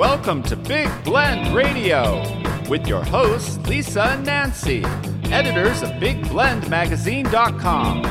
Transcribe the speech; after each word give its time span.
Welcome 0.00 0.42
to 0.44 0.56
Big 0.56 0.88
Blend 1.04 1.54
Radio 1.54 2.22
with 2.70 2.86
your 2.86 3.04
hosts, 3.04 3.58
Lisa 3.68 4.04
and 4.04 4.24
Nancy, 4.24 4.82
editors 5.26 5.82
of 5.82 5.90
BigBlendMagazine.com. 5.90 8.04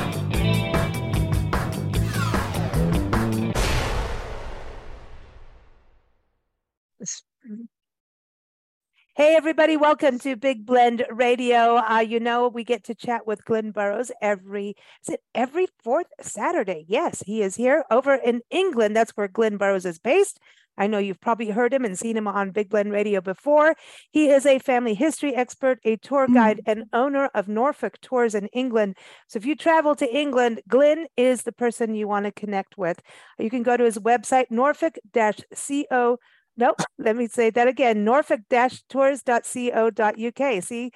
Hey, 9.15 9.35
everybody, 9.35 9.75
welcome 9.75 10.19
to 10.19 10.35
Big 10.35 10.67
Blend 10.67 11.07
Radio. 11.09 11.77
Uh, 11.77 12.05
you 12.07 12.19
know, 12.19 12.49
we 12.49 12.63
get 12.63 12.83
to 12.83 12.93
chat 12.93 13.25
with 13.25 13.43
Glynn 13.45 13.71
Burrows 13.71 14.11
every, 14.21 14.75
is 15.01 15.15
it 15.15 15.21
every 15.33 15.65
fourth 15.83 16.05
Saturday? 16.21 16.85
Yes, 16.87 17.23
he 17.25 17.41
is 17.41 17.55
here 17.55 17.83
over 17.89 18.13
in 18.13 18.41
England. 18.51 18.95
That's 18.95 19.17
where 19.17 19.27
Glynn 19.27 19.57
Burrows 19.57 19.87
is 19.87 19.97
based. 19.97 20.39
I 20.79 20.87
know 20.87 20.97
you've 20.97 21.21
probably 21.21 21.49
heard 21.49 21.73
him 21.73 21.85
and 21.85 21.99
seen 21.99 22.17
him 22.17 22.27
on 22.27 22.51
Big 22.51 22.69
Blend 22.69 22.91
Radio 22.91 23.21
before. 23.21 23.75
He 24.11 24.29
is 24.29 24.45
a 24.45 24.59
family 24.59 24.95
history 24.95 25.35
expert, 25.35 25.79
a 25.83 25.97
tour 25.97 26.27
guide, 26.27 26.61
mm-hmm. 26.65 26.79
and 26.79 26.89
owner 26.93 27.29
of 27.35 27.47
Norfolk 27.47 27.99
Tours 28.01 28.33
in 28.33 28.47
England. 28.47 28.97
So 29.27 29.37
if 29.37 29.45
you 29.45 29.55
travel 29.55 29.95
to 29.95 30.15
England, 30.15 30.61
Glynn 30.67 31.05
is 31.17 31.43
the 31.43 31.51
person 31.51 31.93
you 31.93 32.07
want 32.07 32.25
to 32.25 32.31
connect 32.31 32.77
with. 32.77 33.01
You 33.37 33.49
can 33.49 33.61
go 33.61 33.77
to 33.77 33.83
his 33.83 33.99
website, 33.99 34.45
norfolk-co 34.49 36.17
Nope. 36.59 36.81
Let 36.97 37.15
me 37.15 37.27
say 37.27 37.49
that 37.51 37.69
again. 37.69 38.03
Norfolk-tours.co.uk. 38.03 40.63
See, 40.63 40.91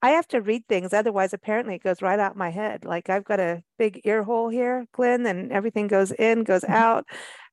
I 0.00 0.10
have 0.10 0.28
to 0.28 0.40
read 0.40 0.66
things. 0.68 0.92
Otherwise, 0.92 1.32
apparently 1.32 1.74
it 1.74 1.82
goes 1.82 2.02
right 2.02 2.18
out 2.18 2.36
my 2.36 2.50
head. 2.50 2.84
Like 2.84 3.10
I've 3.10 3.24
got 3.24 3.40
a 3.40 3.62
big 3.78 4.00
ear 4.04 4.22
hole 4.22 4.48
here, 4.48 4.86
Glynn, 4.92 5.26
and 5.26 5.52
everything 5.52 5.88
goes 5.88 6.12
in, 6.12 6.44
goes 6.44 6.62
mm-hmm. 6.62 6.72
out. 6.72 7.04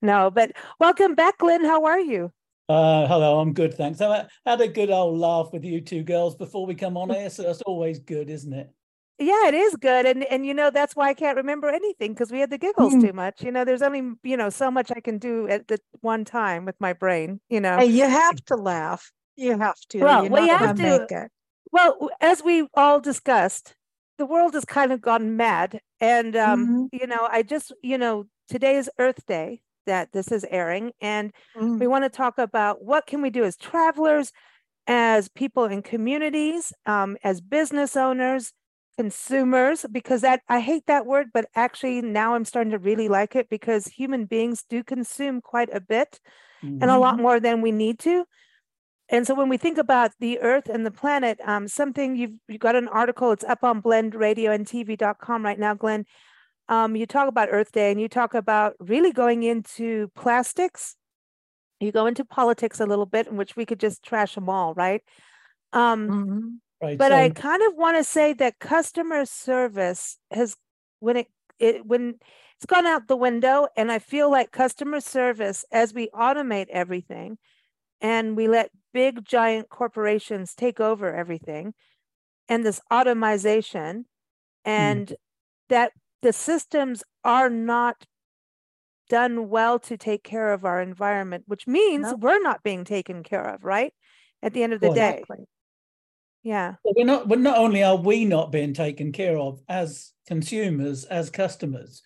No, 0.01 0.29
but 0.29 0.51
welcome 0.79 1.15
back, 1.15 1.39
Glynn. 1.39 1.65
How 1.65 1.85
are 1.85 1.99
you? 1.99 2.31
Uh, 2.67 3.07
hello, 3.07 3.39
I'm 3.39 3.53
good, 3.53 3.75
thanks. 3.75 4.01
I 4.01 4.25
had 4.45 4.61
a 4.61 4.67
good 4.67 4.89
old 4.89 5.19
laugh 5.19 5.49
with 5.53 5.63
you 5.63 5.81
two 5.81 6.03
girls 6.03 6.35
before 6.35 6.65
we 6.65 6.73
come 6.73 6.97
on 6.97 7.11
air, 7.11 7.29
so 7.29 7.43
that's 7.43 7.61
always 7.61 7.99
good, 7.99 8.27
isn't 8.29 8.53
it? 8.53 8.71
Yeah, 9.17 9.47
it 9.47 9.53
is 9.53 9.75
good. 9.77 10.05
And 10.05 10.23
and 10.25 10.45
you 10.45 10.53
know, 10.53 10.69
that's 10.69 10.95
why 10.95 11.09
I 11.09 11.13
can't 11.13 11.37
remember 11.37 11.69
anything 11.69 12.13
because 12.13 12.31
we 12.31 12.39
had 12.39 12.49
the 12.49 12.57
giggles 12.57 12.93
mm. 12.93 13.01
too 13.01 13.13
much. 13.13 13.43
You 13.43 13.51
know, 13.51 13.63
there's 13.63 13.81
only, 13.81 14.13
you 14.23 14.35
know, 14.35 14.49
so 14.49 14.69
much 14.69 14.91
I 14.91 14.99
can 14.99 15.19
do 15.19 15.47
at 15.47 15.67
the 15.67 15.79
one 16.01 16.25
time 16.25 16.65
with 16.65 16.75
my 16.79 16.93
brain, 16.93 17.39
you 17.49 17.61
know. 17.61 17.77
Hey, 17.77 17.85
you 17.85 18.03
have 18.03 18.35
to 18.45 18.55
laugh. 18.55 19.11
You 19.35 19.57
have 19.57 19.79
to. 19.89 19.99
Well, 19.99 20.23
You're 20.23 20.31
we 20.33 20.47
have 20.49 20.75
to. 20.77 21.29
Well, 21.75 22.09
as 22.21 22.41
we 22.41 22.69
all 22.73 23.01
discussed, 23.01 23.75
the 24.17 24.25
world 24.25 24.53
has 24.53 24.63
kind 24.63 24.93
of 24.93 25.01
gone 25.01 25.35
mad. 25.35 25.81
And 25.99 26.33
um, 26.37 26.65
mm-hmm. 26.65 26.85
you 26.93 27.05
know, 27.05 27.27
I 27.29 27.43
just, 27.43 27.73
you 27.83 27.97
know, 27.97 28.27
today 28.47 28.77
is 28.77 28.89
Earth 28.97 29.25
Day 29.25 29.59
that 29.85 30.13
this 30.13 30.31
is 30.31 30.45
airing. 30.49 30.93
And 31.01 31.33
mm. 31.53 31.77
we 31.77 31.85
want 31.85 32.05
to 32.05 32.09
talk 32.09 32.37
about 32.37 32.81
what 32.81 33.07
can 33.07 33.21
we 33.21 33.29
do 33.29 33.43
as 33.43 33.57
travelers, 33.57 34.31
as 34.87 35.27
people 35.27 35.65
in 35.65 35.81
communities, 35.81 36.71
um, 36.85 37.17
as 37.25 37.41
business 37.41 37.97
owners 37.97 38.53
consumers 38.97 39.85
because 39.91 40.21
that 40.21 40.43
I 40.47 40.61
hate 40.61 40.85
that 40.87 41.05
word, 41.05 41.27
but 41.33 41.47
actually 41.57 42.01
now 42.01 42.35
I'm 42.35 42.45
starting 42.45 42.71
to 42.71 42.79
really 42.79 43.09
like 43.09 43.35
it 43.35 43.49
because 43.49 43.87
human 43.87 44.23
beings 44.23 44.63
do 44.69 44.81
consume 44.81 45.41
quite 45.41 45.67
a 45.73 45.81
bit 45.81 46.21
mm-hmm. 46.63 46.81
and 46.81 46.89
a 46.89 46.97
lot 46.97 47.15
mm-hmm. 47.15 47.23
more 47.23 47.39
than 47.41 47.61
we 47.61 47.73
need 47.73 47.99
to. 47.99 48.23
And 49.09 49.27
so 49.27 49.35
when 49.35 49.49
we 49.49 49.57
think 49.57 49.77
about 49.77 50.11
the 50.19 50.39
earth 50.39 50.67
and 50.67 50.85
the 50.85 50.91
planet, 50.91 51.39
um, 51.45 51.67
something 51.67 52.15
you've 52.15 52.35
you 52.47 52.57
got 52.57 52.75
an 52.75 52.87
article, 52.87 53.31
it's 53.31 53.43
up 53.43 53.63
on 53.63 53.81
blendradioandtv.com 53.81 55.45
right 55.45 55.59
now, 55.59 55.73
Glynn. 55.75 56.05
Um, 56.67 56.95
you 56.95 57.05
talk 57.05 57.27
about 57.27 57.49
Earth 57.51 57.71
Day 57.71 57.91
and 57.91 58.01
you 58.01 58.09
talk 58.09 58.33
about 58.33 58.73
really 58.79 59.11
going 59.11 59.43
into 59.43 60.09
plastics. 60.15 60.95
You 61.79 61.91
go 61.91 62.07
into 62.07 62.25
politics 62.25 62.79
a 62.79 62.87
little 62.87 63.05
bit, 63.05 63.27
in 63.27 63.37
which 63.37 63.55
we 63.55 63.65
could 63.65 63.79
just 63.79 64.01
trash 64.01 64.33
them 64.33 64.49
all, 64.49 64.73
right? 64.73 65.03
Um, 65.73 66.09
mm-hmm 66.09 66.47
Right. 66.81 66.97
But 66.97 67.11
so, 67.11 67.17
I 67.17 67.29
kind 67.29 67.61
of 67.63 67.75
want 67.75 67.97
to 67.97 68.03
say 68.03 68.33
that 68.33 68.59
customer 68.59 69.25
service 69.25 70.17
has 70.31 70.55
when 70.99 71.17
it, 71.17 71.27
it 71.57 71.85
when 71.85 72.15
it's 72.57 72.65
gone 72.65 72.85
out 72.85 73.07
the 73.07 73.15
window 73.15 73.67
and 73.77 73.91
I 73.91 73.99
feel 73.99 74.29
like 74.29 74.51
customer 74.51 74.99
service 74.99 75.65
as 75.71 75.93
we 75.93 76.09
automate 76.13 76.67
everything 76.69 77.37
and 78.01 78.35
we 78.35 78.47
let 78.47 78.71
big 78.95 79.25
giant 79.25 79.67
corporations 79.67 80.55
take 80.55 80.79
over 80.79 81.13
everything 81.13 81.73
and 82.47 82.65
this 82.65 82.79
automation 82.91 84.05
hmm. 84.63 84.71
and 84.71 85.07
mm. 85.07 85.15
that 85.67 85.91
the 86.21 86.31
systems 86.31 87.03
are 87.25 87.49
not 87.49 88.05
done 89.09 89.49
well 89.49 89.77
to 89.77 89.97
take 89.97 90.23
care 90.23 90.53
of 90.53 90.63
our 90.63 90.81
environment 90.81 91.43
which 91.45 91.67
means 91.67 92.03
no. 92.03 92.15
we're 92.15 92.41
not 92.41 92.63
being 92.63 92.85
taken 92.85 93.21
care 93.21 93.43
of 93.43 93.65
right 93.65 93.93
at 94.41 94.53
the 94.53 94.63
end 94.63 94.71
of 94.71 94.79
the 94.79 94.87
well, 94.87 94.95
day 94.95 95.09
exactly. 95.09 95.45
Yeah. 96.43 96.75
Well, 96.83 96.93
we're 96.95 97.05
not. 97.07 97.27
But 97.27 97.39
not 97.39 97.57
only 97.57 97.83
are 97.83 97.95
we 97.95 98.23
not 98.23 98.51
being 98.51 98.75
taken 98.75 99.11
care 99.11 99.35
of 99.35 99.59
as 99.67 100.11
consumers, 100.27 101.03
as 101.03 101.31
customers, 101.31 102.03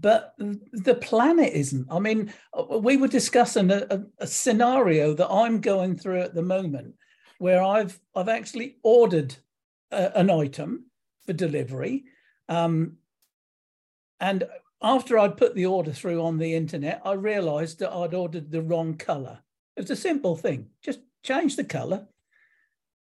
but 0.00 0.34
the 0.38 0.94
planet 0.94 1.52
isn't. 1.52 1.86
I 1.90 1.98
mean, 1.98 2.32
uh, 2.52 2.78
we 2.78 2.96
were 2.96 3.08
discussing 3.08 3.70
a, 3.70 3.86
a, 3.90 4.00
a, 4.18 4.26
scenario 4.26 5.14
that 5.14 5.30
I'm 5.30 5.60
going 5.60 5.96
through 5.96 6.20
at 6.20 6.34
the 6.34 6.42
moment, 6.42 6.94
where 7.38 7.62
I've 7.62 7.98
I've 8.14 8.28
actually 8.28 8.76
ordered 8.82 9.34
a, 9.90 10.18
an 10.18 10.30
item 10.30 10.86
for 11.26 11.32
delivery, 11.32 12.04
um, 12.48 12.96
and 14.20 14.44
after 14.82 15.18
I'd 15.18 15.36
put 15.36 15.54
the 15.54 15.66
order 15.66 15.92
through 15.92 16.22
on 16.22 16.38
the 16.38 16.54
internet, 16.54 17.00
I 17.04 17.12
realised 17.12 17.78
that 17.78 17.92
I'd 17.92 18.14
ordered 18.14 18.50
the 18.50 18.62
wrong 18.62 18.96
colour. 18.96 19.38
It's 19.76 19.90
a 19.90 19.96
simple 19.96 20.36
thing. 20.36 20.68
Just 20.82 21.00
change 21.22 21.56
the 21.56 21.64
colour, 21.64 22.06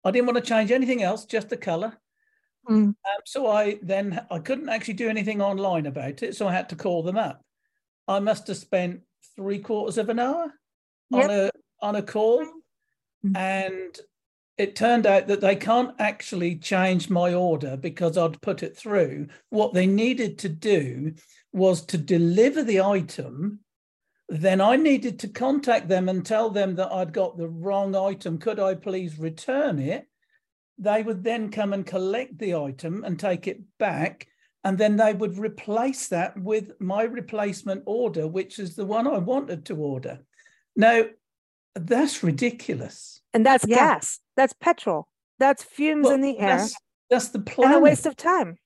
I 0.03 0.11
didn't 0.11 0.27
want 0.27 0.37
to 0.37 0.49
change 0.49 0.71
anything 0.71 1.03
else, 1.03 1.25
just 1.25 1.49
the 1.49 1.57
color. 1.57 1.97
Mm. 2.69 2.87
Um, 2.87 2.95
so 3.25 3.47
I 3.47 3.79
then 3.81 4.25
I 4.29 4.39
couldn't 4.39 4.69
actually 4.69 4.93
do 4.95 5.09
anything 5.09 5.41
online 5.41 5.85
about 5.85 6.23
it, 6.23 6.35
so 6.35 6.47
I 6.47 6.53
had 6.53 6.69
to 6.69 6.75
call 6.75 7.03
them 7.03 7.17
up. 7.17 7.43
I 8.07 8.19
must 8.19 8.47
have 8.47 8.57
spent 8.57 9.01
three 9.35 9.59
quarters 9.59 9.97
of 9.97 10.09
an 10.09 10.19
hour 10.19 10.53
yep. 11.09 11.23
on 11.23 11.29
a 11.31 11.51
on 11.81 11.95
a 11.95 12.01
call, 12.01 12.45
mm. 13.25 13.35
and 13.35 13.97
it 14.57 14.75
turned 14.75 15.07
out 15.07 15.27
that 15.27 15.41
they 15.41 15.55
can't 15.55 15.95
actually 15.99 16.57
change 16.57 17.09
my 17.09 17.33
order 17.33 17.77
because 17.77 18.17
I'd 18.17 18.41
put 18.41 18.61
it 18.61 18.75
through. 18.75 19.27
What 19.49 19.73
they 19.73 19.87
needed 19.87 20.37
to 20.39 20.49
do 20.49 21.13
was 21.53 21.85
to 21.85 21.97
deliver 21.97 22.61
the 22.63 22.81
item 22.81 23.61
then 24.29 24.61
I 24.61 24.75
needed 24.75 25.19
to 25.19 25.27
contact 25.27 25.87
them 25.87 26.07
and 26.07 26.23
tell 26.23 26.51
them 26.51 26.75
that 26.75 26.91
I'd 26.91 27.13
got 27.13 27.35
the 27.35 27.49
wrong 27.49 27.95
item. 27.95 28.37
Could 28.37 28.59
I 28.59 28.75
please 28.75 29.17
return 29.17 29.79
it? 29.79 30.07
They 30.79 31.03
would 31.03 31.23
then 31.23 31.51
come 31.51 31.73
and 31.73 31.85
collect 31.85 32.39
the 32.39 32.55
item 32.55 33.03
and 33.03 33.19
take 33.19 33.47
it 33.47 33.61
back. 33.77 34.27
And 34.63 34.77
then 34.77 34.97
they 34.97 35.13
would 35.13 35.37
replace 35.37 36.07
that 36.07 36.37
with 36.37 36.71
my 36.79 37.03
replacement 37.03 37.83
order, 37.85 38.27
which 38.27 38.59
is 38.59 38.75
the 38.75 38.85
one 38.85 39.07
I 39.07 39.17
wanted 39.17 39.65
to 39.65 39.75
order. 39.75 40.19
Now, 40.75 41.03
that's 41.75 42.23
ridiculous. 42.23 43.21
And 43.33 43.45
that's 43.45 43.65
yeah. 43.67 43.75
gas, 43.75 44.19
that's 44.35 44.53
petrol, 44.53 45.07
that's 45.37 45.63
fumes 45.63 46.05
well, 46.05 46.13
in 46.13 46.21
the 46.21 46.39
air. 46.39 46.57
That's, 46.57 46.75
that's 47.09 47.29
the 47.29 47.39
planet. 47.39 47.75
And 47.75 47.81
a 47.81 47.83
waste 47.83 48.05
of 48.05 48.15
time. 48.15 48.57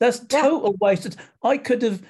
That's 0.00 0.18
total 0.18 0.70
yeah. 0.70 0.76
waste 0.80 1.06
of 1.06 1.16
I 1.42 1.58
could 1.58 1.82
have 1.82 2.02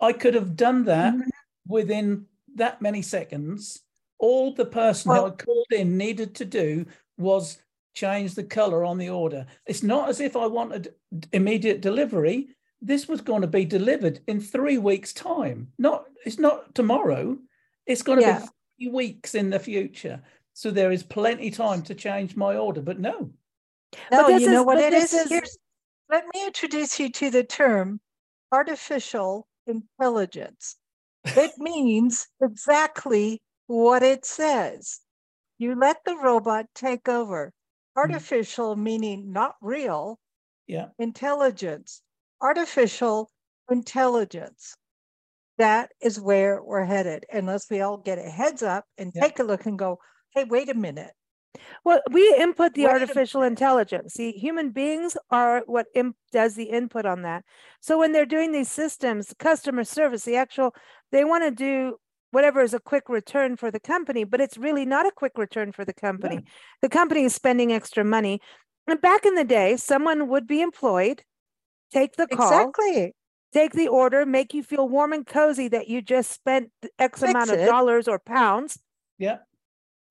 I 0.00 0.12
could 0.12 0.34
have 0.34 0.56
done 0.56 0.84
that 0.84 1.14
mm-hmm. 1.14 1.28
within 1.66 2.26
that 2.56 2.82
many 2.82 3.02
seconds, 3.02 3.80
all 4.18 4.54
the 4.54 4.66
person 4.66 5.10
well, 5.10 5.26
who 5.26 5.32
I 5.32 5.36
called 5.36 5.66
in 5.72 5.96
needed 5.96 6.34
to 6.36 6.44
do 6.44 6.86
was 7.18 7.58
change 7.94 8.34
the 8.34 8.44
color 8.44 8.84
on 8.84 8.98
the 8.98 9.10
order. 9.10 9.46
It's 9.66 9.82
not 9.82 10.08
as 10.08 10.20
if 10.20 10.36
I 10.36 10.46
wanted 10.46 10.94
immediate 11.32 11.80
delivery. 11.80 12.48
This 12.80 13.06
was 13.06 13.20
going 13.20 13.42
to 13.42 13.46
be 13.46 13.64
delivered 13.64 14.20
in 14.26 14.40
three 14.40 14.78
weeks' 14.78 15.12
time. 15.12 15.68
Not 15.78 16.04
it's 16.24 16.38
not 16.38 16.74
tomorrow. 16.74 17.38
It's 17.86 18.02
going 18.02 18.20
to 18.20 18.24
yeah. 18.24 18.40
be 18.40 18.46
three 18.78 18.92
weeks 18.92 19.34
in 19.34 19.50
the 19.50 19.58
future. 19.58 20.22
So 20.54 20.70
there 20.70 20.92
is 20.92 21.02
plenty 21.02 21.50
time 21.50 21.82
to 21.82 21.94
change 21.94 22.36
my 22.36 22.56
order. 22.56 22.80
But 22.80 22.98
no. 22.98 23.30
No, 24.10 24.28
you 24.28 24.50
know 24.50 24.62
what 24.62 24.78
it 24.78 24.92
is? 24.92 25.12
is... 25.12 25.28
Here's, 25.28 25.58
let 26.10 26.24
me 26.34 26.46
introduce 26.46 26.98
you 26.98 27.10
to 27.10 27.30
the 27.30 27.44
term 27.44 28.00
artificial 28.50 29.46
intelligence. 29.66 30.76
It 31.24 31.52
means 31.58 32.26
exactly 32.42 33.40
what 33.66 34.02
it 34.02 34.24
says. 34.24 35.00
You 35.58 35.74
let 35.78 35.98
the 36.04 36.16
robot 36.16 36.66
take 36.74 37.08
over. 37.08 37.52
Hmm. 37.94 38.00
Artificial 38.00 38.76
meaning 38.76 39.32
not 39.32 39.56
real. 39.60 40.18
Yeah. 40.66 40.88
Intelligence. 40.98 42.02
Artificial 42.40 43.30
intelligence. 43.70 44.74
That 45.58 45.90
is 46.00 46.20
where 46.20 46.62
we're 46.62 46.84
headed. 46.84 47.24
Unless 47.32 47.70
we 47.70 47.80
all 47.80 47.98
get 47.98 48.18
a 48.18 48.22
heads 48.22 48.62
up 48.62 48.84
and 48.98 49.12
yeah. 49.14 49.22
take 49.22 49.38
a 49.38 49.44
look 49.44 49.66
and 49.66 49.78
go, 49.78 49.98
hey, 50.34 50.44
wait 50.44 50.68
a 50.68 50.74
minute. 50.74 51.12
Well, 51.84 52.00
we 52.10 52.34
input 52.38 52.74
the 52.74 52.86
artificial 52.86 53.42
intelligence. 53.42 54.14
See, 54.14 54.32
human 54.32 54.70
beings 54.70 55.16
are 55.30 55.62
what 55.66 55.86
imp- 55.94 56.16
does 56.32 56.54
the 56.54 56.64
input 56.64 57.04
on 57.04 57.22
that. 57.22 57.44
So 57.80 57.98
when 57.98 58.12
they're 58.12 58.24
doing 58.24 58.52
these 58.52 58.70
systems, 58.70 59.34
customer 59.38 59.84
service, 59.84 60.24
the 60.24 60.36
actual, 60.36 60.74
they 61.10 61.24
want 61.24 61.44
to 61.44 61.50
do 61.50 61.98
whatever 62.32 62.62
is 62.62 62.74
a 62.74 62.80
quick 62.80 63.08
return 63.08 63.56
for 63.56 63.70
the 63.70 63.78
company, 63.78 64.24
but 64.24 64.40
it's 64.40 64.58
really 64.58 64.84
not 64.84 65.06
a 65.06 65.12
quick 65.12 65.32
return 65.36 65.70
for 65.70 65.84
the 65.84 65.92
company. 65.92 66.36
Yeah. 66.36 66.50
The 66.80 66.88
company 66.88 67.24
is 67.24 67.34
spending 67.34 67.72
extra 67.72 68.02
money. 68.02 68.40
And 68.88 69.00
back 69.00 69.24
in 69.24 69.34
the 69.34 69.44
day, 69.44 69.76
someone 69.76 70.28
would 70.28 70.46
be 70.46 70.60
employed, 70.60 71.22
take 71.92 72.16
the 72.16 72.26
call, 72.26 72.70
exactly. 72.70 73.14
take 73.52 73.72
the 73.72 73.86
order, 73.86 74.26
make 74.26 74.54
you 74.54 74.62
feel 74.62 74.88
warm 74.88 75.12
and 75.12 75.26
cozy 75.26 75.68
that 75.68 75.88
you 75.88 76.02
just 76.02 76.32
spent 76.32 76.70
X 76.98 77.20
Fix 77.20 77.30
amount 77.30 77.50
of 77.50 77.60
it. 77.60 77.66
dollars 77.66 78.08
or 78.08 78.18
pounds 78.18 78.78
yeah. 79.18 79.38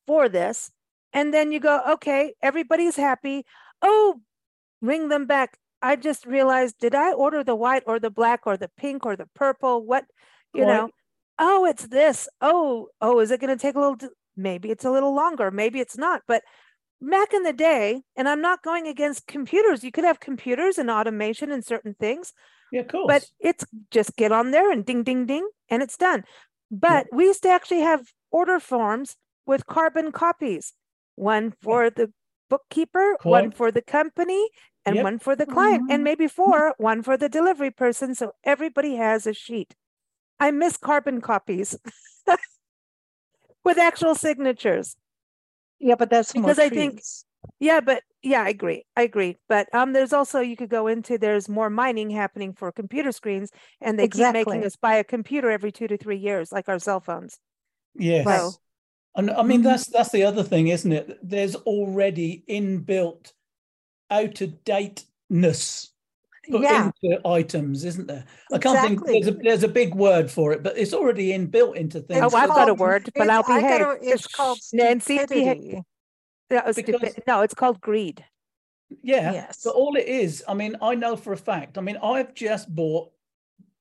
for 0.08 0.30
this. 0.30 0.72
And 1.12 1.34
then 1.34 1.52
you 1.52 1.60
go, 1.60 1.82
okay, 1.94 2.34
everybody's 2.42 2.96
happy. 2.96 3.46
Oh, 3.82 4.22
ring 4.82 5.10
them 5.10 5.26
back. 5.26 5.58
I 5.82 5.96
just 5.96 6.28
realized, 6.28 6.76
did 6.80 6.94
I 6.94 7.12
order 7.14 7.44
the 7.44 7.56
white 7.56 7.84
or 7.88 8.00
the 8.00 8.12
black 8.12 8.42
or 8.46 8.56
the 8.56 8.70
pink 8.78 9.08
or 9.08 9.16
the 9.16 9.28
purple? 9.34 9.84
What, 9.84 10.06
you 10.54 10.66
know? 10.66 10.92
Oh, 11.44 11.66
it's 11.66 11.88
this. 11.88 12.30
Oh, 12.40 12.90
oh, 13.02 13.20
is 13.20 13.32
it 13.32 13.42
going 13.42 13.58
to 13.58 13.62
take 13.62 13.76
a 13.76 13.80
little? 13.80 13.98
Maybe 14.38 14.70
it's 14.70 14.86
a 14.86 14.92
little 14.92 15.14
longer. 15.16 15.50
Maybe 15.50 15.80
it's 15.80 15.98
not. 15.98 16.22
But 16.28 16.44
back 17.02 17.34
in 17.34 17.42
the 17.42 17.52
day, 17.52 18.04
and 18.16 18.30
I'm 18.30 18.42
not 18.42 18.62
going 18.62 18.86
against 18.86 19.26
computers. 19.26 19.84
You 19.84 19.92
could 19.92 20.04
have 20.04 20.20
computers 20.20 20.78
and 20.78 20.90
automation 20.90 21.52
and 21.52 21.66
certain 21.66 21.96
things. 22.00 22.32
Yeah, 22.72 22.84
cool. 22.84 23.08
But 23.08 23.26
it's 23.40 23.66
just 23.90 24.16
get 24.16 24.32
on 24.32 24.52
there 24.52 24.72
and 24.72 24.86
ding, 24.86 25.04
ding, 25.04 25.26
ding, 25.26 25.50
and 25.68 25.82
it's 25.82 25.98
done. 25.98 26.24
But 26.70 27.08
yeah. 27.12 27.18
we 27.18 27.26
used 27.26 27.42
to 27.44 27.50
actually 27.50 27.82
have 27.82 28.14
order 28.30 28.60
forms 28.60 29.18
with 29.48 29.66
carbon 29.66 30.12
copies, 30.12 30.74
one 31.16 31.54
for 31.62 31.86
yeah. 31.86 31.90
the 31.96 32.14
bookkeeper, 32.52 33.18
one 33.24 33.50
for 33.50 33.72
the 33.72 33.82
company, 33.82 34.48
and 34.86 34.96
yep. 34.96 35.04
one 35.04 35.18
for 35.18 35.36
the 35.36 35.48
client, 35.48 35.84
mm-hmm. 35.84 35.92
and 35.92 36.04
maybe 36.04 36.28
four, 36.28 36.76
one 36.78 37.02
for 37.02 37.18
the 37.18 37.28
delivery 37.28 37.72
person. 37.72 38.14
So 38.14 38.34
everybody 38.44 38.96
has 38.96 39.26
a 39.26 39.34
sheet. 39.34 39.76
I 40.42 40.50
miss 40.50 40.76
carbon 40.76 41.22
copies 41.22 41.78
with 43.64 43.78
actual 43.78 44.16
signatures. 44.16 44.98
Yeah, 45.80 45.96
but 45.96 46.10
that's 46.10 46.34
because 46.34 46.58
I 46.58 46.70
think 46.70 47.02
yeah, 47.60 47.80
but 47.80 48.02
yeah, 48.24 48.44
I 48.44 48.50
agree. 48.50 48.86
I 48.98 49.04
agree. 49.04 49.38
But 49.48 49.74
um 49.74 49.94
there's 49.94 50.14
also 50.14 50.40
you 50.40 50.58
could 50.58 50.70
go 50.70 50.88
into 50.88 51.20
there's 51.20 51.48
more 51.48 51.70
mining 51.70 52.10
happening 52.10 52.54
for 52.54 52.72
computer 52.72 53.12
screens 53.12 53.52
and 53.80 54.00
they 54.00 54.04
exactly. 54.04 54.42
keep 54.42 54.48
making 54.48 54.66
us 54.66 54.76
buy 54.76 54.96
a 54.96 55.04
computer 55.04 55.52
every 55.52 55.72
2 55.72 55.88
to 55.88 55.98
3 55.98 56.18
years 56.18 56.52
like 56.52 56.68
our 56.68 56.80
cell 56.80 57.00
phones. 57.00 57.40
Yes. 57.96 58.26
So, 58.26 58.52
and 59.16 59.30
I 59.30 59.44
mean, 59.44 59.60
mm-hmm. 59.60 59.70
that's 59.70 59.88
that's 59.88 60.12
the 60.12 60.24
other 60.24 60.44
thing, 60.44 60.70
isn't 60.70 60.92
it? 60.92 61.20
There's 61.22 61.56
already 61.56 62.44
inbuilt 62.50 63.34
out 64.10 64.42
of 64.42 64.64
dateness 64.64 65.92
put 66.50 66.62
yeah. 66.62 66.92
into 67.04 67.28
items, 67.28 67.86
isn't 67.86 68.08
there? 68.08 68.26
I 68.52 68.58
can't 68.58 68.80
think 68.80 69.06
there's 69.06 69.28
a 69.28 69.32
there's 69.32 69.64
a 69.64 69.68
big 69.68 69.94
word 69.94 70.30
for 70.30 70.54
it, 70.54 70.64
but 70.64 70.78
it's 70.78 70.94
already 70.94 71.30
inbuilt 71.30 71.76
into 71.76 72.02
things. 72.02 72.22
Oh, 72.22 72.36
I've 72.36 72.50
got 72.50 72.70
a 72.70 72.74
word, 72.74 73.10
but 73.16 73.30
I'll 73.30 73.44
behave. 73.44 73.82
A, 73.82 73.98
it's 74.02 74.28
called 74.28 74.60
Nancy. 74.74 75.20
Behave. 75.26 75.82
Because, 76.50 77.16
no, 77.28 77.42
it's 77.42 77.54
called 77.54 77.80
greed. 77.80 78.26
Yeah, 79.02 79.32
yes. 79.32 79.62
but 79.64 79.74
all 79.74 79.96
it 79.96 80.06
is, 80.06 80.44
I 80.50 80.54
mean, 80.54 80.76
I 80.82 80.96
know 80.96 81.16
for 81.16 81.32
a 81.32 81.38
fact. 81.38 81.78
I 81.78 81.82
mean, 81.82 81.96
I've 82.04 82.34
just 82.34 82.74
bought 82.74 83.10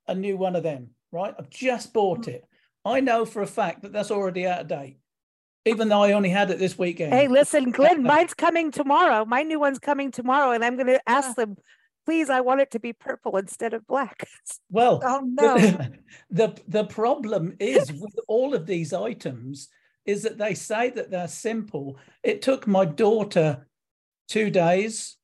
a 0.06 0.14
new 0.14 0.36
one 0.36 0.54
of 0.54 0.62
them, 0.62 0.90
right? 1.10 1.34
I've 1.36 1.50
just 1.50 1.92
bought 1.92 2.22
mm. 2.22 2.28
it. 2.28 2.44
I 2.84 3.00
know 3.00 3.24
for 3.24 3.42
a 3.42 3.46
fact 3.46 3.82
that 3.82 3.92
that's 3.92 4.12
already 4.12 4.46
out 4.46 4.60
of 4.60 4.68
date 4.68 5.00
even 5.66 5.88
though 5.88 6.02
I 6.02 6.12
only 6.12 6.30
had 6.30 6.50
it 6.50 6.58
this 6.58 6.78
weekend. 6.78 7.12
Hey, 7.12 7.28
listen, 7.28 7.70
Glynn, 7.70 8.02
mine's 8.04 8.34
coming 8.34 8.70
tomorrow. 8.70 9.24
My 9.24 9.42
new 9.42 9.60
one's 9.60 9.78
coming 9.78 10.10
tomorrow, 10.10 10.52
and 10.52 10.64
I'm 10.64 10.76
going 10.76 10.86
to 10.86 11.00
ask 11.06 11.36
them, 11.36 11.56
please, 12.10 12.28
I 12.28 12.40
want 12.40 12.60
it 12.60 12.72
to 12.72 12.80
be 12.80 12.92
purple 12.92 13.36
instead 13.36 13.72
of 13.72 13.86
black. 13.86 14.28
Well, 14.68 15.00
oh 15.04 15.20
no. 15.24 15.56
The, 16.30 16.56
the 16.66 16.84
problem 16.84 17.54
is 17.60 17.92
with 18.04 18.14
all 18.26 18.54
of 18.54 18.66
these 18.66 18.92
items 18.92 19.68
is 20.04 20.22
that 20.22 20.38
they 20.38 20.54
say 20.54 20.90
that 20.90 21.10
they're 21.10 21.28
simple. 21.28 21.98
It 22.24 22.42
took 22.42 22.66
my 22.66 22.84
daughter 22.84 23.68
two 24.28 24.50
days 24.50 25.16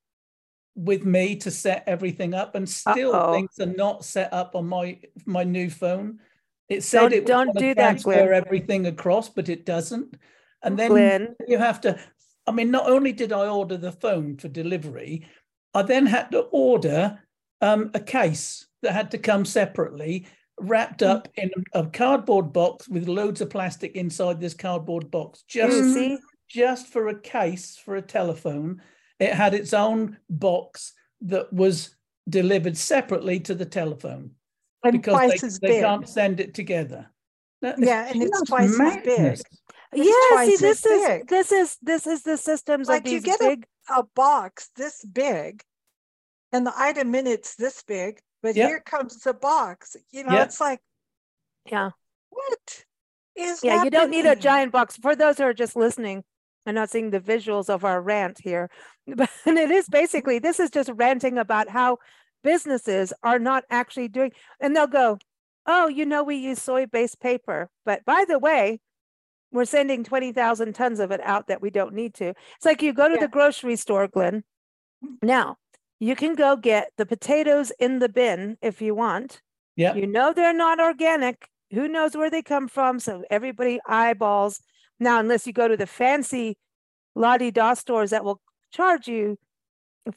with 0.77 1.05
me 1.05 1.37
to 1.37 1.51
set 1.51 1.85
everything 1.89 2.35
up, 2.35 2.55
and 2.55 2.69
still 2.69 3.15
Uh-oh. 3.15 3.33
things 3.33 3.59
are 3.61 3.75
not 3.85 4.05
set 4.05 4.33
up 4.33 4.55
on 4.55 4.67
my 4.67 5.01
my 5.25 5.43
new 5.43 5.71
phone. 5.71 6.21
It 6.69 6.83
said 6.85 7.11
don't, 7.11 7.13
it 7.13 7.27
don't 7.27 7.59
do 7.59 7.75
that, 7.75 8.03
Glynn. 8.03 8.33
everything 8.33 8.87
across, 8.87 9.29
but 9.29 9.49
it 9.49 9.65
doesn't. 9.65 10.17
And 10.63 10.79
then 10.79 10.91
Glynn. 10.91 11.35
you 11.49 11.59
have 11.59 11.81
to. 11.81 11.99
I 12.47 12.53
mean, 12.53 12.71
not 12.71 12.89
only 12.89 13.13
did 13.13 13.33
I 13.33 13.49
order 13.49 13.77
the 13.77 13.93
phone 13.93 14.37
for 14.37 14.49
delivery, 14.49 15.27
I 15.77 15.83
then 15.83 16.07
had 16.07 16.31
to 16.31 16.41
order 16.53 17.21
um, 17.61 17.91
a 17.93 18.01
case 18.01 18.67
that 18.81 18.93
had 18.93 19.11
to 19.11 19.19
come 19.19 19.45
separately, 19.45 20.27
wrapped 20.59 21.01
mm. 21.01 21.09
up 21.09 21.29
in 21.37 21.51
a 21.75 21.85
cardboard 21.85 22.51
box 22.55 22.89
with 22.89 23.09
loads 23.09 23.43
of 23.43 23.51
plastic 23.51 23.95
inside 23.95 24.41
this 24.41 24.55
cardboard 24.55 25.11
box, 25.11 25.45
just 25.47 26.23
just 26.49 26.87
for 26.87 27.09
a 27.09 27.21
case 27.21 27.77
for 27.77 27.97
a 27.97 28.03
telephone. 28.03 28.81
It 29.21 29.35
had 29.35 29.53
its 29.53 29.75
own 29.75 30.17
box 30.31 30.95
that 31.23 31.53
was 31.53 31.95
delivered 32.29 32.77
separately 32.79 33.41
to 33.41 33.55
the 33.55 33.67
telephone 33.67 34.31
and 34.83 34.93
because 34.93 35.59
they, 35.61 35.69
they 35.69 35.81
can't 35.81 36.09
send 36.09 36.41
it 36.41 36.55
together. 36.55 37.11
That 37.61 37.77
yeah, 37.79 38.09
and 38.11 38.23
it's 38.23 38.43
twice 38.43 38.79
madness. 38.79 39.19
as 39.19 39.43
big. 39.43 39.76
Yeah, 39.93 40.45
see, 40.45 40.57
this 40.57 40.85
is 40.85 41.07
big. 41.07 41.29
this 41.29 41.53
is 41.53 41.77
this 41.83 42.07
is 42.07 42.23
the 42.23 42.37
systems 42.37 42.89
like 42.89 43.07
you 43.07 43.21
get 43.21 43.41
big... 43.41 43.67
a, 43.89 44.01
a, 44.01 44.03
box 44.15 44.71
this 44.77 45.05
big, 45.05 45.63
and 46.53 46.67
the 46.67 46.73
item 46.77 47.15
in 47.15 47.27
it's 47.27 47.55
this 47.57 47.83
big, 47.87 48.21
but 48.43 48.57
yep. 48.57 48.69
here 48.69 48.81
comes 48.81 49.21
the 49.21 49.35
box. 49.35 49.97
You 50.11 50.25
know, 50.25 50.33
yep. 50.33 50.49
it's 50.49 50.61
like, 50.61 50.81
yeah, 51.71 51.91
what 52.31 52.85
is? 53.37 53.61
Yeah, 53.63 53.73
happening? 53.73 53.85
you 53.85 53.91
don't 53.91 54.11
need 54.11 54.27
a 54.27 54.37
giant 54.37 54.73
box. 54.73 54.97
For 54.97 55.15
those 55.15 55.39
who 55.39 55.45
are 55.45 55.55
just 55.55 55.77
listening, 55.77 56.25
and 56.65 56.75
not 56.75 56.91
seeing 56.91 57.11
the 57.11 57.21
visuals 57.21 57.69
of 57.69 57.85
our 57.85 58.01
rant 58.01 58.41
here, 58.43 58.71
but 59.07 59.31
it 59.47 59.71
is 59.71 59.89
basically 59.89 60.39
this 60.39 60.61
is 60.61 60.71
just 60.71 60.91
ranting 60.95 61.39
about 61.39 61.69
how 61.69 61.99
businesses 62.43 63.13
are 63.23 63.39
not 63.39 63.65
actually 63.71 64.09
doing, 64.09 64.33
and 64.61 64.75
they'll 64.75 64.87
go, 64.87 65.19
oh, 65.67 65.89
you 65.89 66.07
know, 66.07 66.23
we 66.23 66.37
use 66.37 66.63
soy 66.63 66.87
based 66.87 67.21
paper. 67.21 67.69
But 67.85 68.05
by 68.05 68.25
the 68.29 68.39
way, 68.39 68.81
we're 69.53 69.65
sending 69.65 70.05
20,000 70.05 70.75
tons 70.75 71.01
of 71.01 71.11
it 71.11 71.21
out 71.23 71.49
that 71.49 71.63
we 71.63 71.71
don't 71.71 71.95
need 71.95 72.15
to. 72.15 72.31
It's 72.57 72.65
like 72.65 72.83
you 72.83 72.93
go 72.93 73.09
to 73.09 73.15
yeah. 73.15 73.21
the 73.21 73.29
grocery 73.29 73.77
store, 73.77 74.09
Glynn. 74.09 74.45
Now, 75.23 75.57
you 75.99 76.17
can 76.17 76.35
go 76.35 76.57
get 76.57 76.91
the 76.97 77.07
potatoes 77.07 77.73
in 77.79 77.99
the 77.99 78.09
bin 78.09 78.59
if 78.61 78.83
you 78.83 78.95
want. 78.95 79.41
Yeah. 79.77 79.95
You 79.95 80.07
know 80.07 80.33
they're 80.33 80.53
not 80.53 80.81
organic. 80.81 81.49
Who 81.73 81.89
knows 81.89 82.17
where 82.17 82.31
they 82.31 82.43
come 82.43 82.69
from? 82.69 82.99
So 82.99 83.25
everybody 83.31 83.81
eyeballs. 83.87 84.61
Now, 84.99 85.21
unless 85.21 85.47
you 85.47 85.53
go 85.53 85.69
to 85.69 85.77
the 85.77 85.87
fancy 85.87 86.57
Lottie 87.15 87.51
Da 87.51 87.75
stores 87.75 88.11
that 88.11 88.25
will 88.25 88.41
charge 88.73 89.09
you 89.09 89.39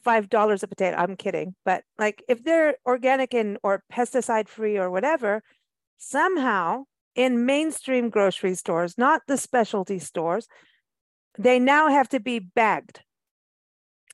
five 0.02 0.28
dollars 0.28 0.62
a 0.62 0.68
potato. 0.68 0.96
I'm 0.96 1.16
kidding, 1.16 1.54
but 1.64 1.82
like 1.98 2.22
if 2.28 2.44
they're 2.44 2.76
organic 2.86 3.34
and 3.34 3.58
or 3.62 3.82
pesticide 3.92 4.48
free 4.48 4.78
or 4.78 4.90
whatever, 4.90 5.42
somehow 5.98 6.84
in 7.14 7.46
mainstream 7.46 8.10
grocery 8.10 8.54
stores, 8.54 8.96
not 8.96 9.22
the 9.26 9.36
specialty 9.36 9.98
stores, 9.98 10.46
they 11.38 11.58
now 11.58 11.88
have 11.88 12.08
to 12.10 12.20
be 12.20 12.38
bagged. 12.38 13.00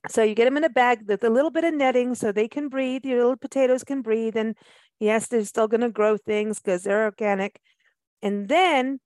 So 0.08 0.22
you 0.22 0.34
get 0.34 0.44
them 0.44 0.56
in 0.56 0.64
a 0.64 0.68
bag 0.68 1.00
with 1.06 1.24
a 1.24 1.30
little 1.30 1.50
bit 1.50 1.64
of 1.64 1.74
netting 1.74 2.14
so 2.14 2.30
they 2.30 2.48
can 2.48 2.68
breathe. 2.68 3.04
Your 3.04 3.18
little 3.18 3.36
potatoes 3.36 3.82
can 3.82 4.02
breathe, 4.02 4.36
and 4.36 4.56
yes, 5.00 5.26
they're 5.26 5.44
still 5.44 5.68
going 5.68 5.80
to 5.80 5.90
grow 5.90 6.16
things 6.16 6.60
because 6.60 6.84
they're 6.84 7.04
organic. 7.04 7.60
And 8.22 8.48
then, 8.48 9.00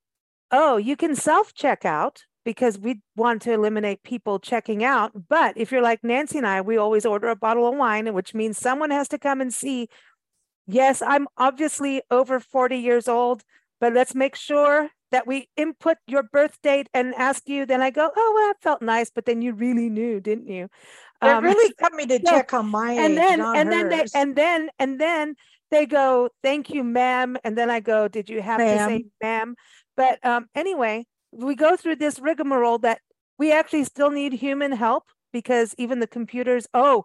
oh, 0.51 0.77
you 0.77 0.97
can 0.97 1.17
self 1.17 1.55
check 1.55 1.85
out 1.85 2.25
because 2.45 2.79
we 2.79 3.01
want 3.17 3.43
to 3.43 3.53
eliminate 3.53 4.03
people 4.03 4.39
checking 4.39 4.83
out. 4.83 5.13
But 5.29 5.57
if 5.57 5.71
you're 5.71 5.83
like 5.83 6.03
Nancy 6.03 6.39
and 6.39 6.47
I, 6.47 6.61
we 6.61 6.77
always 6.77 7.07
order 7.07 7.29
a 7.29 7.37
bottle 7.37 7.69
of 7.69 7.77
wine, 7.77 8.13
which 8.15 8.35
means 8.35 8.59
someone 8.59 8.91
has 8.91 9.09
to 9.09 9.19
come 9.19 9.41
and 9.41 9.53
see. 9.53 9.89
Yes, 10.67 11.03
I'm 11.03 11.27
obviously 11.37 12.03
over 12.11 12.41
40 12.41 12.77
years 12.77 13.09
old, 13.09 13.43
but 13.81 13.93
let's 13.93 14.15
make 14.15 14.37
sure 14.37 14.91
that 15.11 15.27
we 15.27 15.49
input 15.57 15.97
your 16.07 16.23
birth 16.23 16.59
date 16.63 16.89
and 16.95 17.15
ask 17.15 17.49
you. 17.49 17.67
Then 17.67 17.83
I 17.83 17.91
go, 17.91 18.11
oh, 18.15 18.33
well, 18.35 18.49
that 18.49 18.63
felt 18.63 18.83
nice, 18.83 19.11
but 19.11 19.25
then 19.25 19.43
you 19.43 19.53
really 19.53 19.89
knew, 19.89 20.21
didn't 20.21 20.49
you? 20.49 20.69
They're 21.21 21.37
um, 21.37 21.45
really 21.45 21.75
coming 21.75 22.09
to 22.09 22.19
check 22.19 22.55
on 22.55 22.67
my 22.67 22.93
and 22.93 23.17
then 23.17 23.41
and 23.41 23.71
then 23.71 23.89
they 23.89 24.05
and 24.15 24.35
then 24.35 24.71
and 24.79 25.01
then 25.01 25.35
they 25.71 25.87
go, 25.87 26.31
thank 26.43 26.71
you, 26.71 26.83
ma'am, 26.83 27.37
and 27.45 27.57
then 27.57 27.71
I 27.71 27.81
go, 27.81 28.09
did 28.09 28.29
you 28.29 28.41
have 28.41 28.59
ma'am. 28.59 28.89
to 28.89 28.95
say 28.95 29.05
ma'am? 29.23 29.55
But 29.97 30.25
um, 30.25 30.47
anyway, 30.55 31.07
we 31.33 31.55
go 31.55 31.77
through 31.77 31.97
this 31.97 32.19
rigmarole 32.19 32.79
that 32.79 33.01
we 33.39 33.53
actually 33.53 33.85
still 33.85 34.11
need 34.11 34.33
human 34.33 34.73
help 34.73 35.05
because 35.33 35.75
even 35.79 36.01
the 36.01 36.07
computers, 36.07 36.67
oh, 36.75 37.05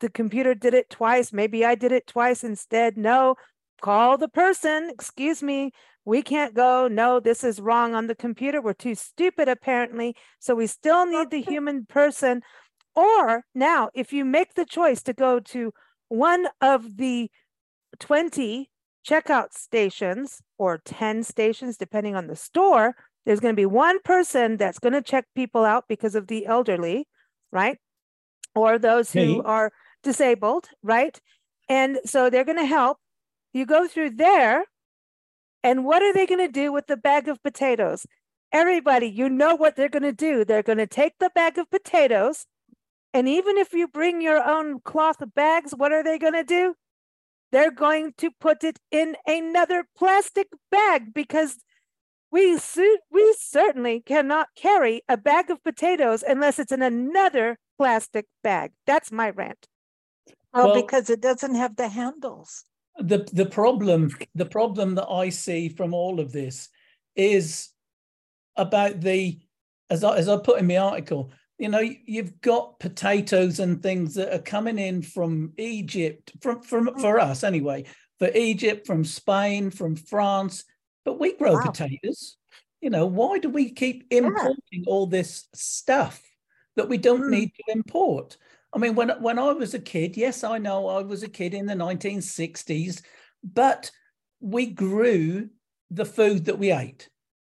the 0.00 0.10
computer 0.10 0.54
did 0.54 0.74
it 0.74 0.88
twice. 0.88 1.32
Maybe 1.32 1.64
I 1.64 1.74
did 1.74 1.92
it 1.92 2.06
twice 2.06 2.42
instead. 2.42 2.96
No, 2.96 3.34
call 3.80 4.16
the 4.16 4.28
person. 4.28 4.90
Excuse 4.90 5.42
me. 5.42 5.72
We 6.10 6.22
can't 6.22 6.54
go. 6.54 6.88
No, 6.88 7.20
this 7.20 7.44
is 7.44 7.60
wrong 7.60 7.94
on 7.94 8.08
the 8.08 8.16
computer. 8.16 8.60
We're 8.60 8.72
too 8.72 8.96
stupid, 8.96 9.48
apparently. 9.48 10.16
So 10.40 10.56
we 10.56 10.66
still 10.66 11.06
need 11.06 11.30
the 11.30 11.40
human 11.40 11.86
person. 11.86 12.42
Or 12.96 13.44
now, 13.54 13.90
if 13.94 14.12
you 14.12 14.24
make 14.24 14.54
the 14.54 14.64
choice 14.64 15.04
to 15.04 15.12
go 15.12 15.38
to 15.38 15.72
one 16.08 16.48
of 16.60 16.96
the 16.96 17.30
20 18.00 18.68
checkout 19.08 19.52
stations 19.52 20.42
or 20.58 20.80
10 20.84 21.22
stations, 21.22 21.76
depending 21.76 22.16
on 22.16 22.26
the 22.26 22.34
store, 22.34 22.96
there's 23.24 23.38
going 23.38 23.54
to 23.54 23.62
be 23.62 23.64
one 23.64 24.00
person 24.02 24.56
that's 24.56 24.80
going 24.80 24.94
to 24.94 25.02
check 25.02 25.26
people 25.36 25.64
out 25.64 25.84
because 25.88 26.16
of 26.16 26.26
the 26.26 26.44
elderly, 26.44 27.06
right? 27.52 27.78
Or 28.56 28.80
those 28.80 29.12
who 29.12 29.20
hey. 29.20 29.40
are 29.44 29.70
disabled, 30.02 30.70
right? 30.82 31.20
And 31.68 32.00
so 32.04 32.30
they're 32.30 32.44
going 32.44 32.58
to 32.58 32.66
help. 32.66 32.98
You 33.52 33.64
go 33.64 33.86
through 33.86 34.16
there, 34.16 34.64
and 35.62 35.84
what 35.84 36.02
are 36.02 36.12
they 36.12 36.26
going 36.26 36.44
to 36.46 36.52
do 36.52 36.72
with 36.72 36.86
the 36.86 36.96
bag 36.96 37.28
of 37.28 37.42
potatoes? 37.42 38.06
Everybody, 38.52 39.06
you 39.06 39.28
know 39.28 39.54
what 39.54 39.76
they're 39.76 39.88
going 39.88 40.02
to 40.02 40.12
do. 40.12 40.44
They're 40.44 40.62
going 40.62 40.78
to 40.78 40.86
take 40.86 41.14
the 41.20 41.30
bag 41.34 41.58
of 41.58 41.70
potatoes, 41.70 42.46
and 43.12 43.28
even 43.28 43.58
if 43.58 43.72
you 43.72 43.88
bring 43.88 44.20
your 44.20 44.42
own 44.42 44.80
cloth 44.80 45.22
bags, 45.34 45.72
what 45.72 45.92
are 45.92 46.02
they 46.02 46.18
going 46.18 46.34
to 46.34 46.44
do? 46.44 46.74
They're 47.52 47.72
going 47.72 48.12
to 48.18 48.30
put 48.40 48.62
it 48.62 48.78
in 48.90 49.16
another 49.26 49.84
plastic 49.96 50.48
bag 50.70 51.12
because 51.12 51.56
we, 52.30 52.58
su- 52.58 53.00
we 53.10 53.34
certainly 53.40 54.00
cannot 54.00 54.48
carry 54.56 55.02
a 55.08 55.16
bag 55.16 55.50
of 55.50 55.62
potatoes 55.64 56.22
unless 56.26 56.60
it's 56.60 56.70
in 56.70 56.82
another 56.82 57.58
plastic 57.76 58.26
bag. 58.44 58.70
That's 58.86 59.10
my 59.10 59.30
rant. 59.30 59.66
Oh, 60.54 60.66
well, 60.66 60.82
because 60.82 61.10
it 61.10 61.20
doesn't 61.20 61.54
have 61.54 61.76
the 61.76 61.88
handles. 61.88 62.64
The 62.98 63.28
the 63.32 63.46
problem 63.46 64.10
the 64.34 64.46
problem 64.46 64.96
that 64.96 65.08
I 65.08 65.30
see 65.30 65.68
from 65.68 65.94
all 65.94 66.20
of 66.20 66.32
this 66.32 66.68
is 67.16 67.70
about 68.56 69.00
the 69.00 69.40
as 69.88 70.04
I, 70.04 70.16
as 70.16 70.28
I 70.28 70.36
put 70.36 70.58
in 70.58 70.66
my 70.66 70.76
article, 70.76 71.32
you 71.58 71.68
know, 71.68 71.80
you've 71.80 72.40
got 72.40 72.78
potatoes 72.78 73.58
and 73.58 73.82
things 73.82 74.14
that 74.14 74.34
are 74.34 74.42
coming 74.42 74.78
in 74.78 75.02
from 75.02 75.52
Egypt, 75.58 76.32
from 76.40 76.62
from 76.62 76.98
for 76.98 77.18
us 77.18 77.44
anyway, 77.44 77.84
for 78.18 78.30
Egypt, 78.34 78.86
from 78.86 79.04
Spain, 79.04 79.70
from 79.70 79.96
France, 79.96 80.64
but 81.04 81.18
we 81.18 81.36
grow 81.36 81.54
wow. 81.54 81.62
potatoes. 81.62 82.36
You 82.80 82.90
know, 82.90 83.06
why 83.06 83.38
do 83.38 83.50
we 83.50 83.72
keep 83.72 84.06
importing 84.10 84.56
yeah. 84.72 84.84
all 84.86 85.06
this 85.06 85.48
stuff 85.54 86.22
that 86.76 86.88
we 86.88 86.96
don't 86.96 87.24
mm. 87.24 87.30
need 87.30 87.52
to 87.54 87.72
import? 87.72 88.38
I 88.72 88.78
mean, 88.78 88.94
when 88.94 89.10
when 89.20 89.38
I 89.38 89.52
was 89.52 89.74
a 89.74 89.80
kid, 89.80 90.16
yes, 90.16 90.44
I 90.44 90.58
know 90.58 90.86
I 90.86 91.02
was 91.02 91.22
a 91.22 91.28
kid 91.28 91.54
in 91.54 91.66
the 91.66 91.74
1960s, 91.74 93.02
but 93.42 93.90
we 94.40 94.66
grew 94.66 95.48
the 95.90 96.04
food 96.04 96.44
that 96.44 96.58
we 96.58 96.72
ate. 96.72 97.08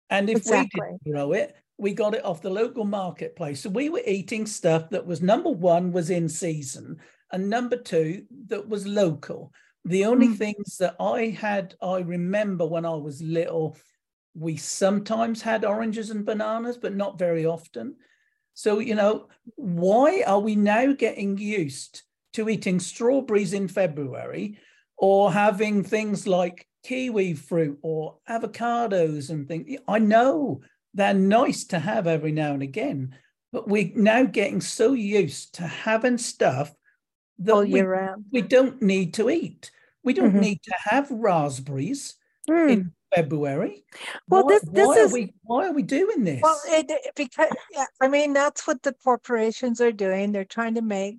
And 0.09 0.31
if 0.31 0.39
exactly. 0.39 0.81
we 0.81 0.87
didn't 0.87 1.13
grow 1.13 1.33
it, 1.33 1.57
we 1.79 1.95
got 1.95 2.15
it 2.15 2.25
off 2.25 2.43
the 2.43 2.51
local 2.51 2.85
marketplace. 2.85 3.63
So 3.63 3.71
we 3.71 3.89
were 3.89 4.03
eating 4.07 4.47
stuff 4.47 4.91
that 4.91 5.07
was 5.07 5.23
number 5.23 5.51
one 5.51 5.93
was 5.93 6.11
in 6.11 6.29
season, 6.29 6.99
and 7.33 7.51
number 7.51 7.77
two 7.77 8.25
that 8.49 8.69
was 8.69 8.87
local. 8.87 9.53
The 9.85 10.05
only 10.05 10.29
mm. 10.29 10.37
things 10.37 10.77
that 10.79 10.97
I 11.01 11.29
had, 11.29 11.75
I 11.83 12.01
remember 12.01 12.67
when 12.67 12.85
I 12.85 12.95
was 12.95 13.23
little, 13.23 13.79
we 14.35 14.57
sometimes 14.57 15.43
had 15.43 15.65
oranges 15.65 16.11
and 16.11 16.25
bananas, 16.25 16.77
but 16.77 16.95
not 16.95 17.19
very 17.19 17.47
often. 17.47 17.97
So, 18.55 18.79
you 18.79 18.95
know, 18.95 19.29
why 19.57 20.23
are 20.27 20.41
we 20.41 20.57
now 20.57 20.93
getting 20.93 21.39
used 21.39 22.03
to 22.35 22.49
eating 22.49 22.81
strawberries 22.81 23.53
in 23.53 23.69
February 23.69 24.59
or 24.97 25.33
having 25.33 25.83
things 25.83 26.27
like 26.27 26.67
kiwi 26.85 27.35
fruit 27.35 27.79
or 27.83 28.19
avocados 28.29 29.31
and 29.31 29.49
things? 29.49 29.79
I 29.89 29.99
know 29.99 30.63
they're 30.95 31.15
nice 31.15 31.65
to 31.67 31.79
have 31.79 32.07
every 32.07 32.33
now 32.33 32.53
and 32.53 32.63
again, 32.63 33.17
but 33.53 33.69
we're 33.69 33.93
now 33.95 34.25
getting 34.25 34.61
so 34.61 34.93
used 34.93 35.55
to 35.55 35.63
having 35.63 36.19
stuff 36.19 36.75
that 37.41 37.53
All 37.53 37.65
we, 37.65 37.81
round. 37.81 38.27
we 38.33 38.43
don't 38.43 38.83
need 38.83 39.15
to 39.15 39.31
eat. 39.31 39.71
We 40.03 40.13
don't 40.13 40.31
mm-hmm. 40.31 40.41
need 40.41 40.63
to 40.65 40.75
have 40.79 41.11
raspberries 41.11 42.15
mm. 42.49 42.71
in 42.71 42.93
February. 43.15 43.85
Well, 44.29 44.45
why, 44.45 44.55
this 44.55 44.63
this 44.71 44.87
why 44.87 44.95
is 44.95 45.11
are 45.11 45.15
we, 45.15 45.35
why 45.43 45.67
are 45.67 45.73
we 45.73 45.83
doing 45.83 46.25
this? 46.25 46.41
Well, 46.43 46.61
it, 46.67 46.91
because 47.17 47.51
yeah, 47.73 47.87
I 48.01 48.09
mean 48.09 48.33
that's 48.33 48.67
what 48.67 48.83
the 48.83 48.95
corporations 49.05 49.81
are 49.81 49.93
doing. 49.93 50.33
They're 50.33 50.45
trying 50.45 50.75
to 50.75 50.83
make 50.83 51.19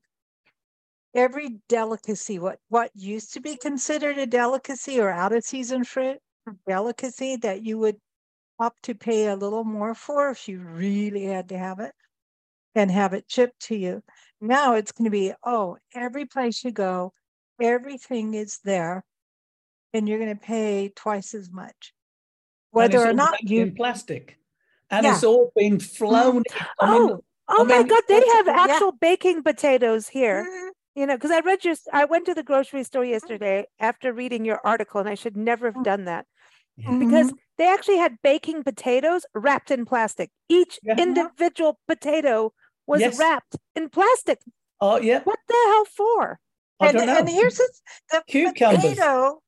every 1.14 1.58
delicacy 1.68 2.40
what 2.40 2.60
what 2.70 2.92
used 2.96 3.34
to 3.34 3.42
be 3.42 3.58
considered 3.58 4.18
a 4.18 4.26
delicacy 4.26 5.00
or 5.00 5.10
out 5.10 5.34
of 5.34 5.44
season 5.44 5.84
fruit 5.84 6.20
delicacy 6.68 7.36
that 7.38 7.64
you 7.64 7.78
would 7.78 7.98
opt 8.60 8.84
to 8.84 8.96
pay 8.96 9.28
a 9.28 9.36
little 9.36 9.64
more 9.64 9.94
for 9.94 10.30
if 10.30 10.48
you 10.48 10.60
really 10.60 11.26
had 11.26 11.50
to 11.50 11.58
have 11.58 11.80
it 11.80 11.94
and 12.76 12.90
have 12.90 13.14
it 13.14 13.26
shipped 13.28 13.60
to 13.60 13.76
you. 13.76 14.02
Now 14.40 14.76
it's 14.76 14.92
going 14.92 15.06
to 15.06 15.12
be 15.12 15.34
oh, 15.44 15.78
every 15.94 16.26
place 16.26 16.64
you 16.64 16.72
go, 16.72 17.14
everything 17.60 18.34
is 18.34 18.60
there 18.64 19.04
and 19.94 20.08
you're 20.08 20.20
going 20.20 20.36
to 20.36 20.42
pay 20.42 20.92
twice 20.96 21.34
as 21.34 21.52
much. 21.52 21.94
Whether 22.72 23.00
or 23.00 23.14
not 23.14 23.44
you 23.44 23.64
in 23.64 23.76
plastic, 23.76 24.38
and 24.90 25.04
yeah. 25.06 25.14
it's 25.14 25.24
all 25.24 25.52
been 25.56 25.80
flown. 25.80 26.44
Oh, 26.60 26.66
I 26.80 27.00
mean, 27.00 27.18
oh 27.50 27.62
I 27.62 27.64
my 27.64 27.84
God! 27.84 28.04
They 28.08 28.26
have 28.36 28.48
actual 28.48 28.88
yeah. 28.94 28.98
baking 29.02 29.44
potatoes 29.44 30.08
here. 30.08 30.48
Mm-hmm. 30.50 30.68
You 30.96 31.08
know, 31.08 31.16
because 31.16 31.32
I 31.32 31.40
read 31.42 31.66
your. 31.66 31.76
I 31.92 32.06
went 32.06 32.26
to 32.28 32.34
the 32.34 32.44
grocery 32.44 32.84
store 32.84 33.04
mm-hmm. 33.04 33.12
yesterday 33.12 33.66
after 33.80 34.14
reading 34.14 34.46
your 34.46 34.62
article, 34.64 35.02
and 35.02 35.10
I 35.10 35.16
should 35.16 35.36
never 35.36 35.68
have 35.68 35.76
mm. 35.76 35.84
done 35.84 36.06
that 36.06 36.26
mm-hmm. 36.80 37.00
because 37.00 37.34
they 37.58 37.68
actually 37.68 37.98
had 37.98 38.18
baking 38.24 38.64
potatoes 38.64 39.26
wrapped 39.34 39.72
in 39.72 39.86
plastic. 39.86 40.30
Each 40.50 40.80
yeah. 40.84 40.98
individual 40.98 41.80
potato 41.88 42.54
was 42.88 43.02
yes. 43.02 43.20
wrapped 43.20 43.58
in 43.76 43.90
plastic. 43.90 44.40
Oh 44.80 44.98
yeah. 44.98 45.22
What 45.24 45.40
the 45.48 45.54
hell 45.54 45.86
for? 45.86 46.40
I 46.80 46.88
and, 46.90 46.98
and 46.98 47.30
here's 47.30 47.58
the, 47.58 47.70
the 48.12 48.24
Cucumbers. 48.28 48.82
potato 48.82 49.42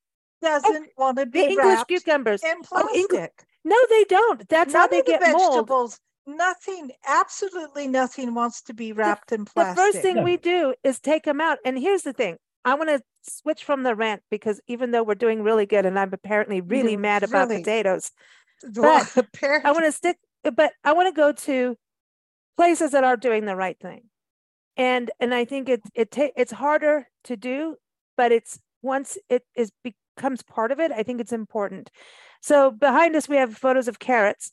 doesn't 0.44 0.88
oh, 0.98 1.04
want 1.04 1.18
to 1.18 1.26
be 1.26 1.42
English 1.42 1.84
cucumbers 1.88 2.44
in 2.44 2.58
oh, 2.72 2.82
plastic. 2.84 3.32
Oh, 3.40 3.44
no, 3.66 3.78
they 3.90 4.04
don't. 4.04 4.48
That's 4.50 4.74
None 4.74 4.82
how 4.82 4.88
they 4.88 5.02
get 5.02 5.22
vegetables. 5.22 6.00
Mold. 6.28 6.38
Nothing, 6.38 6.92
absolutely 7.06 7.88
nothing 7.88 8.34
wants 8.34 8.62
to 8.64 8.74
be 8.74 8.94
wrapped 8.94 9.30
the, 9.30 9.36
in 9.36 9.46
plastic. 9.46 9.76
The 9.76 9.82
first 9.82 10.02
thing 10.02 10.16
no. 10.18 10.24
we 10.24 10.38
do 10.38 10.74
is 10.84 11.00
take 11.00 11.24
them 11.24 11.42
out. 11.42 11.58
And 11.66 11.78
here's 11.78 12.04
the 12.04 12.14
thing: 12.14 12.38
I 12.64 12.76
want 12.76 12.90
to 12.90 13.02
switch 13.24 13.64
from 13.64 13.84
the 13.84 13.96
rant 13.96 14.22
because 14.30 14.62
even 14.68 14.92
though 14.92 15.04
we're 15.04 15.16
doing 15.16 15.44
really 15.44 15.66
good, 15.66 15.86
and 15.86 16.00
I'm 16.00 16.14
apparently 16.14 16.62
really 16.62 16.92
You're 16.92 17.00
mad 17.00 17.24
about 17.24 17.50
really, 17.50 17.62
potatoes, 17.62 18.12
but 18.74 19.18
I 19.66 19.72
want 19.72 19.86
to 19.86 19.92
stick. 19.92 20.18
But 20.44 20.74
I 20.84 20.94
want 20.94 21.14
to 21.14 21.20
go 21.20 21.32
to 21.32 21.76
places 22.56 22.92
that 22.92 23.04
are 23.04 23.18
doing 23.18 23.46
the 23.46 23.56
right 23.56 23.78
thing, 23.80 24.04
and 24.78 25.12
and 25.20 25.34
I 25.34 25.44
think 25.44 25.68
it 25.68 25.82
it 25.94 26.12
ta- 26.12 26.32
it's 26.38 26.54
harder 26.54 27.10
to 27.26 27.36
do, 27.36 27.76
but 28.16 28.32
it's 28.32 28.60
once 28.82 29.18
it 29.30 29.44
is 29.56 29.72
becomes 30.16 30.42
part 30.42 30.72
of 30.72 30.80
it, 30.80 30.92
I 30.92 31.04
think 31.04 31.22
it's 31.22 31.34
important. 31.34 31.90
So 32.42 32.72
behind 32.72 33.16
us, 33.16 33.30
we 33.30 33.38
have 33.38 33.56
photos 33.56 33.88
of 33.88 34.00
carrots 34.00 34.52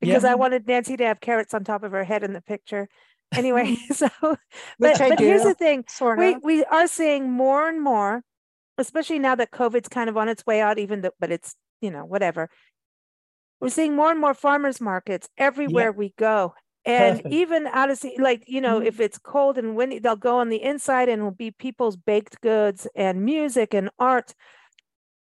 because 0.00 0.22
yeah. 0.22 0.32
I 0.32 0.34
wanted 0.34 0.66
Nancy 0.66 0.96
to 0.96 1.06
have 1.06 1.20
carrots 1.20 1.54
on 1.54 1.64
top 1.64 1.82
of 1.82 1.92
her 1.92 2.04
head 2.04 2.22
in 2.22 2.32
the 2.32 2.40
picture. 2.40 2.88
Anyway, 3.34 3.74
so 3.92 4.08
but, 4.20 4.38
but 4.78 5.18
here's 5.18 5.42
the 5.42 5.54
thing: 5.54 5.84
sort 5.88 6.18
of. 6.18 6.24
we 6.24 6.58
we 6.58 6.64
are 6.64 6.86
seeing 6.86 7.30
more 7.30 7.68
and 7.68 7.82
more, 7.82 8.22
especially 8.78 9.18
now 9.18 9.34
that 9.34 9.50
COVID's 9.50 9.88
kind 9.88 10.08
of 10.08 10.16
on 10.16 10.28
its 10.28 10.46
way 10.46 10.60
out. 10.60 10.78
Even 10.78 11.00
though, 11.00 11.12
but 11.18 11.32
it's 11.32 11.54
you 11.80 11.90
know 11.90 12.04
whatever. 12.04 12.48
We're 13.60 13.70
seeing 13.70 13.96
more 13.96 14.10
and 14.10 14.20
more 14.20 14.34
farmers 14.34 14.82
markets 14.82 15.28
everywhere 15.38 15.90
yeah. 15.90 15.96
we 15.96 16.14
go, 16.18 16.54
and 16.84 17.16
Perfect. 17.16 17.34
even 17.34 17.66
out 17.66 17.90
of 17.90 17.98
sea, 17.98 18.16
like 18.18 18.44
you 18.46 18.60
know, 18.60 18.78
mm-hmm. 18.78 18.86
if 18.86 19.00
it's 19.00 19.18
cold 19.18 19.58
and 19.58 19.74
windy, 19.74 19.98
they'll 19.98 20.14
go 20.14 20.38
on 20.38 20.50
the 20.50 20.62
inside 20.62 21.08
and 21.08 21.22
will 21.22 21.30
be 21.32 21.50
people's 21.50 21.96
baked 21.96 22.40
goods 22.40 22.86
and 22.94 23.24
music 23.24 23.74
and 23.74 23.90
art 23.98 24.34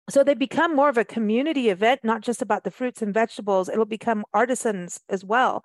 so 0.08 0.24
they 0.24 0.34
become 0.34 0.74
more 0.74 0.88
of 0.88 0.98
a 0.98 1.04
community 1.04 1.68
event 1.68 2.00
not 2.02 2.22
just 2.22 2.42
about 2.42 2.64
the 2.64 2.70
fruits 2.70 3.02
and 3.02 3.14
vegetables 3.14 3.68
it'll 3.68 3.84
become 3.84 4.24
artisans 4.32 5.00
as 5.08 5.24
well 5.24 5.64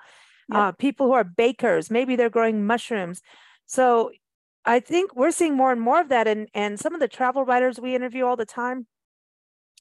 yep. 0.50 0.60
uh, 0.60 0.72
people 0.74 1.08
who 1.08 1.14
are 1.14 1.24
bakers 1.24 1.90
maybe 1.90 2.16
they're 2.16 2.30
growing 2.30 2.66
mushrooms 2.66 3.22
so 3.66 4.12
i 4.66 4.80
think 4.80 5.16
we're 5.16 5.32
seeing 5.32 5.56
more 5.56 5.72
and 5.72 5.82
more 5.82 6.02
of 6.02 6.10
that 6.10 6.28
and 6.28 6.48
and 6.54 6.80
some 6.80 6.94
of 6.94 7.00
the 7.00 7.08
travel 7.08 7.46
writers 7.46 7.80
we 7.80 7.96
interview 7.96 8.26
all 8.26 8.36
the 8.36 8.46
time 8.46 8.88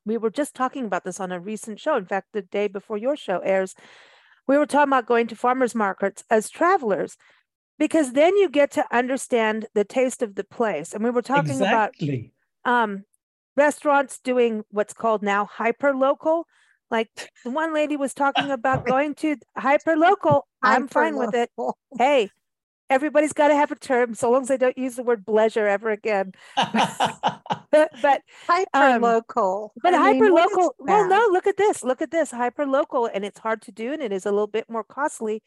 we 0.05 0.17
were 0.17 0.31
just 0.31 0.55
talking 0.55 0.85
about 0.85 1.05
this 1.05 1.21
on 1.21 1.33
a 1.33 1.41
recent 1.41 1.79
show 1.79 1.97
in 1.97 2.07
fact 2.07 2.29
the 2.33 2.43
day 2.43 2.69
before 2.69 2.97
your 2.97 3.17
show 3.17 3.39
airs 3.41 3.75
we 4.49 4.59
were 4.59 4.67
talking 4.67 4.89
about 4.89 5.07
going 5.07 5.27
to 5.27 5.37
farmers 5.37 5.75
markets 5.75 6.25
as 6.31 6.51
travelers 6.51 7.17
because 7.79 8.13
then 8.13 8.37
you 8.37 8.49
get 8.49 8.71
to 8.71 8.85
understand 8.95 9.67
the 9.75 9.85
taste 9.85 10.23
of 10.23 10.35
the 10.35 10.45
place 10.45 10.93
and 10.93 11.03
we 11.03 11.11
were 11.11 11.23
talking 11.23 11.53
exactly. 11.53 12.33
about 12.65 12.83
um 12.83 13.05
restaurants 13.57 14.19
doing 14.19 14.65
what's 14.71 14.95
called 14.95 15.23
now 15.23 15.47
hyper 15.47 15.95
local. 15.95 16.47
Like 16.91 17.09
the 17.45 17.51
one 17.51 17.75
lady 17.75 17.97
was 17.97 18.15
talking 18.15 18.51
about 18.51 18.87
going 18.87 19.15
to 19.17 19.37
hyper 19.57 19.97
local. 19.97 20.47
I'm 20.63 20.89
fine 20.89 21.17
with 21.17 21.35
it. 21.35 21.51
Hey, 21.99 22.31
everybody's 22.93 23.33
got 23.33 23.49
to 23.49 23.55
have 23.55 23.73
a 23.73 23.77
term 23.77 24.15
so 24.15 24.31
long 24.31 24.43
as 24.43 24.51
I 24.51 24.57
don't 24.57 24.77
use 24.77 24.97
the 24.97 25.03
word 25.03 25.27
pleasure 25.27 25.67
ever 25.67 25.91
again. 25.91 26.33
but, 26.57 27.91
but 28.03 28.23
hyper 28.47 29.01
local. 29.01 29.73
Um, 29.75 29.81
but 29.83 29.95
hyper 29.95 30.31
local. 30.31 30.75
Well, 30.79 31.09
no, 31.09 31.29
look 31.33 31.47
at 31.47 31.57
this. 31.57 31.83
Look 31.83 32.03
at 32.03 32.11
this 32.11 32.31
hyper 32.31 32.67
local, 32.67 33.07
and 33.07 33.25
it's 33.25 33.39
hard 33.39 33.63
to 33.63 33.73
do, 33.73 33.93
and 33.93 34.03
it 34.03 34.13
is 34.13 34.27
a 34.27 34.31
little 34.31 34.47
bit 34.47 34.69
more 34.69 34.85
costly. 34.85 35.43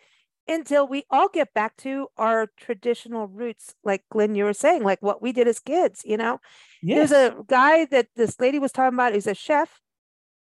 Until 0.47 0.87
we 0.87 1.05
all 1.09 1.27
get 1.27 1.53
back 1.55 1.75
to 1.77 2.07
our 2.17 2.49
traditional 2.55 3.27
roots, 3.27 3.73
like 3.83 4.03
Glynn, 4.11 4.35
you 4.35 4.43
were 4.43 4.53
saying, 4.53 4.83
like 4.83 5.01
what 5.01 5.21
we 5.21 5.31
did 5.31 5.47
as 5.47 5.59
kids, 5.59 6.03
you 6.05 6.17
know? 6.17 6.39
Yes. 6.83 7.09
There's 7.09 7.31
a 7.31 7.43
guy 7.47 7.85
that 7.85 8.09
this 8.15 8.39
lady 8.39 8.59
was 8.59 8.71
talking 8.71 8.93
about, 8.93 9.13
he's 9.13 9.25
a 9.25 9.33
chef. 9.33 9.79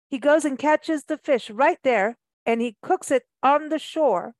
He 0.09 0.19
goes 0.19 0.47
and 0.47 0.59
catches 0.59 1.04
the 1.04 1.19
fish 1.19 1.50
right 1.50 1.78
there 1.85 2.16
and 2.47 2.62
he 2.62 2.76
cooks 2.83 3.11
it 3.11 3.25
on 3.42 3.69
the 3.69 3.78
shore, 3.78 4.35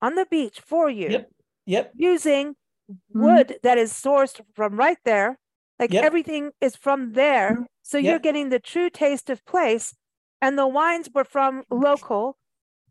on 0.00 0.14
the 0.14 0.26
beach 0.26 0.60
for 0.60 0.88
you. 0.88 1.08
Yep. 1.10 1.30
Yep. 1.66 1.92
Using 1.96 2.54
mm-hmm. 2.90 3.24
wood 3.24 3.56
that 3.64 3.78
is 3.78 3.92
sourced 3.92 4.40
from 4.54 4.76
right 4.76 4.98
there. 5.04 5.38
Like 5.80 5.92
yep. 5.92 6.04
everything 6.04 6.52
is 6.60 6.76
from 6.76 7.14
there. 7.14 7.50
Mm-hmm. 7.50 7.62
So 7.82 7.98
yep. 7.98 8.04
you're 8.04 8.18
getting 8.20 8.50
the 8.50 8.60
true 8.60 8.90
taste 8.90 9.28
of 9.28 9.44
place. 9.44 9.94
And 10.40 10.56
the 10.56 10.68
wines 10.68 11.08
were 11.12 11.24
from 11.24 11.64
local. 11.70 12.36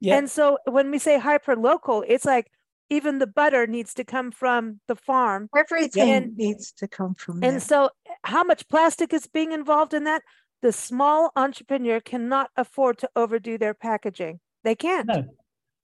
Yep. 0.03 0.17
And 0.17 0.29
so 0.29 0.57
when 0.65 0.91
we 0.91 0.99
say 0.99 1.17
hyper 1.17 1.55
local, 1.55 2.03
it's 2.05 2.25
like 2.25 2.51
even 2.89 3.19
the 3.19 3.27
butter 3.27 3.65
needs 3.65 3.93
to 3.93 4.03
come 4.03 4.31
from 4.31 4.81
the 4.89 4.97
farm. 4.97 5.49
Everything 5.55 6.09
and, 6.09 6.35
needs 6.35 6.73
to 6.73 6.89
come 6.89 7.15
from 7.15 7.35
And 7.35 7.53
there. 7.53 7.59
so 7.61 7.89
how 8.25 8.43
much 8.43 8.67
plastic 8.67 9.13
is 9.13 9.27
being 9.27 9.53
involved 9.53 9.93
in 9.93 10.03
that? 10.03 10.21
The 10.61 10.73
small 10.73 11.31
entrepreneur 11.37 12.01
cannot 12.01 12.49
afford 12.57 12.97
to 12.97 13.09
overdo 13.15 13.57
their 13.57 13.73
packaging. 13.73 14.41
They 14.65 14.75
can't. 14.75 15.07
No. 15.07 15.23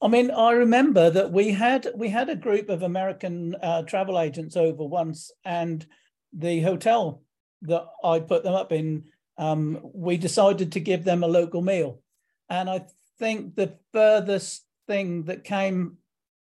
I 0.02 0.08
mean, 0.10 0.32
I 0.32 0.52
remember 0.52 1.10
that 1.10 1.32
we 1.32 1.52
had 1.52 1.88
we 1.96 2.10
had 2.10 2.30
a 2.30 2.36
group 2.36 2.70
of 2.70 2.84
American 2.84 3.56
uh, 3.62 3.84
travel 3.84 4.20
agents 4.20 4.58
over 4.58 4.86
once, 4.86 5.32
and 5.46 5.86
the 6.34 6.62
hotel 6.62 7.24
that 7.64 7.86
I 8.04 8.20
put 8.20 8.44
them 8.44 8.54
up 8.54 8.72
in, 8.72 9.06
um, 9.38 9.80
we 9.94 10.18
decided 10.18 10.74
to 10.74 10.80
give 10.80 11.04
them 11.04 11.24
a 11.24 11.28
local 11.28 11.62
meal, 11.62 12.02
and 12.50 12.70
I 12.70 12.86
think 13.20 13.56
the 13.56 13.76
furthest 13.92 14.66
thing 14.88 15.24
that 15.24 15.44
came 15.44 15.98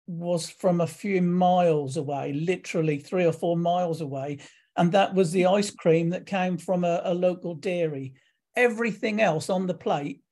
was 0.06 0.48
from 0.48 0.80
a 0.80 0.86
few 0.86 1.20
miles 1.20 1.96
away, 1.96 2.32
literally 2.32 2.98
three 2.98 3.26
or 3.26 3.32
four 3.32 3.56
miles 3.56 4.00
away, 4.00 4.38
and 4.76 4.92
that 4.92 5.14
was 5.14 5.32
the 5.32 5.46
ice 5.46 5.70
cream 5.70 6.10
that 6.10 6.24
came 6.24 6.56
from 6.56 6.84
a, 6.84 7.02
a 7.04 7.12
local 7.12 7.54
dairy. 7.54 8.14
Everything 8.56 9.20
else 9.20 9.50
on 9.50 9.66
the 9.66 9.74
plate 9.74 10.22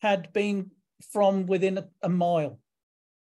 had 0.00 0.32
been 0.32 0.70
from 1.12 1.46
within 1.46 1.78
a, 1.78 1.88
a 2.02 2.08
mile. 2.08 2.58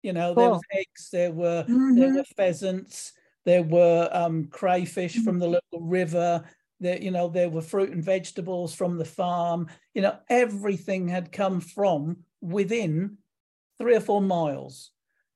You 0.03 0.13
know, 0.13 0.33
cool. 0.33 0.43
there 0.43 0.49
was 0.51 0.61
eggs, 0.73 1.09
there 1.11 1.31
were 1.31 1.63
mm-hmm. 1.63 1.95
there 1.99 2.13
were 2.13 2.23
pheasants, 2.35 3.13
there 3.43 3.63
were 3.63 4.09
um, 4.11 4.45
crayfish 4.45 5.15
mm-hmm. 5.15 5.23
from 5.23 5.39
the 5.39 5.47
local 5.47 5.81
river. 5.81 6.43
There, 6.79 7.01
you 7.01 7.09
know, 7.09 7.27
there 7.27 7.49
were 7.49 7.61
fruit 7.61 7.89
and 7.89 8.03
vegetables 8.03 8.75
from 8.75 8.97
the 8.97 9.05
farm. 9.05 9.67
You 9.95 10.03
know, 10.03 10.17
everything 10.29 11.07
had 11.07 11.31
come 11.31 11.59
from 11.59 12.17
within 12.41 13.17
three 13.77 13.95
or 13.95 14.01
four 14.01 14.21
miles, 14.21 14.91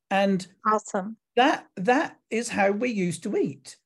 and 0.10 0.46
awesome. 0.65 1.17
That 1.36 1.67
that 1.77 2.17
is 2.29 2.50
how 2.50 2.72
we 2.72 2.89
used 2.89 3.24
to 3.24 3.38
eat. 3.38 3.77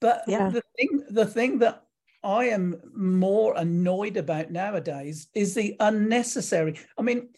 But 0.00 0.22
yeah. 0.26 0.50
the 0.50 0.62
thing 0.76 1.04
the 1.10 1.26
thing 1.26 1.58
that 1.60 1.84
I 2.22 2.46
am 2.46 2.80
more 2.94 3.54
annoyed 3.56 4.16
about 4.16 4.50
nowadays 4.50 5.28
is 5.34 5.54
the 5.54 5.76
unnecessary. 5.80 6.78
I 6.98 7.02
mean, 7.02 7.28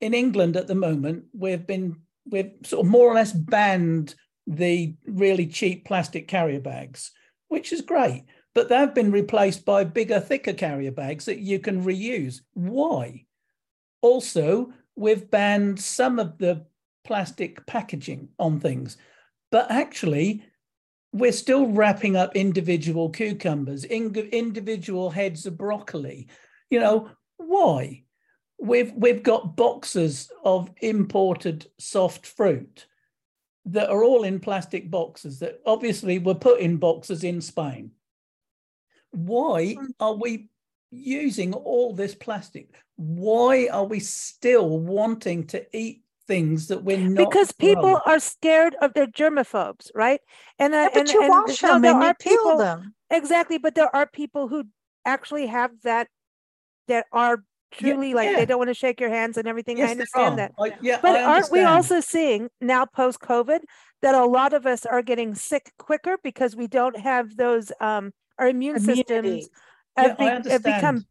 in 0.00 0.14
England 0.14 0.56
at 0.56 0.68
the 0.68 0.74
moment, 0.74 1.24
we've 1.32 1.66
been 1.66 1.96
we've 2.30 2.52
sort 2.64 2.86
of 2.86 2.90
more 2.90 3.10
or 3.10 3.14
less 3.14 3.32
banned 3.32 4.14
the 4.46 4.94
really 5.06 5.46
cheap 5.46 5.84
plastic 5.84 6.28
carrier 6.28 6.60
bags, 6.60 7.10
which 7.48 7.72
is 7.72 7.80
great. 7.80 8.24
But 8.54 8.68
they've 8.68 8.94
been 8.94 9.12
replaced 9.12 9.66
by 9.66 9.84
bigger, 9.84 10.18
thicker 10.18 10.54
carrier 10.54 10.92
bags 10.92 11.26
that 11.26 11.40
you 11.40 11.58
can 11.58 11.84
reuse. 11.84 12.40
Why? 12.54 13.25
Also, 14.06 14.72
we've 14.94 15.30
banned 15.30 15.80
some 15.80 16.18
of 16.18 16.38
the 16.38 16.64
plastic 17.04 17.66
packaging 17.66 18.28
on 18.38 18.60
things, 18.60 18.96
but 19.50 19.70
actually, 19.70 20.44
we're 21.12 21.32
still 21.32 21.66
wrapping 21.66 22.16
up 22.16 22.36
individual 22.36 23.10
cucumbers, 23.10 23.84
individual 23.84 25.10
heads 25.10 25.46
of 25.46 25.58
broccoli. 25.58 26.28
You 26.70 26.80
know, 26.80 27.10
why? 27.36 28.04
we've 28.58 28.92
we've 28.94 29.22
got 29.22 29.56
boxes 29.56 30.30
of 30.44 30.70
imported 30.80 31.66
soft 31.78 32.26
fruit 32.26 32.86
that 33.66 33.90
are 33.90 34.04
all 34.04 34.22
in 34.22 34.38
plastic 34.40 34.90
boxes 34.90 35.40
that 35.40 35.60
obviously 35.66 36.18
were 36.18 36.34
put 36.34 36.60
in 36.60 36.76
boxes 36.76 37.24
in 37.24 37.40
Spain. 37.40 37.90
Why 39.10 39.74
hmm. 39.74 39.86
are 39.98 40.14
we 40.14 40.48
using 40.90 41.52
all 41.52 41.94
this 41.94 42.14
plastic? 42.14 42.74
Why 42.96 43.68
are 43.68 43.84
we 43.84 44.00
still 44.00 44.78
wanting 44.78 45.46
to 45.48 45.64
eat 45.76 46.02
things 46.26 46.68
that 46.68 46.82
we're 46.82 46.98
not 46.98 47.30
because 47.30 47.52
people 47.52 48.00
are 48.04 48.18
scared 48.18 48.74
of 48.80 48.94
their 48.94 49.06
germaphobes, 49.06 49.90
right? 49.94 50.20
And 50.58 50.74
uh, 50.74 50.76
yeah, 50.76 50.88
but 50.92 51.00
and, 51.00 51.08
you 51.10 51.22
and, 51.22 51.28
wash 51.28 51.60
them 51.60 51.84
and 51.84 52.02
you 52.02 52.14
peel 52.14 52.36
people, 52.36 52.58
them 52.58 52.94
exactly. 53.10 53.58
But 53.58 53.74
there 53.74 53.94
are 53.94 54.06
people 54.06 54.48
who 54.48 54.64
actually 55.04 55.46
have 55.46 55.70
that 55.84 56.08
that 56.88 57.06
are 57.12 57.42
truly 57.72 58.10
yeah, 58.10 58.14
like 58.14 58.30
yeah. 58.30 58.36
they 58.36 58.46
don't 58.46 58.58
want 58.58 58.70
to 58.70 58.74
shake 58.74 59.00
your 59.00 59.10
hands 59.10 59.36
and 59.36 59.46
everything. 59.46 59.78
Yes, 59.78 59.88
I 59.88 59.92
understand 59.92 60.38
that. 60.38 60.52
I, 60.58 60.72
yeah, 60.80 60.98
but 61.00 61.16
I 61.16 61.22
aren't 61.22 61.50
we 61.50 61.62
also 61.62 62.00
seeing 62.00 62.48
now 62.60 62.86
post 62.86 63.20
COVID 63.20 63.60
that 64.02 64.14
a 64.14 64.24
lot 64.24 64.52
of 64.52 64.66
us 64.66 64.84
are 64.86 65.02
getting 65.02 65.34
sick 65.34 65.72
quicker 65.78 66.16
because 66.22 66.56
we 66.56 66.66
don't 66.66 66.98
have 66.98 67.36
those 67.36 67.72
um 67.80 68.12
our 68.38 68.48
immune 68.48 68.76
Immunity. 68.76 68.96
systems 68.96 69.48
have, 69.96 70.16
yeah, 70.18 70.40
be, 70.40 70.50
have 70.50 70.62
become 70.62 71.06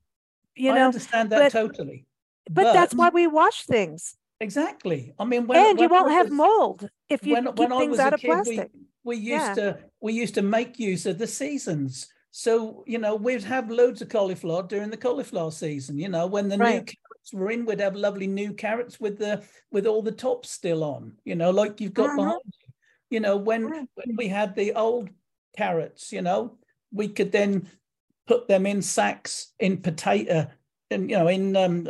you 0.55 0.73
know 0.73 0.81
I 0.81 0.85
understand 0.85 1.29
that 1.31 1.39
but, 1.39 1.51
totally. 1.51 2.05
But, 2.49 2.63
but, 2.63 2.73
that's 2.73 2.93
why 2.93 3.09
we 3.09 3.27
wash 3.27 3.65
things. 3.65 4.15
Exactly. 4.39 5.13
I 5.17 5.25
mean, 5.25 5.47
when, 5.47 5.57
and 5.57 5.77
when, 5.77 5.83
you 5.83 5.89
won't 5.89 6.11
have 6.11 6.29
mold 6.29 6.89
if 7.09 7.25
you 7.25 7.33
when, 7.33 7.53
keep 7.53 7.69
things 7.69 7.99
out 7.99 8.13
of 8.13 8.19
kid, 8.19 8.27
plastic. 8.27 8.71
We, 9.03 9.15
we 9.15 9.17
used 9.17 9.55
to 9.55 9.79
we 10.01 10.13
used 10.13 10.35
to 10.35 10.41
make 10.41 10.79
use 10.79 11.05
of 11.05 11.17
the 11.17 11.27
seasons. 11.27 12.07
So, 12.31 12.83
you 12.85 12.97
know, 12.97 13.15
we'd 13.15 13.43
have 13.43 13.71
loads 13.71 14.01
of 14.01 14.09
cauliflower 14.09 14.63
during 14.63 14.89
the 14.89 14.97
cauliflower 14.97 15.51
season. 15.51 15.97
You 15.97 16.09
know, 16.09 16.27
when 16.27 16.49
the 16.49 16.57
right. 16.57 16.75
new 16.75 16.81
carrots 16.81 17.33
were 17.33 17.49
in, 17.49 17.65
we'd 17.65 17.79
have 17.79 17.95
lovely 17.95 18.27
new 18.27 18.53
carrots 18.53 18.99
with 18.99 19.17
the 19.17 19.41
with 19.71 19.87
all 19.87 20.01
the 20.01 20.11
tops 20.11 20.51
still 20.51 20.83
on, 20.83 21.13
you 21.23 21.35
know, 21.35 21.51
like 21.51 21.79
you've 21.79 21.93
got 21.93 22.09
mm-hmm. 22.09 22.17
behind 22.17 22.41
you. 22.45 22.67
You 23.09 23.19
know, 23.21 23.37
when 23.37 23.63
when 23.69 24.15
we 24.17 24.27
had 24.27 24.53
the 24.53 24.73
old 24.73 25.09
carrots, 25.55 26.11
you 26.11 26.21
know, 26.21 26.57
we 26.91 27.07
could 27.07 27.31
then 27.31 27.69
put 28.27 28.47
them 28.47 28.65
in 28.65 28.81
sacks 28.81 29.53
in 29.59 29.77
potato 29.77 30.47
and 30.91 31.09
you 31.09 31.17
know, 31.17 31.27
in 31.27 31.55
um, 31.55 31.87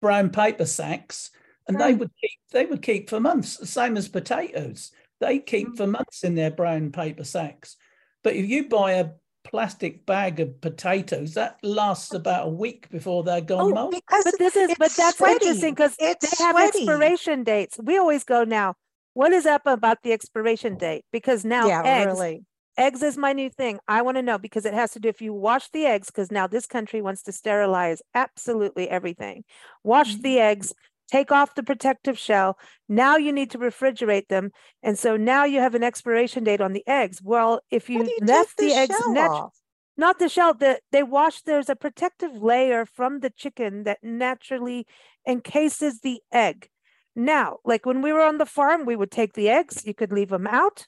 brown 0.00 0.30
paper 0.30 0.66
sacks, 0.66 1.30
and 1.68 1.80
they 1.80 1.94
would 1.94 2.10
keep 2.20 2.38
they 2.52 2.66
would 2.66 2.82
keep 2.82 3.10
for 3.10 3.20
months, 3.20 3.56
the 3.56 3.66
same 3.66 3.96
as 3.96 4.08
potatoes. 4.08 4.92
They 5.20 5.38
keep 5.38 5.68
mm. 5.68 5.76
for 5.76 5.86
months 5.86 6.24
in 6.24 6.34
their 6.34 6.50
brown 6.50 6.92
paper 6.92 7.24
sacks. 7.24 7.76
But 8.22 8.34
if 8.34 8.48
you 8.48 8.68
buy 8.68 8.92
a 8.92 9.10
plastic 9.44 10.04
bag 10.04 10.40
of 10.40 10.60
potatoes, 10.60 11.34
that 11.34 11.58
lasts 11.62 12.12
about 12.12 12.46
a 12.46 12.50
week 12.50 12.88
before 12.90 13.22
they're 13.24 13.40
gone. 13.40 13.76
Oh, 13.76 13.90
because 13.90 14.24
but 14.24 14.38
this 14.38 14.56
is 14.56 14.74
but 14.78 14.90
that's 14.92 15.18
sweaty. 15.18 15.34
interesting 15.34 15.74
because 15.74 15.96
they 15.96 16.06
have 16.06 16.18
sweaty. 16.20 16.78
expiration 16.78 17.44
dates. 17.44 17.78
We 17.82 17.98
always 17.98 18.24
go 18.24 18.44
now. 18.44 18.74
What 19.14 19.32
is 19.32 19.46
up 19.46 19.62
about 19.66 20.02
the 20.02 20.12
expiration 20.12 20.76
date? 20.76 21.04
Because 21.10 21.44
now 21.44 21.68
yeah, 21.68 21.82
eggs, 21.82 22.06
really. 22.06 22.44
Eggs 22.76 23.02
is 23.02 23.16
my 23.16 23.32
new 23.32 23.50
thing. 23.50 23.78
I 23.88 24.02
want 24.02 24.16
to 24.16 24.22
know 24.22 24.38
because 24.38 24.64
it 24.64 24.74
has 24.74 24.92
to 24.92 25.00
do 25.00 25.08
if 25.08 25.20
you 25.20 25.32
wash 25.32 25.68
the 25.70 25.86
eggs, 25.86 26.06
because 26.08 26.30
now 26.30 26.46
this 26.46 26.66
country 26.66 27.02
wants 27.02 27.22
to 27.22 27.32
sterilize 27.32 28.02
absolutely 28.14 28.88
everything. 28.88 29.44
Wash 29.82 30.12
mm-hmm. 30.12 30.22
the 30.22 30.40
eggs, 30.40 30.74
take 31.10 31.32
off 31.32 31.54
the 31.54 31.62
protective 31.62 32.18
shell. 32.18 32.58
Now 32.88 33.16
you 33.16 33.32
need 33.32 33.50
to 33.52 33.58
refrigerate 33.58 34.28
them. 34.28 34.50
And 34.82 34.98
so 34.98 35.16
now 35.16 35.44
you 35.44 35.60
have 35.60 35.74
an 35.74 35.84
expiration 35.84 36.44
date 36.44 36.60
on 36.60 36.72
the 36.72 36.86
eggs. 36.86 37.20
Well, 37.22 37.60
if 37.70 37.88
you, 37.88 38.04
you 38.04 38.18
left 38.22 38.56
the, 38.58 38.68
the 38.68 38.74
eggs 38.74 38.96
nat- 39.08 39.48
not 39.96 40.18
the 40.18 40.28
shell, 40.28 40.52
the, 40.52 40.80
they 40.92 41.02
wash, 41.02 41.42
there's 41.42 41.70
a 41.70 41.76
protective 41.76 42.42
layer 42.42 42.84
from 42.84 43.20
the 43.20 43.30
chicken 43.30 43.84
that 43.84 43.98
naturally 44.02 44.86
encases 45.26 46.00
the 46.00 46.20
egg. 46.32 46.68
Now, 47.14 47.58
like 47.64 47.86
when 47.86 48.02
we 48.02 48.12
were 48.12 48.22
on 48.22 48.36
the 48.36 48.44
farm, 48.44 48.84
we 48.84 48.94
would 48.94 49.10
take 49.10 49.32
the 49.32 49.48
eggs, 49.48 49.86
you 49.86 49.94
could 49.94 50.12
leave 50.12 50.28
them 50.28 50.46
out, 50.46 50.86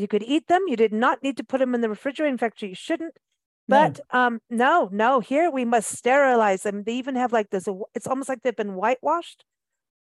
you 0.00 0.08
could 0.08 0.22
eat 0.22 0.48
them. 0.48 0.62
You 0.66 0.76
did 0.76 0.92
not 0.92 1.22
need 1.22 1.36
to 1.36 1.44
put 1.44 1.58
them 1.58 1.74
in 1.74 1.80
the 1.80 1.88
refrigerator. 1.88 2.30
In 2.30 2.38
fact, 2.38 2.62
you 2.62 2.74
shouldn't. 2.74 3.14
But 3.68 4.00
no. 4.12 4.18
um, 4.18 4.40
no, 4.50 4.88
no, 4.90 5.20
here 5.20 5.48
we 5.48 5.64
must 5.64 5.96
sterilize 5.96 6.64
them. 6.64 6.82
They 6.82 6.94
even 6.94 7.14
have 7.14 7.32
like 7.32 7.50
this, 7.50 7.68
it's 7.94 8.08
almost 8.08 8.28
like 8.28 8.42
they've 8.42 8.56
been 8.56 8.74
whitewashed. 8.74 9.44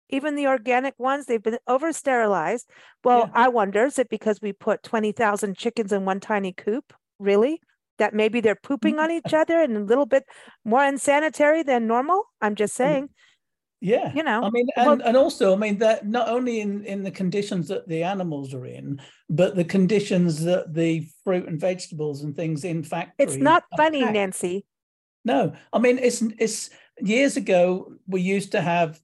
Even 0.09 0.35
the 0.35 0.47
organic 0.47 0.97
ones, 0.97 1.25
they've 1.25 1.43
been 1.43 1.57
over 1.67 1.91
sterilized. 1.91 2.69
Well, 3.03 3.25
yeah. 3.25 3.31
I 3.33 3.49
wonder, 3.49 3.85
is 3.85 3.99
it 3.99 4.07
because 4.07 4.39
we 4.41 4.53
put 4.53 4.83
20,000 4.83 5.57
chickens 5.57 5.91
in 5.91 6.05
one 6.05 6.21
tiny 6.21 6.53
coop? 6.53 6.93
Really? 7.19 7.59
That 7.97 8.13
maybe 8.13 8.39
they're 8.39 8.55
pooping 8.55 8.99
on 8.99 9.11
each 9.11 9.33
other 9.33 9.59
and 9.59 9.75
a 9.75 9.81
little 9.81 10.05
bit 10.05 10.23
more 10.63 10.85
unsanitary 10.85 11.63
than 11.63 11.87
normal? 11.87 12.23
I'm 12.39 12.55
just 12.55 12.73
saying. 12.73 13.09
Yeah, 13.79 14.11
you 14.15 14.23
know, 14.23 14.41
I 14.43 14.49
mean, 14.49 14.67
and, 14.75 14.87
well, 14.87 15.01
and 15.07 15.15
also, 15.15 15.53
I 15.53 15.55
mean 15.55 15.77
that 15.79 16.07
not 16.07 16.29
only 16.29 16.61
in 16.61 16.83
in 16.83 17.03
the 17.03 17.11
conditions 17.11 17.67
that 17.67 17.87
the 17.87 18.03
animals 18.03 18.53
are 18.53 18.65
in, 18.65 18.99
but 19.29 19.55
the 19.55 19.63
conditions 19.65 20.43
that 20.45 20.73
the 20.73 21.07
fruit 21.23 21.47
and 21.47 21.59
vegetables 21.59 22.23
and 22.23 22.35
things 22.35 22.63
in 22.63 22.83
fact 22.83 23.13
it's 23.19 23.35
not 23.35 23.65
funny, 23.77 24.01
packed. 24.01 24.13
Nancy. 24.13 24.65
No, 25.25 25.53
I 25.71 25.77
mean 25.77 25.99
it's 25.99 26.23
it's 26.39 26.71
years 26.99 27.37
ago 27.37 27.93
we 28.07 28.21
used 28.21 28.51
to 28.53 28.61
have 28.61 28.99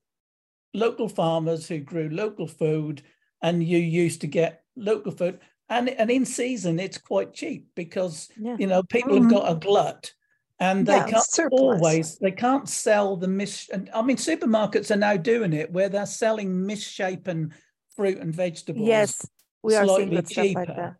local 0.73 1.07
farmers 1.07 1.67
who 1.67 1.79
grew 1.79 2.09
local 2.09 2.47
food 2.47 3.03
and 3.41 3.63
you 3.63 3.77
used 3.77 4.21
to 4.21 4.27
get 4.27 4.63
local 4.75 5.11
food. 5.11 5.39
And, 5.69 5.89
and 5.89 6.09
in 6.09 6.25
season, 6.25 6.79
it's 6.79 6.97
quite 6.97 7.33
cheap 7.33 7.67
because 7.75 8.29
yeah. 8.37 8.55
you 8.59 8.67
know 8.67 8.83
people 8.83 9.13
mm-hmm. 9.13 9.29
have 9.29 9.31
got 9.31 9.51
a 9.51 9.55
glut, 9.55 10.13
and 10.63 10.85
they 10.85 10.95
yeah, 10.95 11.07
can't 11.07 11.25
surplus. 11.25 11.61
always 11.61 12.17
they 12.19 12.31
can't 12.31 12.69
sell 12.69 13.17
the 13.17 13.27
mis. 13.27 13.69
I 13.93 14.01
mean, 14.01 14.15
supermarkets 14.15 14.91
are 14.91 14.95
now 14.95 15.17
doing 15.17 15.51
it 15.51 15.71
where 15.71 15.89
they're 15.89 16.05
selling 16.05 16.65
misshapen 16.65 17.53
fruit 17.95 18.17
and 18.17 18.33
vegetables. 18.33 18.87
Yes, 18.87 19.27
we 19.61 19.75
are 19.75 19.85
seeing 19.85 20.09
good 20.09 20.27
cheaper. 20.27 20.63
stuff 20.63 20.67
like 20.69 20.77
that. 20.77 20.95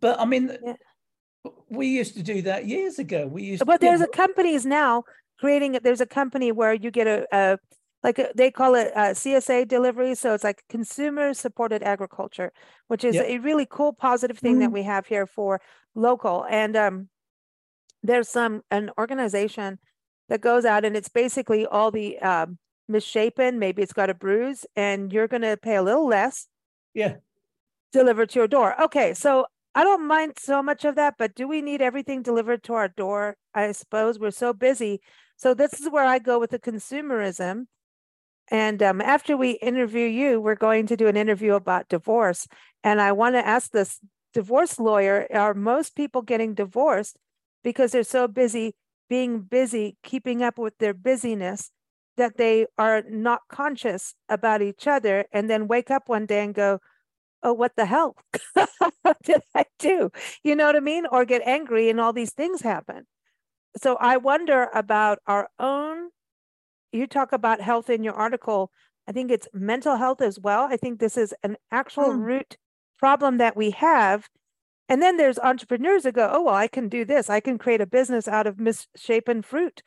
But 0.00 0.20
I 0.20 0.26
mean, 0.26 0.56
yeah. 0.62 0.74
we 1.70 1.86
used 1.86 2.14
to 2.16 2.22
do 2.22 2.42
that 2.42 2.66
years 2.66 2.98
ago. 2.98 3.26
We 3.26 3.44
used, 3.44 3.60
to 3.60 3.64
but 3.66 3.80
there's 3.80 4.02
a 4.02 4.06
companies 4.06 4.66
now 4.66 5.04
creating. 5.40 5.76
It. 5.76 5.82
There's 5.82 6.02
a 6.02 6.06
company 6.06 6.52
where 6.52 6.74
you 6.74 6.90
get 6.90 7.06
a, 7.06 7.26
a 7.32 7.58
like 8.02 8.18
a, 8.18 8.28
they 8.34 8.50
call 8.50 8.74
it 8.74 8.92
a 8.94 9.14
CSA 9.14 9.66
delivery. 9.66 10.14
So 10.14 10.34
it's 10.34 10.44
like 10.44 10.62
consumer 10.68 11.32
supported 11.32 11.82
agriculture, 11.82 12.52
which 12.88 13.02
is 13.02 13.14
yep. 13.14 13.24
a 13.26 13.38
really 13.38 13.66
cool, 13.68 13.94
positive 13.94 14.38
thing 14.38 14.56
mm. 14.56 14.60
that 14.60 14.72
we 14.72 14.82
have 14.82 15.06
here 15.06 15.26
for 15.26 15.62
local. 15.94 16.44
And 16.50 16.76
um, 16.76 17.08
there's 18.02 18.28
some 18.28 18.62
an 18.70 18.90
organization 18.98 19.78
that 20.28 20.40
goes 20.40 20.64
out 20.64 20.84
and 20.84 20.96
it's 20.96 21.08
basically 21.08 21.66
all 21.66 21.90
the 21.90 22.18
um, 22.18 22.58
misshapen. 22.88 23.58
Maybe 23.58 23.82
it's 23.82 23.92
got 23.92 24.10
a 24.10 24.14
bruise, 24.14 24.66
and 24.76 25.12
you're 25.12 25.28
going 25.28 25.42
to 25.42 25.56
pay 25.56 25.76
a 25.76 25.82
little 25.82 26.06
less. 26.06 26.48
Yeah. 26.94 27.16
Delivered 27.92 28.30
to 28.30 28.40
your 28.40 28.48
door. 28.48 28.80
Okay, 28.82 29.14
so 29.14 29.46
I 29.74 29.84
don't 29.84 30.06
mind 30.06 30.34
so 30.38 30.62
much 30.62 30.84
of 30.84 30.96
that, 30.96 31.14
but 31.18 31.34
do 31.34 31.46
we 31.46 31.62
need 31.62 31.82
everything 31.82 32.22
delivered 32.22 32.62
to 32.64 32.74
our 32.74 32.88
door? 32.88 33.36
I 33.54 33.72
suppose 33.72 34.18
we're 34.18 34.30
so 34.30 34.52
busy. 34.52 35.00
So 35.36 35.54
this 35.54 35.80
is 35.80 35.90
where 35.90 36.04
I 36.04 36.18
go 36.18 36.38
with 36.38 36.50
the 36.50 36.58
consumerism. 36.58 37.66
And 38.50 38.82
um, 38.82 39.00
after 39.00 39.36
we 39.36 39.52
interview 39.52 40.06
you, 40.06 40.40
we're 40.40 40.54
going 40.54 40.86
to 40.86 40.96
do 40.96 41.08
an 41.08 41.16
interview 41.16 41.54
about 41.54 41.88
divorce. 41.88 42.46
And 42.84 43.00
I 43.00 43.12
want 43.12 43.34
to 43.34 43.46
ask 43.46 43.70
this 43.70 44.00
divorce 44.32 44.78
lawyer 44.78 45.26
are 45.34 45.54
most 45.54 45.96
people 45.96 46.22
getting 46.22 46.54
divorced 46.54 47.16
because 47.66 47.90
they're 47.90 48.04
so 48.04 48.28
busy 48.28 48.76
being 49.08 49.40
busy, 49.40 49.96
keeping 50.04 50.40
up 50.40 50.56
with 50.56 50.78
their 50.78 50.94
busyness, 50.94 51.72
that 52.16 52.36
they 52.36 52.64
are 52.78 53.02
not 53.10 53.40
conscious 53.48 54.14
about 54.28 54.62
each 54.62 54.86
other 54.86 55.24
and 55.32 55.50
then 55.50 55.66
wake 55.66 55.90
up 55.90 56.08
one 56.08 56.26
day 56.26 56.44
and 56.44 56.54
go, 56.54 56.78
oh, 57.42 57.52
what 57.52 57.74
the 57.76 57.84
hell 57.84 58.14
did 59.24 59.40
I 59.52 59.64
do? 59.80 60.12
You 60.44 60.54
know 60.54 60.66
what 60.66 60.76
I 60.76 60.80
mean? 60.80 61.06
Or 61.10 61.24
get 61.24 61.42
angry 61.44 61.90
and 61.90 62.00
all 62.00 62.12
these 62.12 62.32
things 62.32 62.62
happen. 62.62 63.04
So 63.82 63.96
I 63.96 64.16
wonder 64.16 64.68
about 64.72 65.18
our 65.26 65.48
own. 65.58 66.10
You 66.92 67.08
talk 67.08 67.32
about 67.32 67.60
health 67.60 67.90
in 67.90 68.04
your 68.04 68.14
article. 68.14 68.70
I 69.08 69.12
think 69.12 69.32
it's 69.32 69.48
mental 69.52 69.96
health 69.96 70.20
as 70.20 70.38
well. 70.38 70.68
I 70.70 70.76
think 70.76 71.00
this 71.00 71.16
is 71.16 71.34
an 71.42 71.56
actual 71.72 72.10
mm. 72.10 72.20
root 72.20 72.56
problem 72.96 73.38
that 73.38 73.56
we 73.56 73.72
have. 73.72 74.28
And 74.88 75.02
then 75.02 75.16
there's 75.16 75.38
entrepreneurs 75.38 76.04
that 76.04 76.14
go, 76.14 76.30
oh, 76.32 76.42
well, 76.44 76.54
I 76.54 76.68
can 76.68 76.88
do 76.88 77.04
this. 77.04 77.28
I 77.28 77.40
can 77.40 77.58
create 77.58 77.80
a 77.80 77.86
business 77.86 78.28
out 78.28 78.46
of 78.46 78.60
misshapen 78.60 79.42
fruit 79.42 79.82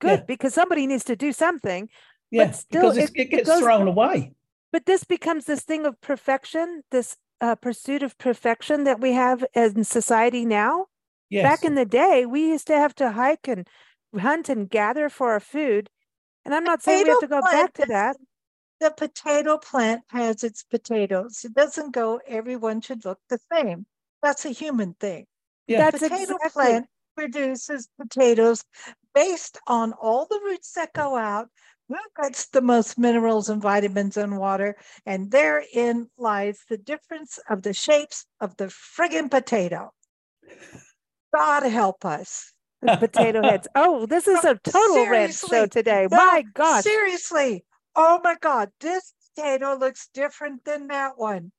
good 0.00 0.20
yeah. 0.20 0.24
because 0.26 0.54
somebody 0.54 0.86
needs 0.86 1.04
to 1.04 1.16
do 1.16 1.32
something. 1.32 1.88
Yeah, 2.30 2.46
but 2.46 2.56
still, 2.56 2.82
because 2.92 2.96
it, 2.98 3.10
it 3.14 3.30
gets 3.30 3.48
it 3.48 3.52
goes, 3.52 3.60
thrown 3.60 3.88
away. 3.88 4.32
But 4.70 4.86
this 4.86 5.04
becomes 5.04 5.44
this 5.44 5.62
thing 5.62 5.84
of 5.84 6.00
perfection, 6.00 6.82
this 6.90 7.16
uh, 7.40 7.56
pursuit 7.56 8.02
of 8.02 8.16
perfection 8.18 8.84
that 8.84 9.00
we 9.00 9.12
have 9.12 9.44
in 9.54 9.84
society 9.84 10.46
now. 10.46 10.86
Yes. 11.28 11.42
Back 11.44 11.64
in 11.64 11.74
the 11.74 11.86
day, 11.86 12.26
we 12.26 12.48
used 12.48 12.66
to 12.68 12.76
have 12.76 12.94
to 12.96 13.12
hike 13.12 13.48
and 13.48 13.66
hunt 14.18 14.48
and 14.48 14.68
gather 14.68 15.08
for 15.08 15.32
our 15.32 15.40
food. 15.40 15.88
And 16.44 16.54
I'm 16.54 16.64
not 16.64 16.82
saying 16.82 17.04
we 17.04 17.10
have 17.10 17.20
to 17.20 17.26
go 17.26 17.40
back 17.40 17.72
to 17.74 17.86
that. 17.88 18.16
The 18.80 18.90
potato 18.90 19.58
plant 19.58 20.02
has 20.08 20.42
its 20.42 20.62
potatoes. 20.64 21.44
It 21.44 21.54
doesn't 21.54 21.92
go, 21.92 22.20
everyone 22.26 22.80
should 22.80 23.04
look 23.04 23.18
the 23.28 23.38
same. 23.52 23.86
That's 24.22 24.44
a 24.44 24.50
human 24.50 24.94
thing. 24.94 25.26
Yeah. 25.66 25.90
The 25.90 25.98
potato 25.98 26.34
exactly. 26.34 26.50
plant 26.50 26.86
produces 27.16 27.88
potatoes 28.00 28.64
based 29.14 29.58
on 29.66 29.92
all 29.92 30.26
the 30.26 30.40
roots 30.44 30.72
that 30.72 30.92
go 30.92 31.16
out, 31.16 31.48
who 31.88 31.96
gets 32.22 32.48
the 32.48 32.62
most 32.62 32.98
minerals 32.98 33.48
and 33.48 33.60
vitamins 33.60 34.16
and 34.16 34.38
water, 34.38 34.76
and 35.04 35.30
therein 35.30 36.08
lies 36.16 36.60
the 36.68 36.78
difference 36.78 37.38
of 37.48 37.62
the 37.62 37.74
shapes 37.74 38.26
of 38.40 38.56
the 38.56 38.66
friggin' 38.66 39.30
potato. 39.30 39.92
God 41.34 41.64
help 41.64 42.04
us. 42.04 42.52
The 42.82 42.96
potato 42.96 43.42
heads. 43.42 43.68
Oh, 43.76 44.06
this 44.06 44.26
is 44.26 44.44
a 44.44 44.56
total 44.56 45.06
red 45.08 45.32
show 45.32 45.66
today. 45.66 46.08
No, 46.10 46.16
my 46.16 46.42
God. 46.52 46.82
Seriously. 46.82 47.64
Oh 47.94 48.20
my 48.24 48.34
God. 48.40 48.70
This 48.80 49.14
potato 49.36 49.76
looks 49.76 50.08
different 50.12 50.64
than 50.64 50.88
that 50.88 51.16
one. 51.16 51.52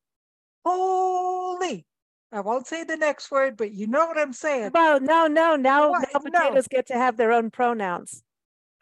Holy 0.66 1.86
I 2.34 2.40
won't 2.40 2.68
say 2.68 2.84
the 2.84 2.98
next 2.98 3.30
word, 3.30 3.58
but 3.58 3.72
you 3.72 3.86
know 3.86 4.08
what 4.08 4.18
I'm 4.18 4.34
saying. 4.34 4.72
Well, 4.74 5.00
no, 5.00 5.28
no, 5.28 5.56
now, 5.56 5.92
what? 5.92 6.10
now 6.14 6.20
potatoes 6.20 6.68
no. 6.72 6.78
get 6.78 6.88
to 6.88 6.96
have 6.96 7.16
their 7.16 7.32
own 7.32 7.52
pronouns. 7.52 8.24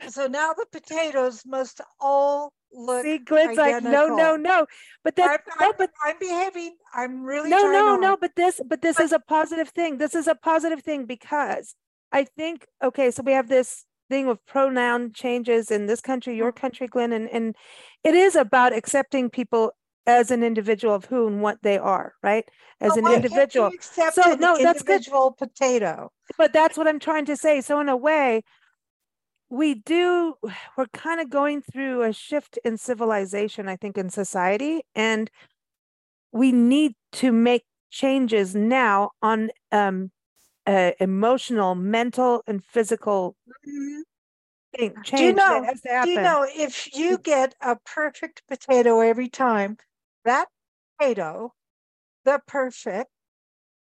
So 0.08 0.28
now 0.28 0.54
the 0.54 0.66
potatoes 0.72 1.44
must 1.46 1.82
all 2.00 2.54
look. 2.72 3.04
See, 3.04 3.20
Glynn's 3.20 3.58
like, 3.58 3.84
no, 3.84 4.16
no, 4.16 4.36
no. 4.38 4.66
But 5.04 5.18
that, 5.18 5.42
I'm, 5.60 5.68
no, 5.68 5.74
but 5.78 5.92
I'm 6.04 6.18
behaving. 6.18 6.76
I'm 6.94 7.24
really 7.24 7.50
no, 7.50 7.72
no, 7.72 7.98
no. 7.98 8.18
But 8.18 8.36
this, 8.36 8.62
but 8.66 8.82
this 8.82 8.98
but, 8.98 9.04
is 9.04 9.12
a 9.12 9.20
positive 9.20 9.70
thing. 9.70 9.98
This 9.98 10.16
is 10.16 10.28
a 10.28 10.36
positive 10.36 10.82
thing 10.82 11.06
because 11.06 11.76
I 12.12 12.24
think 12.24 12.66
okay. 12.82 13.12
So 13.12 13.22
we 13.22 13.34
have 13.34 13.50
this 13.50 13.86
thing 14.10 14.28
of 14.28 14.44
pronoun 14.46 15.12
changes 15.14 15.72
in 15.72 15.88
this 15.88 16.02
country, 16.02 16.36
your 16.36 16.52
mm-hmm. 16.52 16.62
country, 16.62 16.88
Glynn, 16.88 17.14
and 17.14 17.30
and 17.30 17.56
it 18.04 18.16
is 18.16 18.36
about 18.36 18.74
accepting 18.74 19.30
people 19.30 19.74
as 20.08 20.32
an 20.32 20.44
individual 20.44 20.96
of 20.96 21.06
who 21.06 21.28
and 21.28 21.42
what 21.42 21.62
they 21.62 21.78
are, 21.78 22.14
right? 22.24 22.50
As 22.80 22.98
an 22.98 23.08
individual. 23.08 23.72
so 23.82 24.34
no, 24.36 24.58
that's 24.58 24.82
individual 24.82 25.36
good. 25.38 25.50
potato. 25.50 26.12
But 26.38 26.54
that's 26.54 26.78
what 26.78 26.88
I'm 26.88 27.00
trying 27.00 27.26
to 27.26 27.38
say. 27.38 27.62
So 27.62 27.80
in 27.80 27.90
a 27.90 27.96
way, 27.96 28.44
we 29.50 29.76
do 29.76 30.36
we're 30.78 30.88
kind 30.88 31.22
of 31.22 31.30
going 31.30 31.62
through 31.62 32.04
a 32.04 32.14
shift 32.14 32.58
in 32.66 32.78
civilization, 32.78 33.68
I 33.68 33.76
think, 33.76 33.98
in 33.98 34.10
society, 34.10 34.82
and 34.96 35.30
we 36.32 36.52
need 36.52 36.94
to 37.14 37.32
make 37.32 37.66
changes 37.90 38.56
now 38.56 39.12
on 39.22 39.52
um, 39.72 40.12
uh, 40.66 40.92
emotional, 41.00 41.76
mental, 41.76 42.42
and 42.48 42.64
physical 42.64 43.36
mm-hmm. 43.68 44.02
Thing, 44.78 44.94
do 45.04 45.22
you 45.22 45.34
know? 45.34 45.70
Do 46.04 46.10
you 46.10 46.22
know 46.22 46.48
if 46.48 46.96
you 46.96 47.18
get 47.18 47.56
a 47.60 47.76
perfect 47.76 48.44
potato 48.48 49.02
every 49.02 49.28
time, 49.28 49.76
that 50.26 50.48
potato, 51.00 51.54
the 52.26 52.42
perfect 52.48 53.10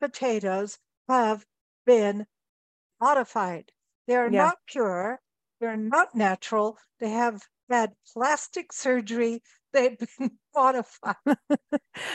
potatoes, 0.01 0.79
have 1.09 1.45
been 1.87 2.27
modified. 3.01 3.71
They're 4.07 4.31
yeah. 4.31 4.45
not 4.45 4.57
pure, 4.67 5.21
they're 5.61 5.77
not 5.77 6.15
natural, 6.15 6.79
they 7.01 7.11
have 7.11 7.43
had 7.71 7.93
plastic 8.15 8.73
surgery, 8.73 9.43
they've 9.73 9.99
been 10.19 10.31
modified. 10.55 11.17
no, 11.27 11.37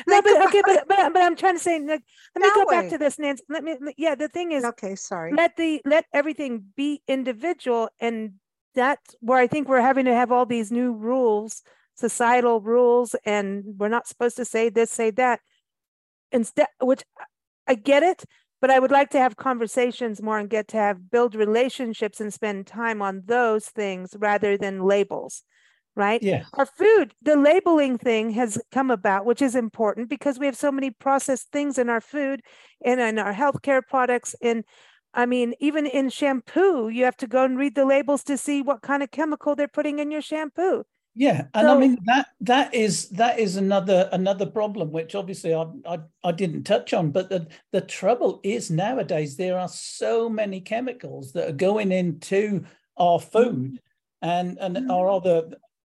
but 0.08 0.48
okay, 0.48 0.62
but, 0.66 0.88
but 0.88 1.14
but 1.14 1.22
I'm 1.22 1.36
trying 1.36 1.56
to 1.56 1.60
say, 1.60 1.80
like, 1.80 2.04
let 2.36 2.42
me 2.42 2.50
go 2.56 2.66
way. 2.68 2.82
back 2.82 2.90
to 2.90 2.98
this, 2.98 3.20
Nancy. 3.20 3.44
Let 3.50 3.64
me, 3.64 3.78
yeah, 3.98 4.16
the 4.16 4.28
thing 4.28 4.52
is, 4.52 4.64
okay, 4.64 4.96
sorry. 4.96 5.34
Let 5.34 5.56
the 5.56 5.82
let 5.86 6.06
everything 6.14 6.66
be 6.76 7.02
individual, 7.08 7.90
and 8.00 8.34
that's 8.76 9.16
where 9.20 9.38
I 9.38 9.48
think 9.48 9.68
we're 9.68 9.82
having 9.82 10.06
to 10.06 10.14
have 10.14 10.32
all 10.32 10.46
these 10.46 10.72
new 10.72 10.94
rules 10.94 11.62
societal 11.95 12.62
rules 12.62 13.15
and 13.25 13.63
we're 13.77 13.89
not 13.89 14.08
supposed 14.08 14.38
to 14.38 14.45
say 14.45 14.69
this, 14.69 14.91
say 14.91 15.12
that. 15.12 15.39
Instead, 16.32 16.67
which 16.82 17.03
I 17.67 17.75
get 17.75 18.03
it, 18.03 18.25
but 18.60 18.71
I 18.71 18.79
would 18.79 18.91
like 18.91 19.10
to 19.12 19.19
have 19.19 19.36
conversations 19.36 20.21
more 20.21 20.39
and 20.39 20.49
get 20.49 20.67
to 20.69 20.77
have 20.77 21.12
build 21.12 21.36
relationships 21.36 22.19
and 22.19 22.34
spend 22.34 22.65
time 22.65 23.01
on 23.01 23.23
those 23.25 23.65
things 23.65 24.15
rather 24.17 24.58
than 24.58 24.84
labels. 24.84 25.43
Right? 25.95 26.23
Yeah. 26.23 26.45
Our 26.53 26.65
food, 26.65 27.13
the 27.21 27.36
labeling 27.36 27.99
thing 27.99 28.32
has 28.32 28.58
come 28.71 28.89
about, 28.89 29.27
which 29.27 29.43
is 29.43 29.56
important 29.56 30.10
because 30.10 30.39
we 30.39 30.47
have 30.47 30.58
so 30.58 30.71
many 30.71 30.89
processed 30.89 31.51
things 31.51 31.77
in 31.77 31.88
our 31.88 32.01
food 32.01 32.41
and 32.84 32.99
in 32.99 33.19
our 33.19 33.32
healthcare 33.32 33.82
products. 33.88 34.36
And 34.41 34.63
I 35.13 35.27
mean, 35.27 35.53
even 35.60 35.86
in 35.86 36.10
shampoo, 36.10 36.89
you 36.89 37.03
have 37.06 37.17
to 37.17 37.27
go 37.27 37.43
and 37.43 37.60
read 37.60 37.75
the 37.75 37.86
labels 37.86 38.23
to 38.23 38.39
see 38.39 38.63
what 38.63 38.82
kind 38.82 39.03
of 39.03 39.12
chemical 39.12 39.56
they're 39.56 39.67
putting 39.67 39.99
in 39.99 40.10
your 40.10 40.23
shampoo. 40.23 40.84
Yeah, 41.15 41.45
and 41.54 41.67
so, 41.67 41.76
I 41.76 41.80
mean 41.80 41.97
that 42.06 42.28
that 42.41 42.73
is 42.73 43.10
that 43.10 43.38
is 43.38 43.56
another 43.56 44.10
another 44.12 44.47
problem, 44.47 44.91
which 44.91 45.13
obviously 45.13 45.54
I, 45.54 45.65
I 45.86 45.99
I 46.23 46.32
didn't 46.32 46.63
touch 46.63 46.91
on. 46.93 47.12
But 47.12 47.30
the 47.30 47.47
the 47.71 47.82
trouble 47.82 48.39
is 48.43 48.71
nowadays 48.71 49.38
there 49.38 49.60
are 49.60 49.67
so 49.67 50.28
many 50.28 50.60
chemicals 50.60 51.34
that 51.34 51.49
are 51.49 51.54
going 51.54 51.91
into 51.91 52.65
our 52.97 53.19
food 53.19 53.80
and 54.23 54.58
and 54.60 54.76
mm-hmm. 54.76 54.89
our 54.89 55.08
other 55.10 55.52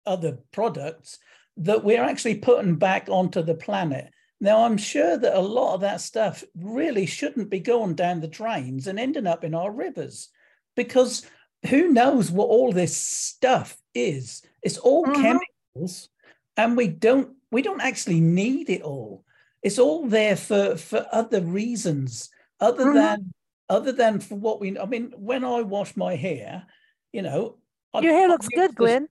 other 0.06 0.38
products 0.51 1.17
that 1.58 1.84
we're 1.84 2.03
actually 2.03 2.36
putting 2.36 2.75
back 2.75 3.10
onto 3.10 3.41
the 3.41 3.56
planet. 3.56 4.12
Now 4.39 4.65
I'm 4.65 4.77
sure 4.77 5.17
that 5.17 5.36
a 5.36 5.41
lot 5.41 5.73
of 5.73 5.82
that 5.82 5.99
stuff 5.99 6.43
really 6.56 7.08
shouldn't 7.08 7.49
be 7.49 7.60
going 7.60 7.95
down 7.95 8.21
the 8.21 8.27
drains 8.27 8.86
and 8.86 8.99
ending 8.99 9.25
up 9.25 9.43
in 9.43 9.56
our 9.56 9.71
rivers, 9.71 10.30
because 10.75 11.25
who 11.65 11.88
knows 11.88 12.30
what 12.30 12.49
all 12.49 12.71
this 12.71 12.95
stuff 12.95 13.75
is 13.95 14.43
it's 14.67 14.77
all 14.77 15.06
mm-hmm. 15.06 15.21
chemicals, 15.21 16.10
and 16.58 16.75
we 16.75 16.89
don't 16.89 17.38
we 17.51 17.62
don't 17.62 17.80
actually 17.80 18.19
need 18.19 18.69
it 18.69 18.82
all. 18.82 19.23
It's 19.63 19.80
all 19.80 20.08
there 20.08 20.36
for 20.36 20.75
for 20.75 21.08
other 21.13 21.39
reasons, 21.39 22.30
other 22.60 22.84
mm-hmm. 22.84 22.95
than 22.95 23.34
other 23.69 23.93
than 23.93 24.19
for 24.19 24.36
what 24.36 24.60
we. 24.60 24.77
I 24.77 24.86
mean, 24.86 25.13
when 25.15 25.45
I 25.45 25.62
wash 25.62 25.95
my 25.95 26.15
hair, 26.15 26.65
you 27.13 27.21
know, 27.21 27.56
your 28.01 28.13
I, 28.13 28.17
hair 28.17 28.27
looks 28.27 28.49
good, 28.49 28.75
Glynn. 28.75 29.08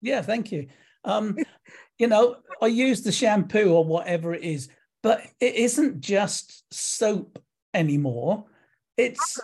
Yeah, 0.00 0.22
thank 0.22 0.52
you. 0.52 0.68
Um, 1.04 1.36
you 1.98 2.06
know, 2.06 2.36
I 2.62 2.68
use 2.68 3.02
the 3.02 3.10
shampoo 3.10 3.72
or 3.72 3.84
whatever 3.84 4.32
it 4.32 4.44
is, 4.44 4.68
but 5.02 5.22
it 5.40 5.56
isn't 5.56 6.02
just 6.02 6.72
soap 6.72 7.42
anymore. 7.74 8.44
It's 8.96 9.40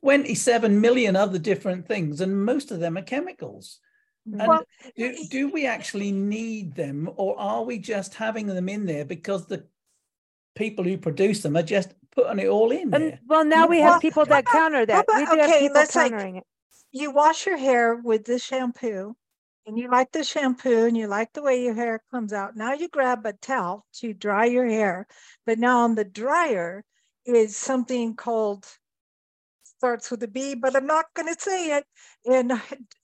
27 0.00 0.78
million 0.78 1.16
other 1.16 1.38
different 1.38 1.88
things, 1.88 2.20
and 2.20 2.44
most 2.44 2.70
of 2.70 2.80
them 2.80 2.98
are 2.98 3.02
chemicals. 3.02 3.80
And 4.26 4.48
well, 4.48 4.64
do, 4.96 5.14
do 5.28 5.48
we 5.50 5.66
actually 5.66 6.10
need 6.10 6.74
them, 6.74 7.10
or 7.16 7.38
are 7.38 7.62
we 7.62 7.78
just 7.78 8.14
having 8.14 8.46
them 8.46 8.68
in 8.68 8.86
there 8.86 9.04
because 9.04 9.46
the 9.46 9.66
people 10.54 10.84
who 10.84 10.96
produce 10.96 11.42
them 11.42 11.56
are 11.56 11.62
just 11.62 11.94
putting 12.12 12.38
it 12.38 12.48
all 12.48 12.70
in 12.70 12.90
there? 12.90 13.20
well, 13.26 13.44
now 13.44 13.66
we 13.66 13.80
have 13.80 14.00
people 14.00 14.24
that 14.24 14.46
counter 14.46 14.86
that. 14.86 15.04
About, 15.04 15.16
we 15.16 15.26
do 15.26 15.42
okay, 15.42 15.70
let's 15.72 15.92
countering 15.92 16.36
like, 16.36 16.42
it. 16.42 16.98
You 16.98 17.10
wash 17.10 17.44
your 17.46 17.58
hair 17.58 17.96
with 17.96 18.24
the 18.24 18.38
shampoo, 18.38 19.14
and 19.66 19.78
you 19.78 19.90
like 19.90 20.12
the 20.12 20.24
shampoo, 20.24 20.86
and 20.86 20.96
you 20.96 21.06
like 21.06 21.32
the 21.34 21.42
way 21.42 21.62
your 21.62 21.74
hair 21.74 22.02
comes 22.10 22.32
out. 22.32 22.56
Now 22.56 22.72
you 22.72 22.88
grab 22.88 23.26
a 23.26 23.34
towel 23.34 23.84
to 23.96 24.14
dry 24.14 24.46
your 24.46 24.66
hair, 24.66 25.06
but 25.44 25.58
now 25.58 25.80
on 25.80 25.96
the 25.96 26.04
dryer 26.04 26.82
is 27.26 27.56
something 27.56 28.14
called 28.14 28.66
starts 29.84 30.10
with 30.10 30.22
a 30.22 30.28
B, 30.28 30.54
but 30.54 30.74
I'm 30.74 30.86
not 30.86 31.06
going 31.14 31.32
to 31.32 31.38
say 31.38 31.76
it. 31.76 31.84
And 32.24 32.52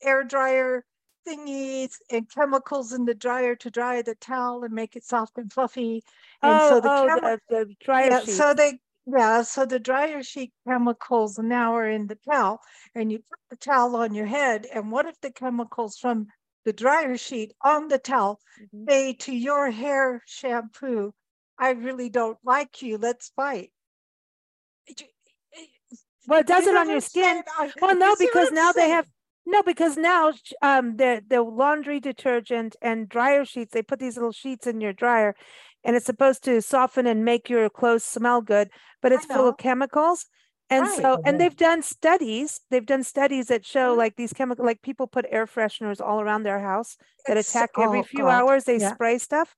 air 0.03 0.25
dryer 0.25 0.85
thingies 1.27 1.93
and 2.11 2.31
chemicals 2.31 2.93
in 2.93 3.05
the 3.05 3.15
dryer 3.15 3.55
to 3.57 3.71
dry 3.71 4.03
the 4.03 4.15
towel 4.15 4.65
and 4.65 4.73
make 4.73 4.97
it 4.97 5.05
soft 5.05 5.39
and 5.39 5.53
fluffy. 5.53 6.03
And 6.43 6.53
oh, 6.61 6.69
so 6.69 6.81
the, 6.81 6.89
oh, 6.89 7.09
chemi- 7.09 7.39
the, 7.49 7.57
the 7.67 7.75
dryer 7.85 8.11
yeah, 8.11 8.21
sheet. 8.21 8.33
So 8.33 8.55
they 8.55 8.79
yeah, 9.07 9.43
so 9.43 9.67
the 9.67 9.81
dryer 9.81 10.23
sheet 10.23 10.53
chemicals 10.67 11.39
now 11.39 11.75
are 11.75 11.91
in 11.91 12.07
the 12.07 12.19
towel, 12.31 12.61
and 12.95 13.11
you 13.11 13.19
put 13.19 13.39
the 13.49 13.57
towel 13.57 13.97
on 13.97 14.15
your 14.15 14.27
head. 14.27 14.67
And 14.73 14.93
what 14.93 15.07
if 15.07 15.21
the 15.21 15.31
chemicals 15.31 15.99
from 15.99 16.29
the 16.65 16.73
dryer 16.73 17.17
sheet 17.17 17.53
on 17.63 17.89
the 17.89 17.99
towel 17.99 18.41
mm-hmm. 18.63 18.85
say 18.89 19.15
to 19.15 19.35
your 19.35 19.71
hair 19.71 20.23
shampoo, 20.27 21.13
I 21.59 21.71
really 21.71 22.09
don't 22.09 22.39
like 22.45 22.83
you, 22.83 22.99
let's 22.99 23.31
fight? 23.35 23.73
Well, 26.29 26.41
it 26.41 26.47
does 26.47 26.67
it 26.67 26.77
on 26.77 26.89
your 26.89 27.01
skin. 27.01 27.43
Well, 27.81 27.97
no, 27.97 28.15
because 28.19 28.53
now 28.53 28.73
they 28.73 28.91
have 28.91 29.07
no, 29.47 29.63
because 29.63 29.97
now 29.97 30.33
um, 30.63 30.97
the 30.97 31.23
the 31.27 31.43
laundry 31.43 32.01
detergent 32.01 32.77
and 32.83 33.09
dryer 33.09 33.45
sheets, 33.45 33.73
they 33.73 33.83
put 33.83 33.99
these 33.99 34.17
little 34.17 34.33
sheets 34.33 34.67
in 34.67 34.81
your 34.81 34.93
dryer, 34.93 35.35
and 35.85 35.97
it's 35.97 36.07
supposed 36.07 36.45
to 36.45 36.61
soften 36.61 37.07
and 37.07 37.25
make 37.25 37.49
your 37.49 37.69
clothes 37.71 38.05
smell 38.05 38.43
good, 38.43 38.71
but 39.03 39.13
it's 39.13 39.27
full 39.27 39.49
of 39.49 39.57
chemicals. 39.57 40.27
And 40.69 40.87
right. 40.87 41.03
so, 41.03 41.21
and 41.25 41.41
they've 41.41 41.57
done 41.57 41.83
studies. 41.83 42.61
They've 42.71 42.87
done 42.87 43.03
studies 43.03 43.47
that 43.47 43.67
show 43.67 43.91
mm-hmm. 43.91 43.99
like 43.99 44.17
these 44.17 44.33
chemical, 44.33 44.65
like 44.65 44.83
people 44.83 45.09
put 45.09 45.27
air 45.29 45.47
fresheners 45.47 46.01
all 46.01 46.21
around 46.21 46.45
their 46.45 46.61
house 46.61 46.97
that 47.27 47.37
it's, 47.37 47.51
attack 47.51 47.71
every 47.77 48.01
oh, 48.01 48.05
few 48.05 48.21
God. 48.21 48.43
hours. 48.43 48.65
They 48.65 48.79
yeah. 48.79 48.95
spray 48.95 49.19
stuff, 49.19 49.57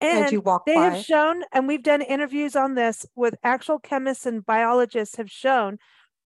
and 0.00 0.30
you 0.30 0.42
they 0.64 0.74
by. 0.74 0.90
have 0.90 1.04
shown, 1.04 1.42
and 1.52 1.66
we've 1.66 1.82
done 1.82 2.02
interviews 2.02 2.54
on 2.54 2.74
this 2.74 3.04
with 3.16 3.34
actual 3.42 3.80
chemists 3.80 4.26
and 4.26 4.46
biologists 4.46 5.16
have 5.16 5.30
shown 5.30 5.78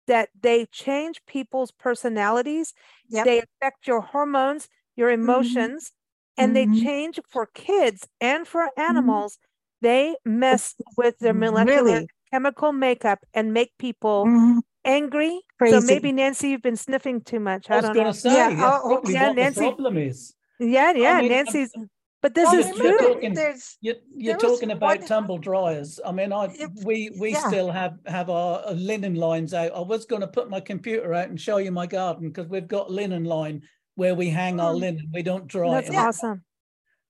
that 0.08 0.30
they 0.38 0.66
change 0.66 1.20
people's 1.26 1.70
personalities. 1.70 2.74
Yep. 3.10 3.24
They 3.24 3.38
affect 3.38 3.86
your 3.86 4.00
hormones, 4.00 4.68
your 4.96 5.10
mm-hmm. 5.10 5.22
emotions, 5.22 5.92
mm-hmm. 6.38 6.44
and 6.44 6.56
mm-hmm. 6.56 6.74
they 6.74 6.80
change 6.80 7.20
for 7.28 7.46
kids 7.46 8.08
and 8.20 8.46
for 8.46 8.62
mm-hmm. 8.62 8.80
animals. 8.80 9.34
Mm-hmm. 9.34 9.86
They 9.86 10.16
mess 10.24 10.74
with 10.96 11.18
their 11.20 11.34
molecular 11.34 11.84
really? 11.84 12.08
chemical 12.32 12.72
makeup 12.72 13.20
and 13.32 13.54
make 13.54 13.70
people 13.78 14.24
mm-hmm. 14.26 14.58
angry. 14.84 15.40
Crazy. 15.56 15.80
So 15.80 15.86
maybe 15.86 16.10
Nancy, 16.10 16.48
you've 16.48 16.62
been 16.62 16.76
sniffing 16.76 17.20
too 17.20 17.38
much. 17.38 17.70
I, 17.70 17.74
I 17.74 17.80
was 17.80 17.90
going 17.90 18.06
to 18.06 18.14
say, 18.14 18.34
yeah, 18.34 18.80
oh, 18.84 19.00
yeah, 19.06 19.30
Nancy. 19.30 19.60
problem 19.60 19.96
is. 19.98 20.34
Yeah, 20.58 20.92
yeah, 20.92 21.12
I 21.12 21.20
mean, 21.20 21.30
Nancy's. 21.30 21.72
But 22.20 22.34
this 22.34 22.46
well, 22.46 22.58
is. 22.58 22.76
You're 22.76 22.98
talking, 22.98 23.36
you're, 23.80 23.94
you're 24.16 24.36
talking 24.36 24.72
about 24.72 25.06
tumble 25.06 25.38
dryers. 25.38 26.00
I 26.04 26.10
mean, 26.10 26.32
I 26.32 26.52
we 26.84 27.10
we 27.18 27.32
yeah. 27.32 27.46
still 27.46 27.70
have 27.70 27.98
have 28.06 28.28
our 28.28 28.72
linen 28.72 29.14
lines 29.14 29.54
out. 29.54 29.72
I 29.74 29.80
was 29.80 30.04
going 30.04 30.22
to 30.22 30.28
put 30.28 30.50
my 30.50 30.58
computer 30.58 31.14
out 31.14 31.28
and 31.28 31.40
show 31.40 31.58
you 31.58 31.70
my 31.70 31.86
garden 31.86 32.28
because 32.28 32.48
we've 32.48 32.66
got 32.66 32.90
linen 32.90 33.24
line 33.24 33.62
where 33.94 34.16
we 34.16 34.28
hang 34.28 34.58
our 34.58 34.72
mm. 34.72 34.80
linen. 34.80 35.10
We 35.12 35.22
don't 35.22 35.46
dry 35.46 35.80
That's 35.80 35.90
it. 35.90 35.96
awesome. 35.96 36.42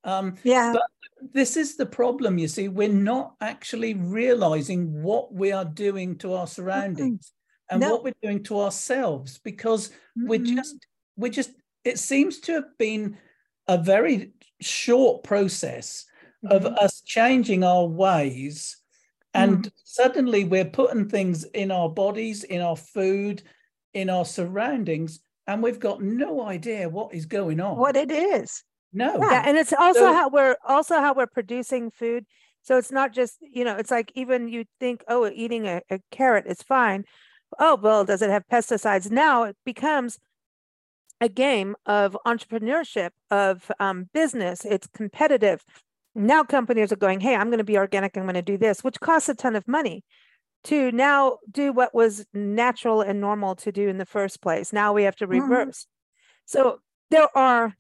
Um, 0.05 0.37
yeah. 0.43 0.75
But 0.75 0.83
this 1.33 1.57
is 1.57 1.77
the 1.77 1.87
problem. 1.87 2.37
You 2.39 2.49
see, 2.49 2.69
we're 2.69 2.89
not 2.89 3.35
actually 3.41 3.95
realizing 3.95 5.03
what 5.03 5.33
we 5.33 5.53
are 5.53 5.65
doing 5.65 6.19
to 6.19 6.35
our 6.35 6.47
surroundings 6.47 7.33
mm-hmm. 7.71 7.75
and 7.75 7.81
no. 7.81 7.93
what 7.93 8.05
we're 8.05 8.15
doing 8.23 8.43
to 8.45 8.61
ourselves 8.61 9.39
because 9.39 9.89
mm-hmm. 9.89 10.29
we're 10.29 10.39
just 10.39 10.87
we're 11.17 11.33
just. 11.33 11.53
It 11.85 11.99
seems 11.99 12.41
to 12.41 12.53
have 12.55 12.77
been 12.79 13.17
a 13.67 13.79
very 13.79 14.33
short 14.61 15.23
process 15.25 16.05
mm-hmm. 16.45 16.55
of 16.55 16.67
us 16.67 17.01
changing 17.03 17.65
our 17.65 17.87
ways. 17.87 18.77
And 19.35 19.65
mm. 19.65 19.71
suddenly 19.85 20.45
we're 20.45 20.65
putting 20.65 21.09
things 21.09 21.45
in 21.45 21.71
our 21.71 21.89
bodies 21.89 22.45
in 22.45 22.61
our 22.61 22.77
food 22.77 23.43
in 23.95 24.11
our 24.11 24.25
surroundings 24.25 25.21
and 25.47 25.63
we've 25.63 25.81
got 25.81 26.03
no 26.03 26.43
idea 26.47 26.89
what 26.89 27.15
is 27.15 27.27
going 27.27 27.61
on. 27.61 27.77
What 27.79 27.97
it 27.97 28.11
is. 28.11 28.65
No. 28.93 29.19
Yeah 29.19 29.43
and 29.45 29.57
it's 29.57 29.73
also 29.73 30.01
so, 30.01 30.13
how 30.13 30.29
we're 30.31 30.57
also 30.67 30.97
how 31.01 31.15
we're 31.15 31.27
producing 31.27 31.91
food. 31.91 32.25
So 32.63 32.79
it's 32.79 32.93
not 32.93 33.13
just 33.13 33.37
you 33.41 33.65
know 33.65 33.77
it's 33.77 33.91
like 33.91 34.13
even 34.15 34.49
you 34.49 34.65
think 34.81 35.05
oh 35.09 35.31
eating 35.33 35.67
a, 35.67 35.83
a 35.91 36.01
carrot 36.11 36.47
is 36.47 36.63
fine. 36.63 37.05
Oh 37.59 37.79
well 37.81 38.05
does 38.05 38.23
it 38.23 38.31
have 38.31 38.45
pesticides? 38.51 39.11
Now 39.11 39.45
it 39.45 39.57
becomes 39.65 40.19
a 41.21 41.29
game 41.29 41.75
of 41.87 42.17
entrepreneurship, 42.27 43.11
of 43.31 43.71
um, 43.81 44.09
business. 44.13 44.65
It's 44.65 44.87
competitive. 44.87 45.65
Now 46.15 46.43
companies 46.45 46.93
are 46.93 46.97
going, 46.97 47.21
hey, 47.21 47.35
I'm 47.35 47.49
going 47.49 47.59
to 47.59 47.65
be 47.65 47.77
organic. 47.77 48.17
I'm 48.17 48.25
going 48.25 48.35
to 48.35 48.43
do 48.43 48.59
this, 48.59 48.83
which 48.83 49.01
costs 49.01 49.29
a 49.29 49.35
ton 49.35 49.57
of 49.57 49.67
money 49.67 50.05
to 50.65 50.91
now 50.93 51.39
do 51.51 51.73
what 51.73 51.95
was 51.95 52.27
natural 52.35 53.01
and 53.01 53.21
normal 53.21 53.55
to 53.57 53.73
do 53.73 53.89
in 53.89 53.99
the 53.99 54.07
first 54.07 54.43
place. 54.43 54.73
Now 54.73 54.93
we 54.93 55.05
have 55.05 55.17
to 55.17 55.27
mm-hmm. 55.27 55.41
reverse. 55.41 55.83
Mm-hmm. 55.83 56.45
So 56.47 56.81
there 57.11 57.29
are 57.37 57.75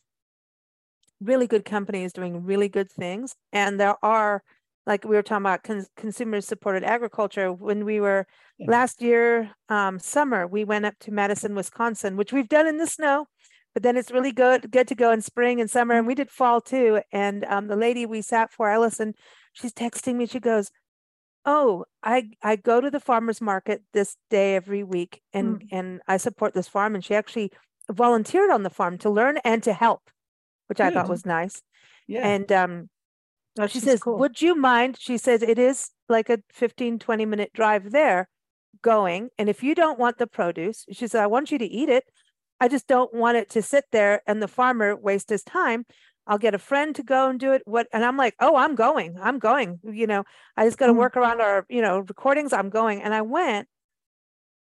really 1.21 1.47
good 1.47 1.65
companies 1.65 2.13
doing 2.13 2.45
really 2.45 2.69
good 2.69 2.91
things. 2.91 3.35
And 3.53 3.81
there 3.81 3.97
are, 4.05 4.43
like 4.89 5.05
we 5.05 5.15
were 5.15 5.23
talking 5.23 5.43
about 5.43 5.63
cons- 5.63 5.91
consumer 5.97 6.41
supported 6.41 6.83
agriculture. 6.83 7.53
When 7.53 7.85
we 7.85 8.01
were 8.01 8.27
yeah. 8.59 8.71
last 8.71 9.03
year, 9.03 9.51
um, 9.69 9.99
summer, 9.99 10.47
we 10.47 10.65
went 10.65 10.87
up 10.87 10.95
to 11.01 11.13
Madison, 11.13 11.55
Wisconsin, 11.55 12.17
which 12.17 12.33
we've 12.33 12.49
done 12.49 12.67
in 12.67 12.79
the 12.79 12.87
snow, 12.87 13.27
but 13.75 13.83
then 13.83 13.99
it's 13.99 14.11
really 14.11 14.33
good, 14.33 14.71
good 14.71 14.89
to 14.89 14.95
go 14.95 15.13
in 15.13 15.21
spring 15.21 15.61
and 15.61 15.71
summer. 15.71 15.95
And 15.95 16.07
we 16.07 16.15
did 16.15 16.31
fall 16.31 16.63
too. 16.63 17.03
And 17.13 17.45
um, 17.45 17.69
the 17.69 17.77
lady 17.77 18.07
we 18.07 18.23
sat 18.23 18.51
for, 18.51 18.71
Allison, 18.71 19.13
she's 19.53 19.75
texting 19.75 20.17
me. 20.17 20.27
She 20.27 20.41
goes, 20.41 20.73
oh 21.47 21.85
i 22.03 22.29
i 22.43 22.57
go 22.57 22.81
to 22.81 22.91
the 22.91 22.99
farmers 22.99 23.41
market 23.41 23.81
this 23.93 24.17
day 24.29 24.57
every 24.57 24.83
week 24.83 25.23
and 25.33 25.61
mm. 25.61 25.69
and 25.71 26.01
i 26.09 26.17
support 26.17 26.53
this 26.53 26.67
farm 26.67 26.97
and 26.97 27.05
she 27.05 27.15
actually 27.15 27.53
volunteered 27.89 28.51
on 28.51 28.65
the 28.65 28.71
farm 28.71 28.99
to 28.99 29.09
learn 29.09 29.39
and 29.45 29.63
to 29.63 29.73
help 29.73 30.11
which 30.67 30.79
Good. 30.79 30.89
i 30.89 30.91
thought 30.91 31.09
was 31.09 31.25
nice 31.25 31.63
yeah 32.09 32.27
and 32.27 32.51
um 32.51 32.91
she 33.67 33.81
says 33.81 34.01
cool. 34.01 34.19
would 34.19 34.41
you 34.41 34.55
mind 34.55 34.97
she 34.99 35.19
says 35.19 35.43
it 35.43 35.59
is 35.59 35.91
like 36.09 36.31
a 36.31 36.39
15 36.53 36.99
20 36.99 37.27
minute 37.27 37.53
drive 37.53 37.91
there 37.91 38.29
going. 38.83 39.31
And 39.39 39.49
if 39.49 39.63
you 39.63 39.75
don't 39.75 39.99
want 39.99 40.19
the 40.19 40.27
produce, 40.27 40.85
she 40.93 41.07
said, 41.07 41.23
I 41.23 41.27
want 41.27 41.51
you 41.51 41.59
to 41.59 41.65
eat 41.65 41.89
it. 41.89 42.05
I 42.61 42.69
just 42.69 42.87
don't 42.87 43.13
want 43.15 43.37
it 43.37 43.51
to 43.51 43.63
sit 43.63 43.85
there 43.93 44.23
and 44.27 44.43
the 44.43 44.49
farmer 44.49 44.97
waste 44.97 45.31
his 45.31 45.43
time. 45.43 45.87
I'll 46.27 46.39
get 46.39 46.55
a 46.55 46.59
friend 46.59 46.95
to 46.97 47.03
go 47.03 47.31
and 47.31 47.41
do 47.41 47.53
it. 47.53 47.63
What 47.65 47.87
and 47.93 48.05
I'm 48.05 48.17
like, 48.17 48.35
oh, 48.41 48.57
I'm 48.57 48.75
going. 48.75 49.17
I'm 49.21 49.39
going. 49.39 49.81
You 49.83 50.07
know, 50.07 50.25
I 50.57 50.67
just 50.67 50.77
got 50.77 50.89
to 50.89 50.93
mm 50.93 50.97
work 50.97 51.17
around 51.17 51.41
our, 51.41 51.65
you 51.69 51.81
know, 51.81 52.01
recordings. 52.01 52.53
I'm 52.53 52.69
going. 52.69 53.03
And 53.03 53.15
I 53.15 53.23
went. 53.23 53.69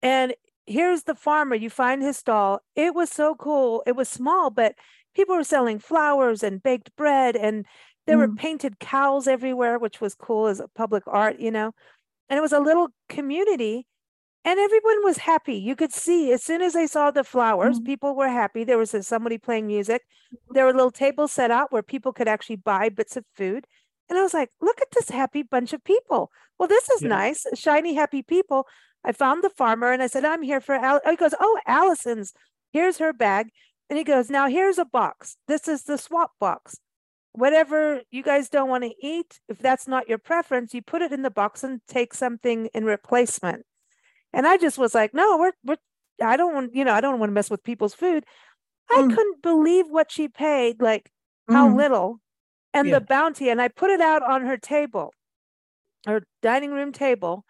And 0.03 0.35
here's 0.67 1.05
the 1.05 1.15
farmer. 1.15 1.55
You 1.55 1.71
find 1.71 2.03
his 2.03 2.17
stall. 2.17 2.61
It 2.75 2.95
was 2.95 3.11
so 3.11 3.37
cool. 3.37 3.83
It 3.87 3.95
was 3.95 4.09
small, 4.09 4.51
but 4.51 4.75
people 5.15 5.37
were 5.37 5.45
selling 5.45 5.79
flowers 5.79 6.43
and 6.43 6.63
baked 6.63 6.97
bread 6.97 7.37
and 7.37 7.67
there 8.07 8.17
mm 8.17 8.21
were 8.21 8.35
painted 8.35 8.79
cows 8.79 9.29
everywhere, 9.29 9.79
which 9.79 10.01
was 10.01 10.15
cool 10.15 10.47
as 10.47 10.61
a 10.61 10.69
public 10.69 11.05
art, 11.07 11.39
you 11.39 11.51
know. 11.51 11.73
And 12.29 12.39
it 12.39 12.43
was 12.43 12.53
a 12.53 12.61
little 12.61 12.89
community 13.09 13.87
and 14.45 14.59
everyone 14.59 15.05
was 15.05 15.19
happy. 15.19 15.55
You 15.55 15.77
could 15.77 15.93
see 15.93 16.33
as 16.33 16.43
soon 16.43 16.63
as 16.63 16.73
they 16.73 16.87
saw 16.87 17.11
the 17.11 17.23
flowers, 17.23 17.77
mm-hmm. 17.77 17.87
people 17.87 18.17
were 18.17 18.29
happy. 18.29 18.65
There 18.65 18.79
was 18.79 18.95
somebody 19.07 19.39
playing 19.39 19.69
music. 19.69 20.03
Mm-hmm. 20.03 20.55
There 20.55 20.65
were 20.67 20.73
little 20.73 20.91
tables 20.91 21.33
set 21.33 21.51
out 21.51 21.71
where 21.71 21.83
people 21.83 22.13
could 22.13 22.27
actually 22.27 22.57
buy 22.57 22.89
bits 22.89 23.17
of 23.17 23.25
food. 23.37 23.67
And 24.09 24.19
I 24.19 24.23
was 24.23 24.35
like, 24.35 24.51
look 24.61 24.81
at 24.81 24.91
this 24.93 25.11
happy 25.11 25.43
bunch 25.43 25.73
of 25.73 25.85
people. 25.85 26.31
Well, 26.59 26.69
this 26.69 26.89
is 26.91 27.03
yeah. 27.03 27.09
nice, 27.09 27.47
shiny, 27.55 27.95
happy 27.95 28.23
people. 28.23 28.67
I 29.05 29.13
found 29.13 29.43
the 29.45 29.51
farmer 29.51 29.93
and 29.93 30.03
I 30.03 30.07
said, 30.09 30.25
I'm 30.25 30.43
here 30.43 30.61
for 30.61 30.75
Al. 30.75 31.01
He 31.09 31.17
goes, 31.17 31.35
Oh, 31.41 31.59
Allison's. 31.67 32.33
Here's 32.73 32.99
her 32.99 33.13
bag. 33.13 33.49
And 33.89 33.99
he 33.99 34.05
goes, 34.05 34.29
Now 34.29 34.49
here's 34.49 34.79
a 34.79 34.85
box. 34.85 35.37
This 35.47 35.69
is 35.69 35.85
the 35.85 35.99
swap 35.99 36.33
box. 36.41 36.77
Whatever 37.33 38.03
you 38.11 38.23
guys 38.23 38.49
don't 38.49 38.69
want 38.69 38.85
to 38.85 38.95
eat, 39.01 39.41
if 39.49 39.59
that's 39.59 39.89
not 39.89 40.09
your 40.09 40.19
preference, 40.19 40.75
you 40.75 40.83
put 40.83 41.03
it 41.03 41.13
in 41.13 41.23
the 41.23 41.31
box 41.31 41.65
and 41.65 41.81
take 41.89 42.15
something 42.15 42.67
in 42.75 42.85
replacement. 42.85 43.65
And 44.33 44.47
I 44.47 44.57
just 44.57 44.79
was 44.79 44.95
like, 44.95 45.15
no, 45.15 45.39
we're, 45.39 45.53
we're 45.65 45.77
I 46.23 46.37
don't 46.37 46.55
want, 46.55 46.75
you 46.75 46.85
know, 46.85 46.93
I 46.93 47.01
don't 47.01 47.19
want 47.19 47.31
to 47.31 47.35
mess 47.35 47.51
with 47.51 47.65
people's 47.65 47.95
food. 47.95 48.25
I 48.91 49.03
mm. 49.03 49.15
couldn't 49.15 49.43
believe 49.43 49.87
what 49.89 50.13
she 50.13 50.29
paid, 50.29 50.81
like 50.81 51.11
how 51.49 51.69
mm. 51.69 51.77
little 51.77 52.21
and 52.75 52.89
yeah. 52.89 52.99
the 52.99 53.05
bounty. 53.05 53.49
And 53.49 53.61
I 53.61 53.69
put 53.69 53.91
it 53.91 54.01
out 54.01 54.23
on 54.23 54.47
her 54.47 54.57
table, 54.57 55.13
her 56.07 56.23
dining 56.43 56.71
room 56.71 56.93
table, 56.93 57.45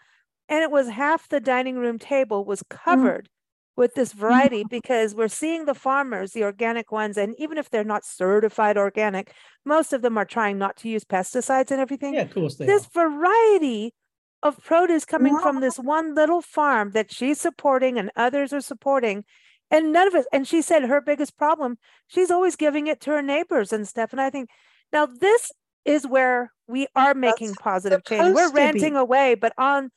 and 0.49 0.62
it 0.62 0.71
was 0.71 0.88
half 0.88 1.29
the 1.29 1.40
dining 1.40 1.77
room 1.77 1.99
table 1.99 2.45
was 2.45 2.62
mm. 2.62 2.68
covered 2.71 3.29
with 3.77 3.95
this 3.95 4.13
variety 4.13 4.65
because 4.69 5.15
we're 5.15 5.29
seeing 5.29 5.65
the 5.65 5.75
farmers, 5.75 6.33
the 6.33 6.45
organic 6.45 6.93
ones, 6.93 7.17
and 7.17 7.35
even 7.39 7.57
if 7.57 7.71
they're 7.71 7.85
not 7.85 8.05
certified 8.05 8.77
organic, 8.77 9.33
most 9.65 9.93
of 9.93 10.03
them 10.03 10.19
are 10.19 10.25
trying 10.25 10.59
not 10.59 10.77
to 10.77 10.89
use 10.89 11.05
pesticides 11.05 11.71
and 11.71 11.81
everything. 11.81 12.15
Yeah, 12.15 12.23
of 12.23 12.35
course 12.35 12.57
they 12.57 12.67
This 12.67 12.87
are. 12.95 13.09
variety 13.09 13.95
of 14.43 14.63
produce 14.63 15.05
coming 15.05 15.39
from 15.39 15.61
this 15.61 15.79
one 15.79 16.15
little 16.15 16.43
farm 16.43 16.91
that 16.91 17.13
she's 17.13 17.41
supporting 17.41 17.97
and 17.97 18.11
others 18.17 18.53
are 18.53 18.61
supporting. 18.61 19.25
And 19.71 19.93
none 19.93 20.09
of 20.09 20.15
us, 20.15 20.27
and 20.33 20.47
she 20.47 20.61
said 20.61 20.83
her 20.83 21.01
biggest 21.01 21.39
problem, 21.39 21.79
she's 22.09 22.31
always 22.31 22.57
giving 22.57 22.89
it 22.89 23.01
to 23.03 23.11
her 23.13 23.23
neighbors 23.23 23.73
and 23.73 23.89
stuff. 23.89 24.13
And 24.13 24.21
I 24.21 24.29
think 24.31 24.51
now 24.93 25.07
this 25.07 25.51
is 25.85 26.07
where 26.07 26.53
we 26.67 26.89
are 26.95 27.15
making 27.15 27.49
That's 27.49 27.63
positive 27.63 28.05
change. 28.05 28.35
We're 28.35 28.53
ranting 28.53 28.97
away, 28.97 29.35
but 29.35 29.53
on 29.57 29.91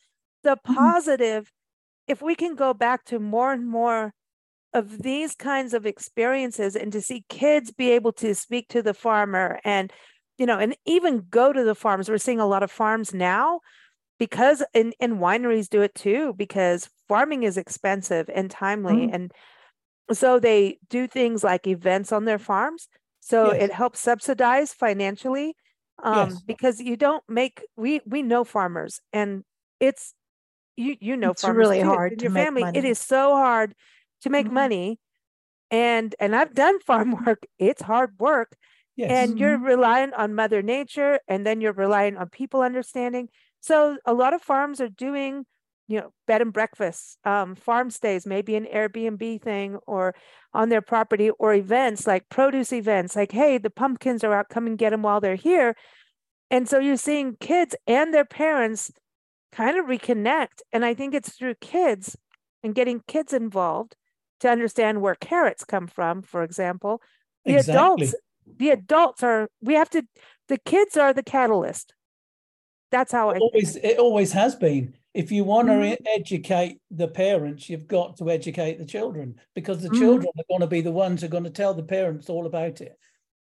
the 0.44 0.52
mm-hmm. 0.52 0.76
positive, 0.76 1.52
if 2.08 2.22
we 2.22 2.36
can 2.36 2.56
go 2.56 2.74
back 2.74 3.06
to 3.06 3.20
more 3.20 3.52
and 3.52 3.68
more 3.68 4.13
of 4.74 5.02
these 5.02 5.36
kinds 5.36 5.74
of 5.74 5.86
experiences 5.86 6.76
and 6.76 6.91
to 6.91 7.02
see 7.02 7.24
kids 7.30 7.72
be 7.72 7.91
able 7.91 8.12
to 8.12 8.36
speak 8.36 8.68
to 8.68 8.82
the 8.82 8.94
farmer 8.94 9.60
and 9.63 9.91
you 10.38 10.46
know 10.46 10.60
and 10.60 10.76
even 10.86 11.26
go 11.30 11.54
to 11.54 11.63
the 11.63 11.74
farms 11.74 12.10
we're 12.10 12.18
seeing 12.18 12.41
a 12.41 12.48
lot 12.48 12.62
of 12.62 12.70
farms 12.70 13.13
now 13.13 13.62
because 14.20 14.62
and, 14.74 14.94
and 15.00 15.13
wineries 15.13 15.70
do 15.70 15.82
it 15.82 15.96
too 15.96 16.34
because 16.34 16.89
farming 17.08 17.44
is 17.44 17.58
expensive 17.58 18.30
and 18.34 18.52
timely 18.52 19.08
mm. 19.08 19.13
and 19.13 19.32
so 20.12 20.39
they 20.39 20.78
do 20.89 21.08
things 21.08 21.44
like 21.44 21.68
events 21.68 22.12
on 22.12 22.26
their 22.26 22.38
farms 22.38 22.89
so 23.22 23.54
yes. 23.54 23.63
it 23.63 23.72
helps 23.72 24.02
subsidize 24.02 24.74
financially 24.74 25.56
um, 26.04 26.30
yes. 26.30 26.41
because 26.41 26.82
you 26.82 26.98
don't 26.98 27.24
make 27.30 27.63
we 27.78 28.02
we 28.06 28.22
know 28.22 28.44
farmers 28.44 29.00
and 29.13 29.44
it's 29.80 30.13
you 30.78 30.96
you 31.00 31.18
know 31.18 31.32
it's 31.32 31.44
really 31.44 31.82
hard 31.82 32.22
your 32.22 32.32
family 32.32 32.64
money. 32.64 32.78
it 32.78 32.86
is 32.86 33.00
so 33.00 33.34
hard 33.34 33.74
to 34.22 34.30
make 34.30 34.46
mm-hmm. 34.46 34.56
money 34.56 35.00
and 35.72 36.16
and 36.20 36.36
i've 36.36 36.54
done 36.54 36.80
farm 36.80 37.16
work 37.26 37.46
it's 37.60 37.82
hard 37.82 38.12
work 38.20 38.56
yes. 38.96 39.10
and 39.12 39.32
mm-hmm. 39.32 39.40
you're 39.40 39.58
relying 39.58 40.14
on 40.14 40.36
mother 40.36 40.62
nature 40.62 41.20
and 41.28 41.46
then 41.46 41.62
you're 41.62 41.74
relying 41.74 42.18
on 42.18 42.30
people 42.30 42.62
understanding 42.62 43.30
so 43.62 43.98
a 44.06 44.14
lot 44.14 44.34
of 44.34 44.42
farms 44.42 44.82
are 44.82 44.90
doing 44.90 45.46
you 45.88 46.00
know 46.00 46.12
bed 46.28 46.42
and 46.42 46.54
breakfasts 46.54 47.18
um, 47.26 47.56
farm 47.56 47.90
stays 47.90 48.26
maybe 48.26 48.56
an 48.56 48.68
airbnb 48.74 49.42
thing 49.42 49.78
or 49.88 50.16
on 50.54 50.70
their 50.70 50.82
property 50.82 51.30
or 51.32 51.54
events 51.54 52.08
like 52.08 52.28
produce 52.30 52.74
events 52.74 53.16
like 53.16 53.32
hey 53.32 53.58
the 53.58 53.70
pumpkins 53.70 54.24
are 54.24 54.34
out 54.34 54.50
come 54.50 54.68
and 54.68 54.78
get 54.78 54.90
them 54.90 55.04
while 55.04 55.22
they're 55.22 55.36
here 55.36 55.76
and 56.52 56.68
so 56.70 56.80
you're 56.80 56.98
seeing 56.98 57.36
kids 57.40 57.76
and 57.88 58.14
their 58.14 58.26
parents 58.26 58.92
kind 59.56 59.78
of 59.78 59.86
reconnect. 59.86 60.62
And 60.74 60.84
I 60.84 60.94
think 60.94 61.13
it's 61.13 61.36
through 61.36 61.56
kids 61.56 62.18
and 62.63 62.76
getting 62.76 63.02
kids 63.08 63.34
involved 63.34 63.96
to 64.41 64.50
understand 64.50 65.02
where 65.02 65.15
carrots 65.15 65.63
come 65.63 65.88
from, 65.88 66.22
for 66.22 66.44
example. 66.44 67.02
The 67.46 67.56
exactly. 67.56 67.74
adults, 67.74 68.15
the 68.58 68.70
adults 68.72 69.24
are, 69.24 69.50
we 69.62 69.76
have 69.76 69.89
to, 69.91 70.04
the 70.50 70.58
kids 70.58 70.98
are 70.98 71.13
the 71.13 71.24
catalyst. 71.24 71.94
That's 72.91 73.12
how 73.12 73.30
it 73.32 73.38
I 73.38 73.39
always, 73.39 73.74
think. 73.74 73.86
it 73.86 74.00
always 74.00 74.32
has 74.34 74.56
been. 74.56 74.96
If 75.13 75.32
you 75.32 75.46
want 75.46 75.70
mm-hmm. 75.70 76.04
to 76.04 76.12
educate 76.12 76.80
the 76.91 77.08
parents, 77.08 77.70
you've 77.70 77.88
got 77.88 78.18
to 78.18 78.30
educate 78.30 78.78
the 78.78 78.86
children 78.86 79.36
because 79.54 79.82
the 79.82 79.88
mm-hmm. 79.88 80.00
children 80.00 80.32
are 80.38 80.44
going 80.50 80.62
to 80.62 80.68
be 80.68 80.82
the 80.82 80.91
ones 80.91 81.22
who 81.22 81.28
are 81.28 81.32
going 81.32 81.46
to 81.46 81.50
tell 81.50 81.74
the 81.74 81.84
parents 81.84 82.30
all 82.30 82.46
about 82.46 82.82
it. 82.82 82.98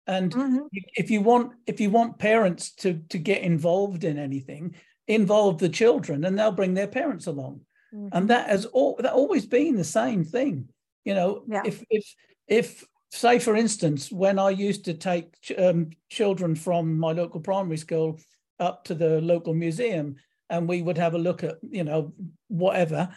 And 0.06 0.32
mm-hmm. 0.32 0.58
if 0.72 1.10
you 1.10 1.22
want 1.22 1.54
if 1.66 1.80
you 1.80 1.90
want 1.90 2.18
parents 2.18 2.72
to 2.76 3.00
to 3.08 3.18
get 3.18 3.42
involved 3.42 4.04
in 4.04 4.18
anything, 4.18 4.74
involve 5.08 5.58
the 5.58 5.68
children 5.68 6.24
and 6.24 6.38
they'll 6.38 6.52
bring 6.52 6.74
their 6.74 6.88
parents 6.88 7.26
along 7.26 7.60
mm-hmm. 7.94 8.08
and 8.12 8.30
that 8.30 8.48
has 8.48 8.64
all 8.66 8.96
that 8.98 9.12
always 9.12 9.46
been 9.46 9.76
the 9.76 9.84
same 9.84 10.24
thing 10.24 10.68
you 11.04 11.14
know 11.14 11.44
yeah. 11.48 11.62
if 11.64 11.82
if 11.90 12.14
if 12.48 12.84
say 13.10 13.38
for 13.38 13.54
instance 13.54 14.10
when 14.10 14.38
i 14.38 14.50
used 14.50 14.84
to 14.84 14.94
take 14.94 15.34
um, 15.58 15.90
children 16.08 16.54
from 16.54 16.98
my 16.98 17.12
local 17.12 17.40
primary 17.40 17.76
school 17.76 18.18
up 18.58 18.84
to 18.84 18.94
the 18.94 19.20
local 19.20 19.54
museum 19.54 20.16
and 20.50 20.68
we 20.68 20.82
would 20.82 20.98
have 20.98 21.14
a 21.14 21.18
look 21.18 21.44
at 21.44 21.56
you 21.70 21.84
know 21.84 22.12
whatever 22.48 23.08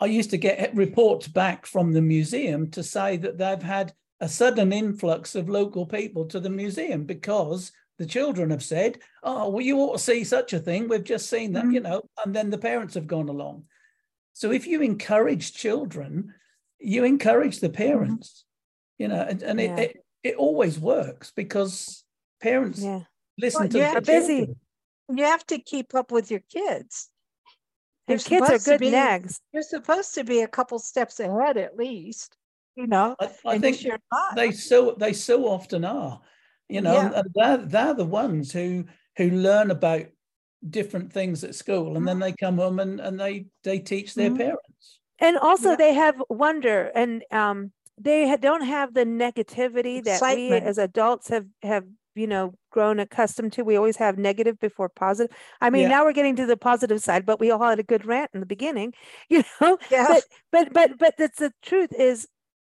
i 0.00 0.06
used 0.06 0.30
to 0.30 0.36
get 0.36 0.74
reports 0.74 1.28
back 1.28 1.64
from 1.64 1.92
the 1.92 2.02
museum 2.02 2.70
to 2.70 2.82
say 2.82 3.16
that 3.16 3.38
they've 3.38 3.62
had 3.62 3.92
a 4.20 4.28
sudden 4.28 4.72
influx 4.72 5.34
of 5.34 5.48
local 5.48 5.86
people 5.86 6.24
to 6.24 6.40
the 6.40 6.50
museum 6.50 7.04
because 7.04 7.72
the 7.98 8.06
children 8.06 8.50
have 8.50 8.62
said, 8.62 8.98
"Oh, 9.22 9.48
well, 9.48 9.64
you 9.64 9.78
ought 9.78 9.94
to 9.94 9.98
see 9.98 10.24
such 10.24 10.52
a 10.52 10.58
thing. 10.58 10.88
We've 10.88 11.04
just 11.04 11.30
seen 11.30 11.52
that, 11.52 11.64
mm-hmm. 11.64 11.72
you 11.72 11.80
know," 11.80 12.02
and 12.24 12.34
then 12.34 12.50
the 12.50 12.58
parents 12.58 12.94
have 12.94 13.06
gone 13.06 13.28
along. 13.28 13.64
So 14.32 14.50
if 14.52 14.66
you 14.66 14.82
encourage 14.82 15.54
children, 15.54 16.34
you 16.78 17.04
encourage 17.04 17.60
the 17.60 17.68
mm-hmm. 17.68 17.76
parents, 17.76 18.44
mm-hmm. 19.00 19.02
you 19.02 19.08
know, 19.08 19.22
and, 19.22 19.42
and 19.42 19.60
yeah. 19.60 19.76
it, 19.76 19.90
it, 19.90 19.96
it 20.22 20.36
always 20.36 20.78
works 20.78 21.32
because 21.34 22.04
parents 22.42 22.82
yeah. 22.82 23.00
listen 23.38 23.62
well, 23.62 23.68
to 23.70 23.78
they're 23.78 24.00
busy. 24.00 24.54
You 25.08 25.24
have 25.24 25.46
to 25.46 25.58
keep 25.58 25.94
up 25.94 26.10
with 26.10 26.30
your 26.30 26.42
kids. 26.52 27.08
Your 28.08 28.18
kids 28.18 28.50
are 28.50 28.58
good 28.58 28.80
be, 28.80 28.90
nags. 28.90 29.40
You're 29.52 29.62
supposed 29.62 30.14
to 30.14 30.24
be 30.24 30.42
a 30.42 30.48
couple 30.48 30.78
steps 30.78 31.18
ahead 31.18 31.56
at 31.56 31.76
least. 31.76 32.36
You 32.76 32.86
know, 32.86 33.16
I, 33.18 33.30
I 33.46 33.58
think 33.58 33.78
they 34.36 34.52
so 34.52 34.94
they 34.98 35.14
so 35.14 35.46
often 35.46 35.84
are 35.84 36.20
you 36.68 36.80
know 36.80 36.94
yeah. 36.94 37.12
and 37.14 37.28
they're, 37.34 37.56
they're 37.58 37.94
the 37.94 38.04
ones 38.04 38.52
who 38.52 38.84
who 39.16 39.30
learn 39.30 39.70
about 39.70 40.06
different 40.68 41.12
things 41.12 41.44
at 41.44 41.54
school 41.54 41.96
and 41.96 42.08
then 42.08 42.18
they 42.18 42.32
come 42.32 42.56
home 42.56 42.80
and, 42.80 42.98
and 43.00 43.20
they 43.20 43.46
they 43.62 43.78
teach 43.78 44.14
their 44.14 44.30
mm-hmm. 44.30 44.38
parents 44.38 45.00
and 45.20 45.38
also 45.38 45.70
yeah. 45.70 45.76
they 45.76 45.94
have 45.94 46.20
wonder 46.28 46.90
and 46.94 47.22
um 47.30 47.70
they 47.98 48.36
don't 48.36 48.64
have 48.64 48.92
the 48.94 49.04
negativity 49.04 50.02
that 50.02 50.14
Excitement. 50.14 50.64
we 50.64 50.68
as 50.68 50.78
adults 50.78 51.28
have 51.28 51.46
have 51.62 51.84
you 52.14 52.26
know 52.26 52.54
grown 52.70 52.98
accustomed 52.98 53.52
to 53.52 53.62
we 53.62 53.76
always 53.76 53.96
have 53.96 54.18
negative 54.18 54.58
before 54.58 54.88
positive 54.88 55.36
i 55.60 55.70
mean 55.70 55.82
yeah. 55.82 55.88
now 55.88 56.04
we're 56.04 56.12
getting 56.12 56.36
to 56.36 56.46
the 56.46 56.56
positive 56.56 57.00
side 57.00 57.24
but 57.24 57.38
we 57.38 57.50
all 57.50 57.62
had 57.62 57.78
a 57.78 57.84
good 57.84 58.04
rant 58.04 58.30
in 58.34 58.40
the 58.40 58.46
beginning 58.46 58.92
you 59.28 59.44
know 59.60 59.78
yeah. 59.90 60.06
but 60.08 60.24
but 60.50 60.72
but 60.72 60.98
but 60.98 61.14
that's 61.18 61.38
the 61.38 61.52
truth 61.62 61.92
is 61.96 62.26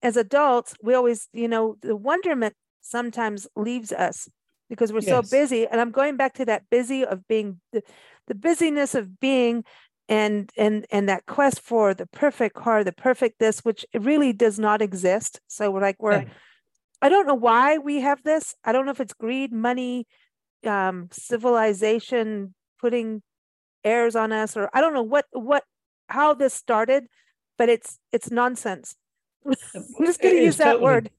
as 0.03 0.17
adults 0.17 0.75
we 0.83 0.95
always 0.95 1.29
you 1.33 1.49
know 1.49 1.77
the 1.81 1.97
wonderment 1.97 2.55
sometimes 2.81 3.47
leaves 3.57 3.93
us 3.93 4.29
because 4.69 4.93
we're 4.93 5.01
yes. 5.01 5.09
so 5.09 5.37
busy. 5.37 5.67
And 5.67 5.81
I'm 5.81 5.91
going 5.91 6.17
back 6.17 6.35
to 6.35 6.45
that 6.47 6.65
busy 6.71 7.05
of 7.05 7.27
being 7.29 7.61
the, 7.73 7.83
the 8.27 8.35
busyness 8.35 8.95
of 8.95 9.21
being 9.21 9.65
and 10.11 10.51
and 10.57 10.87
and 10.91 11.09
that 11.11 11.27
quest 11.27 11.61
for 11.61 11.93
the 11.93 12.07
perfect 12.07 12.55
car, 12.55 12.83
the 12.83 12.93
perfect 12.93 13.39
this, 13.39 13.61
which 13.61 13.85
really 13.95 14.33
does 14.33 14.59
not 14.59 14.81
exist. 14.81 15.41
So 15.49 15.71
we're 15.71 15.83
like 15.83 16.03
we're 16.03 16.25
I 17.01 17.09
don't 17.09 17.27
know 17.27 17.35
why 17.35 17.79
we 17.79 18.01
have 18.01 18.23
this. 18.23 18.55
I 18.65 18.73
don't 18.73 18.85
know 18.85 18.91
if 18.91 19.01
it's 19.01 19.15
greed, 19.15 19.53
money, 19.53 20.07
um, 20.67 21.09
civilization 21.13 22.55
putting 22.81 23.23
airs 23.85 24.17
on 24.17 24.33
us, 24.33 24.57
or 24.57 24.69
I 24.73 24.81
don't 24.81 24.95
know 24.95 25.03
what 25.03 25.27
what 25.33 25.65
how 26.09 26.35
this 26.35 26.55
started, 26.55 27.07
but 27.57 27.69
it's 27.69 27.99
it's 28.13 28.31
nonsense. 28.31 28.97
I'm 29.47 29.55
just 30.05 30.21
going 30.21 30.37
to 30.37 30.43
use 30.43 30.57
that 30.57 30.81
word. 30.81 31.11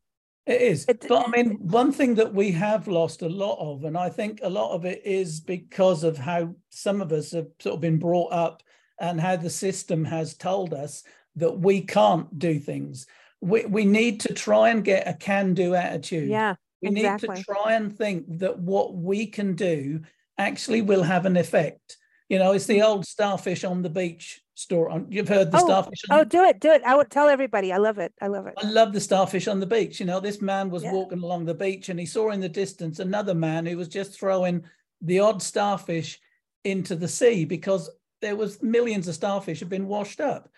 It 0.45 0.62
is. 0.62 0.86
It, 0.88 1.06
but 1.08 1.28
I 1.28 1.30
mean, 1.30 1.58
one 1.62 1.91
thing 1.91 2.15
that 2.15 2.34
we 2.34 2.52
have 2.52 2.88
lost 2.88 3.21
a 3.21 3.30
lot 3.30 3.58
of, 3.60 3.84
and 3.84 3.97
I 3.97 4.10
think 4.10 4.39
a 4.41 4.49
lot 4.49 4.71
of 4.71 4.86
it 4.86 5.02
is 5.06 5.39
because 5.39 6.04
of 6.04 6.17
how 6.17 6.56
some 6.69 7.02
of 7.02 7.12
us 7.12 7.31
have 7.31 7.48
sort 7.60 7.75
of 7.75 7.81
been 7.81 8.00
brought 8.00 8.31
up 8.31 8.63
and 9.00 9.21
how 9.21 9.35
the 9.35 9.50
system 9.50 10.04
has 10.06 10.35
told 10.35 10.73
us 10.73 11.04
that 11.35 11.60
we 11.60 11.81
can't 11.81 12.37
do 12.40 12.60
things. 12.60 13.06
We, 13.42 13.65
we 13.65 13.85
need 13.85 14.21
to 14.21 14.33
try 14.33 14.69
and 14.69 14.83
get 14.83 15.08
a 15.08 15.13
can 15.13 15.54
do 15.54 15.75
attitude. 15.75 16.29
Yeah. 16.29 16.56
We 16.81 16.90
exactly. 16.90 17.29
need 17.29 17.37
to 17.37 17.44
try 17.44 17.73
and 17.73 17.96
think 17.96 18.25
that 18.40 18.60
what 18.60 18.96
we 18.96 19.27
can 19.27 19.56
do 19.56 20.02
actually 20.37 20.81
will 20.81 21.04
have 21.04 21.25
an 21.25 21.37
effect. 21.37 21.98
You 22.29 22.40
know, 22.40 22.54
it's 22.54 22.65
the 22.65 22.79
mm-hmm. 22.79 22.87
old 22.87 23.06
starfish 23.06 23.63
on 23.63 23.81
the 23.81 23.90
beach 23.90 24.42
store 24.60 24.90
on 24.90 25.06
you've 25.10 25.28
heard 25.28 25.52
the 25.52 25.58
oh, 25.58 25.66
starfish 25.66 26.00
oh 26.10 26.24
do 26.24 26.44
it 26.44 26.60
do 26.60 26.72
it 26.72 26.82
i 26.84 26.96
would 26.96 27.10
tell 27.10 27.28
everybody 27.28 27.72
i 27.72 27.78
love 27.78 27.98
it 27.98 28.14
i 28.22 28.28
love 28.28 28.46
it 28.46 28.54
i 28.58 28.68
love 28.70 28.94
the 28.94 29.00
starfish 29.00 29.48
on 29.48 29.60
the 29.60 29.66
beach 29.66 30.00
you 30.00 30.06
know 30.06 30.20
this 30.20 30.42
man 30.42 30.70
was 30.70 30.84
yeah. 30.84 30.92
walking 30.92 31.24
along 31.24 31.46
the 31.46 31.54
beach 31.54 31.90
and 31.90 32.00
he 32.00 32.06
saw 32.06 32.32
in 32.32 32.40
the 32.40 32.50
distance 32.50 33.00
another 33.00 33.34
man 33.34 33.66
who 33.66 33.78
was 33.78 33.88
just 33.88 34.20
throwing 34.20 34.64
the 35.02 35.20
odd 35.20 35.42
starfish 35.42 36.20
into 36.64 36.96
the 36.96 37.08
sea 37.08 37.46
because 37.46 37.90
there 38.22 38.36
was 38.36 38.62
millions 38.62 39.08
of 39.08 39.16
starfish 39.16 39.60
had 39.60 39.70
been 39.70 39.88
washed 39.88 40.20
up 40.20 40.50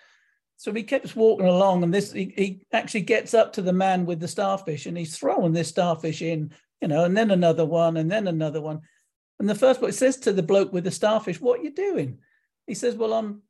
so 0.58 0.72
he 0.74 0.84
keeps 0.84 1.16
walking 1.16 1.48
along 1.48 1.84
and 1.84 1.94
this 1.94 2.12
he, 2.12 2.34
he 2.36 2.66
actually 2.74 3.02
gets 3.02 3.34
up 3.34 3.54
to 3.54 3.62
the 3.62 3.74
man 3.74 4.06
with 4.06 4.20
the 4.20 4.28
starfish 4.28 4.86
and 4.86 4.98
he's 4.98 5.18
throwing 5.18 5.54
this 5.54 5.70
starfish 5.70 6.22
in 6.22 6.52
you 6.82 6.88
know, 6.88 7.06
and 7.06 7.16
then 7.16 7.32
another 7.32 7.66
one, 7.66 7.98
and 7.98 8.12
then 8.12 8.28
another 8.28 8.60
one. 8.60 8.82
And 9.40 9.48
the 9.48 9.56
first 9.56 9.82
one 9.82 9.92
says 9.92 10.18
to 10.18 10.34
the 10.34 10.44
bloke 10.44 10.74
with 10.74 10.84
the 10.84 10.92
starfish, 10.92 11.40
What 11.40 11.60
are 11.60 11.64
you 11.64 11.72
doing? 11.72 12.18
He 12.68 12.74
says, 12.74 12.96
Well, 12.96 13.14
I'm 13.14 13.44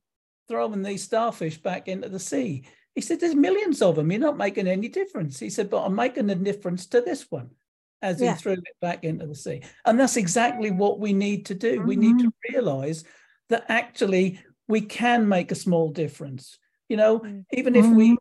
throwing 0.51 0.83
these 0.83 1.03
starfish 1.03 1.57
back 1.57 1.87
into 1.87 2.09
the 2.09 2.19
sea. 2.19 2.63
He 2.93 2.99
said, 2.99 3.21
There's 3.21 3.35
millions 3.35 3.81
of 3.81 3.95
them. 3.95 4.11
You're 4.11 4.19
not 4.19 4.37
making 4.37 4.67
any 4.67 4.89
difference. 4.89 5.39
He 5.39 5.49
said, 5.49 5.69
But 5.69 5.85
I'm 5.85 5.95
making 5.95 6.29
a 6.29 6.35
difference 6.35 6.85
to 6.87 6.99
this 6.99 7.25
one 7.31 7.51
as 8.01 8.19
yeah. 8.19 8.33
he 8.33 8.39
threw 8.39 8.53
it 8.53 8.63
back 8.81 9.05
into 9.05 9.25
the 9.25 9.35
sea. 9.35 9.61
And 9.85 9.97
that's 9.97 10.17
exactly 10.17 10.69
what 10.69 10.99
we 10.99 11.13
need 11.13 11.45
to 11.45 11.55
do. 11.55 11.77
Mm-hmm. 11.77 11.87
We 11.87 11.95
need 11.95 12.19
to 12.19 12.25
mm-hmm. 12.25 12.53
realize 12.53 13.05
that 13.49 13.65
actually 13.69 14.39
we 14.67 14.81
can 14.81 15.29
make 15.29 15.51
a 15.51 15.55
small 15.55 15.89
difference. 15.89 16.57
You 16.89 16.97
know, 16.97 17.19
mm-hmm. 17.19 17.39
even 17.53 17.75
if 17.77 17.85
we 17.85 18.09
mm-hmm. 18.09 18.15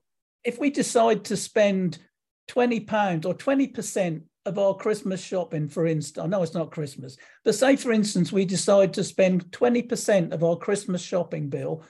if 0.44 0.60
we 0.60 0.70
decide 0.70 1.24
to 1.24 1.36
spend 1.36 1.98
20 2.46 2.80
pounds 2.80 3.26
or 3.26 3.34
20% 3.34 4.22
of 4.46 4.56
our 4.56 4.74
Christmas 4.74 5.20
shopping, 5.22 5.68
for 5.68 5.84
instance, 5.86 6.24
I 6.24 6.28
know 6.28 6.44
it's 6.44 6.54
not 6.54 6.70
Christmas, 6.70 7.16
but 7.44 7.56
say, 7.56 7.74
for 7.74 7.92
instance, 7.92 8.30
we 8.30 8.44
decide 8.44 8.94
to 8.94 9.04
spend 9.04 9.50
20% 9.50 10.32
of 10.32 10.44
our 10.44 10.56
Christmas 10.56 11.02
shopping 11.02 11.48
bill 11.48 11.84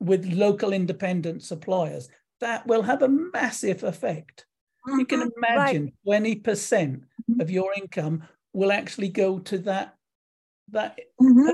with 0.00 0.32
local 0.32 0.72
independent 0.72 1.42
suppliers, 1.42 2.08
that 2.40 2.66
will 2.66 2.82
have 2.82 3.02
a 3.02 3.08
massive 3.08 3.82
effect. 3.82 4.46
Mm-hmm. 4.88 5.00
You 5.00 5.06
can 5.06 5.20
mm-hmm. 5.20 5.44
imagine 5.44 5.92
right. 6.06 6.22
20% 6.22 7.02
of 7.40 7.50
your 7.50 7.72
income 7.76 8.22
will 8.52 8.72
actually 8.72 9.08
go 9.08 9.38
to 9.40 9.58
that 9.58 9.94
that 10.70 10.98
mm-hmm 11.20 11.48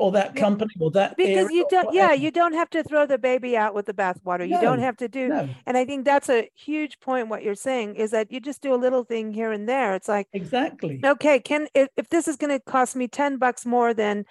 or 0.00 0.10
that 0.12 0.34
company 0.34 0.72
or 0.80 0.90
that 0.90 1.16
because 1.16 1.50
you 1.50 1.66
don't 1.68 1.94
yeah 1.94 2.12
you 2.12 2.30
don't 2.30 2.54
have 2.54 2.70
to 2.70 2.82
throw 2.82 3.04
the 3.04 3.18
baby 3.18 3.56
out 3.56 3.74
with 3.74 3.84
the 3.84 3.92
bathwater 3.92 4.48
no, 4.48 4.56
you 4.56 4.60
don't 4.60 4.78
have 4.78 4.96
to 4.96 5.08
do 5.08 5.28
no. 5.28 5.48
and 5.66 5.76
i 5.76 5.84
think 5.84 6.04
that's 6.06 6.30
a 6.30 6.48
huge 6.54 6.98
point 7.00 7.28
what 7.28 7.42
you're 7.42 7.54
saying 7.54 7.94
is 7.96 8.10
that 8.10 8.32
you 8.32 8.40
just 8.40 8.62
do 8.62 8.72
a 8.72 8.76
little 8.76 9.04
thing 9.04 9.32
here 9.32 9.52
and 9.52 9.68
there 9.68 9.94
it's 9.94 10.08
like 10.08 10.26
exactly 10.32 11.00
okay 11.04 11.38
can 11.38 11.68
if, 11.74 11.88
if 11.96 12.08
this 12.08 12.26
is 12.26 12.36
going 12.36 12.50
to 12.50 12.58
cost 12.60 12.96
me 12.96 13.06
10 13.06 13.36
bucks 13.36 13.66
more 13.66 13.92
than 13.92 14.24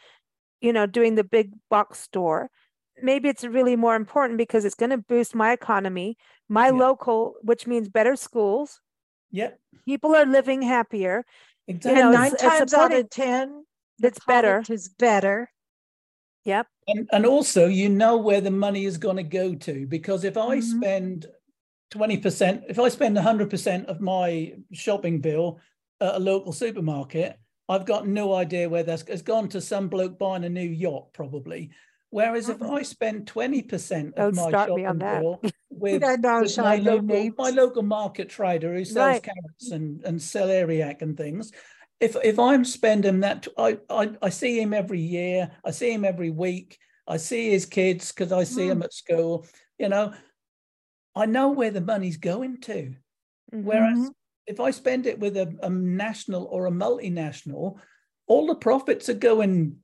you 0.59 0.73
know 0.73 0.87
doing 0.87 1.13
the 1.13 1.23
big 1.23 1.51
box 1.69 1.99
store 1.99 2.49
maybe 3.03 3.29
it's 3.29 3.43
really 3.43 3.75
more 3.75 3.95
important 3.95 4.37
because 4.37 4.65
it's 4.65 4.75
going 4.75 4.89
to 4.89 4.97
boost 4.97 5.35
my 5.35 5.51
economy 5.51 6.17
my 6.47 6.67
yeah. 6.67 6.73
local 6.73 7.35
which 7.41 7.67
means 7.67 7.89
better 7.89 8.15
schools 8.15 8.81
yeah 9.31 9.51
people 9.85 10.15
are 10.15 10.25
living 10.25 10.61
happier 10.61 11.25
exactly 11.67 11.99
you 11.99 12.05
know, 12.05 12.11
nine 12.11 12.35
times 12.35 12.73
out 12.73 12.93
of 12.93 13.09
ten 13.09 13.65
it's 13.99 14.23
better 14.25 14.63
is 14.69 14.89
better 14.89 15.49
Yep. 16.45 16.67
And, 16.87 17.09
and 17.11 17.25
also, 17.25 17.67
you 17.67 17.89
know 17.89 18.17
where 18.17 18.41
the 18.41 18.51
money 18.51 18.85
is 18.85 18.97
going 18.97 19.17
to 19.17 19.23
go 19.23 19.55
to 19.55 19.85
because 19.85 20.23
if 20.23 20.37
I 20.37 20.57
mm-hmm. 20.57 20.79
spend 20.79 21.27
20%, 21.91 22.63
if 22.69 22.79
I 22.79 22.89
spend 22.89 23.17
100% 23.17 23.85
of 23.85 24.01
my 24.01 24.53
shopping 24.71 25.19
bill 25.21 25.59
at 26.01 26.15
a 26.15 26.19
local 26.19 26.51
supermarket, 26.51 27.37
I've 27.67 27.85
got 27.85 28.07
no 28.07 28.33
idea 28.33 28.67
where 28.67 28.83
that's 28.83 29.03
it's 29.03 29.21
gone 29.21 29.47
to 29.49 29.61
some 29.61 29.89
bloke 29.89 30.17
buying 30.17 30.43
a 30.43 30.49
new 30.49 30.61
yacht, 30.61 31.13
probably. 31.13 31.69
Whereas 32.11 32.49
if 32.49 32.57
mm-hmm. 32.57 32.73
I 32.73 32.81
spend 32.81 33.27
20% 33.27 34.13
of 34.13 34.15
Don't 34.15 34.35
my 34.35 34.51
shopping 34.51 34.97
bill 34.97 35.39
with, 35.69 36.01
with 36.01 36.57
my, 36.57 36.75
local, 36.77 37.31
my 37.37 37.49
local 37.51 37.83
market 37.83 38.29
trader 38.29 38.73
who 38.73 38.83
sells 38.83 38.97
right. 38.97 39.23
carrots 39.23 39.71
and, 39.71 40.03
and 40.03 40.19
celeriac 40.19 41.01
and 41.03 41.15
things, 41.15 41.51
if 41.99 42.15
if 42.23 42.39
I'm 42.39 42.63
spending 42.65 43.19
that, 43.21 43.47
I, 43.57 43.77
I, 43.89 44.11
I 44.21 44.29
see 44.29 44.59
him 44.59 44.73
every 44.73 45.01
year. 45.01 45.51
I 45.65 45.71
see 45.71 45.91
him 45.91 46.05
every 46.05 46.31
week. 46.31 46.77
I 47.07 47.17
see 47.17 47.51
his 47.51 47.65
kids 47.65 48.11
because 48.11 48.31
I 48.31 48.43
see 48.43 48.67
mm. 48.67 48.71
him 48.71 48.83
at 48.83 48.93
school. 48.93 49.45
You 49.77 49.89
know, 49.89 50.13
I 51.15 51.25
know 51.25 51.49
where 51.49 51.71
the 51.71 51.81
money's 51.81 52.17
going 52.17 52.61
to. 52.61 52.95
Mm-hmm. 53.53 53.63
Whereas 53.63 54.11
if 54.47 54.59
I 54.59 54.71
spend 54.71 55.05
it 55.05 55.19
with 55.19 55.37
a, 55.37 55.53
a 55.61 55.69
national 55.69 56.45
or 56.45 56.67
a 56.67 56.71
multinational, 56.71 57.79
all 58.29 58.45
the 58.45 58.55
profits 58.55 59.09
are 59.09 59.13
going 59.13 59.75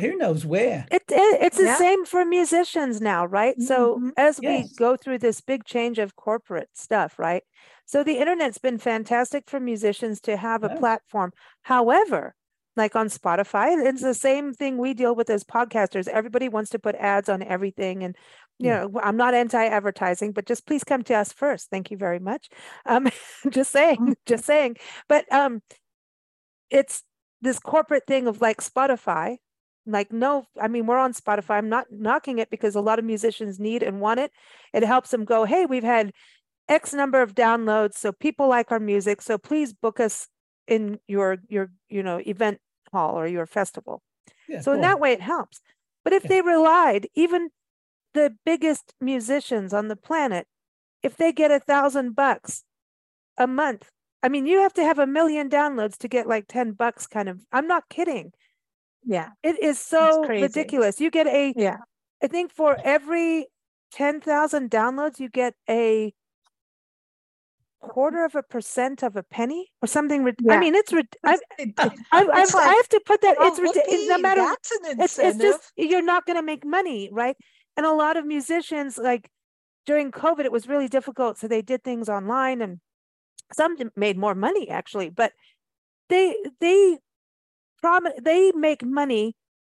who 0.00 0.16
knows 0.16 0.44
where 0.44 0.86
it, 0.90 1.02
it 1.08 1.42
it's 1.42 1.58
the 1.58 1.64
yeah. 1.64 1.76
same 1.76 2.04
for 2.04 2.24
musicians 2.24 3.00
now 3.00 3.24
right 3.24 3.54
mm-hmm. 3.54 3.66
so 3.66 4.10
as 4.16 4.40
yes. 4.42 4.68
we 4.68 4.76
go 4.76 4.96
through 4.96 5.18
this 5.18 5.40
big 5.40 5.64
change 5.64 5.98
of 5.98 6.16
corporate 6.16 6.68
stuff 6.74 7.18
right 7.18 7.44
so 7.86 8.02
the 8.02 8.18
internet's 8.18 8.58
been 8.58 8.78
fantastic 8.78 9.48
for 9.48 9.60
musicians 9.60 10.20
to 10.20 10.36
have 10.36 10.64
a 10.64 10.70
platform 10.76 11.30
however 11.62 12.34
like 12.76 12.96
on 12.96 13.08
spotify 13.08 13.76
it's 13.86 14.02
the 14.02 14.14
same 14.14 14.54
thing 14.54 14.78
we 14.78 14.94
deal 14.94 15.14
with 15.14 15.28
as 15.28 15.44
podcasters 15.44 16.08
everybody 16.08 16.48
wants 16.48 16.70
to 16.70 16.78
put 16.78 16.94
ads 16.96 17.28
on 17.28 17.42
everything 17.42 18.02
and 18.02 18.16
you 18.58 18.68
yeah. 18.68 18.84
know 18.84 19.00
i'm 19.02 19.16
not 19.16 19.34
anti-advertising 19.34 20.32
but 20.32 20.46
just 20.46 20.66
please 20.66 20.84
come 20.84 21.02
to 21.02 21.14
us 21.14 21.32
first 21.32 21.68
thank 21.70 21.90
you 21.90 21.96
very 21.96 22.20
much 22.20 22.48
um 22.86 23.08
just 23.50 23.72
saying 23.72 23.96
mm-hmm. 23.96 24.12
just 24.24 24.44
saying 24.44 24.76
but 25.08 25.30
um 25.32 25.60
it's 26.70 27.02
this 27.42 27.58
corporate 27.58 28.06
thing 28.06 28.26
of 28.26 28.40
like 28.40 28.60
Spotify, 28.60 29.36
like 29.86 30.12
no, 30.12 30.46
I 30.60 30.68
mean 30.68 30.86
we're 30.86 30.98
on 30.98 31.12
Spotify. 31.12 31.56
I'm 31.56 31.68
not 31.68 31.86
knocking 31.90 32.38
it 32.38 32.50
because 32.50 32.74
a 32.74 32.80
lot 32.80 32.98
of 32.98 33.04
musicians 33.04 33.58
need 33.58 33.82
and 33.82 34.00
want 34.00 34.20
it. 34.20 34.30
It 34.72 34.84
helps 34.84 35.10
them 35.10 35.24
go, 35.24 35.44
hey, 35.44 35.66
we've 35.66 35.84
had 35.84 36.12
X 36.68 36.92
number 36.94 37.20
of 37.22 37.34
downloads, 37.34 37.94
so 37.94 38.12
people 38.12 38.48
like 38.48 38.70
our 38.70 38.80
music. 38.80 39.22
So 39.22 39.38
please 39.38 39.72
book 39.72 40.00
us 40.00 40.28
in 40.68 41.00
your 41.08 41.38
your 41.48 41.70
you 41.88 42.02
know 42.02 42.20
event 42.24 42.58
hall 42.92 43.18
or 43.18 43.26
your 43.26 43.46
festival. 43.46 44.02
Yeah, 44.48 44.60
so 44.60 44.72
in 44.72 44.80
that 44.82 45.00
way 45.00 45.12
it 45.12 45.20
helps. 45.20 45.60
But 46.04 46.12
if 46.12 46.24
yeah. 46.24 46.28
they 46.28 46.42
relied, 46.42 47.08
even 47.14 47.50
the 48.14 48.34
biggest 48.44 48.94
musicians 49.00 49.72
on 49.72 49.88
the 49.88 49.96
planet, 49.96 50.46
if 51.02 51.16
they 51.16 51.32
get 51.32 51.50
a 51.50 51.60
thousand 51.60 52.14
bucks 52.14 52.64
a 53.36 53.46
month 53.46 53.90
I 54.22 54.28
mean, 54.28 54.46
you 54.46 54.60
have 54.60 54.74
to 54.74 54.84
have 54.84 54.98
a 54.98 55.06
million 55.06 55.48
downloads 55.48 55.96
to 55.98 56.08
get 56.08 56.26
like 56.26 56.46
10 56.48 56.72
bucks 56.72 57.06
kind 57.06 57.28
of. 57.28 57.40
I'm 57.52 57.66
not 57.66 57.88
kidding. 57.88 58.32
Yeah. 59.04 59.30
It 59.42 59.62
is 59.62 59.78
so 59.78 60.24
ridiculous. 60.24 61.00
You 61.00 61.10
get 61.10 61.26
a, 61.26 61.54
yeah. 61.56 61.78
I 62.22 62.26
think 62.26 62.52
for 62.52 62.76
every 62.84 63.46
10,000 63.92 64.70
downloads, 64.70 65.18
you 65.18 65.28
get 65.30 65.54
a 65.68 66.12
quarter 67.80 68.26
of 68.26 68.34
a 68.34 68.42
percent 68.42 69.02
of 69.02 69.16
a 69.16 69.22
penny 69.22 69.68
or 69.80 69.88
something. 69.88 70.30
Yeah. 70.42 70.54
I 70.54 70.60
mean, 70.60 70.74
it's, 70.74 70.92
I, 70.92 71.38
I, 71.78 71.90
I, 72.12 72.24
like, 72.24 72.54
I, 72.54 72.74
have 72.74 72.88
to 72.90 73.00
put 73.06 73.22
that, 73.22 73.36
oh, 73.40 73.48
it's 73.48 73.58
ridiculous. 73.58 74.08
No 74.08 74.18
matter, 74.18 74.54
it's, 74.98 75.18
it's 75.18 75.38
just, 75.38 75.72
you're 75.76 76.02
not 76.02 76.26
going 76.26 76.36
to 76.36 76.42
make 76.42 76.66
money, 76.66 77.08
right? 77.10 77.36
And 77.78 77.86
a 77.86 77.92
lot 77.92 78.18
of 78.18 78.26
musicians, 78.26 78.98
like 78.98 79.30
during 79.86 80.10
COVID, 80.12 80.44
it 80.44 80.52
was 80.52 80.68
really 80.68 80.88
difficult. 80.88 81.38
So 81.38 81.48
they 81.48 81.62
did 81.62 81.82
things 81.82 82.10
online 82.10 82.60
and 82.60 82.80
some 83.52 83.76
made 83.96 84.16
more 84.16 84.34
money 84.34 84.68
actually 84.68 85.10
but 85.10 85.32
they 86.08 86.36
they 86.60 86.98
prom- 87.80 88.06
they 88.22 88.52
make 88.52 88.84
money 88.84 89.34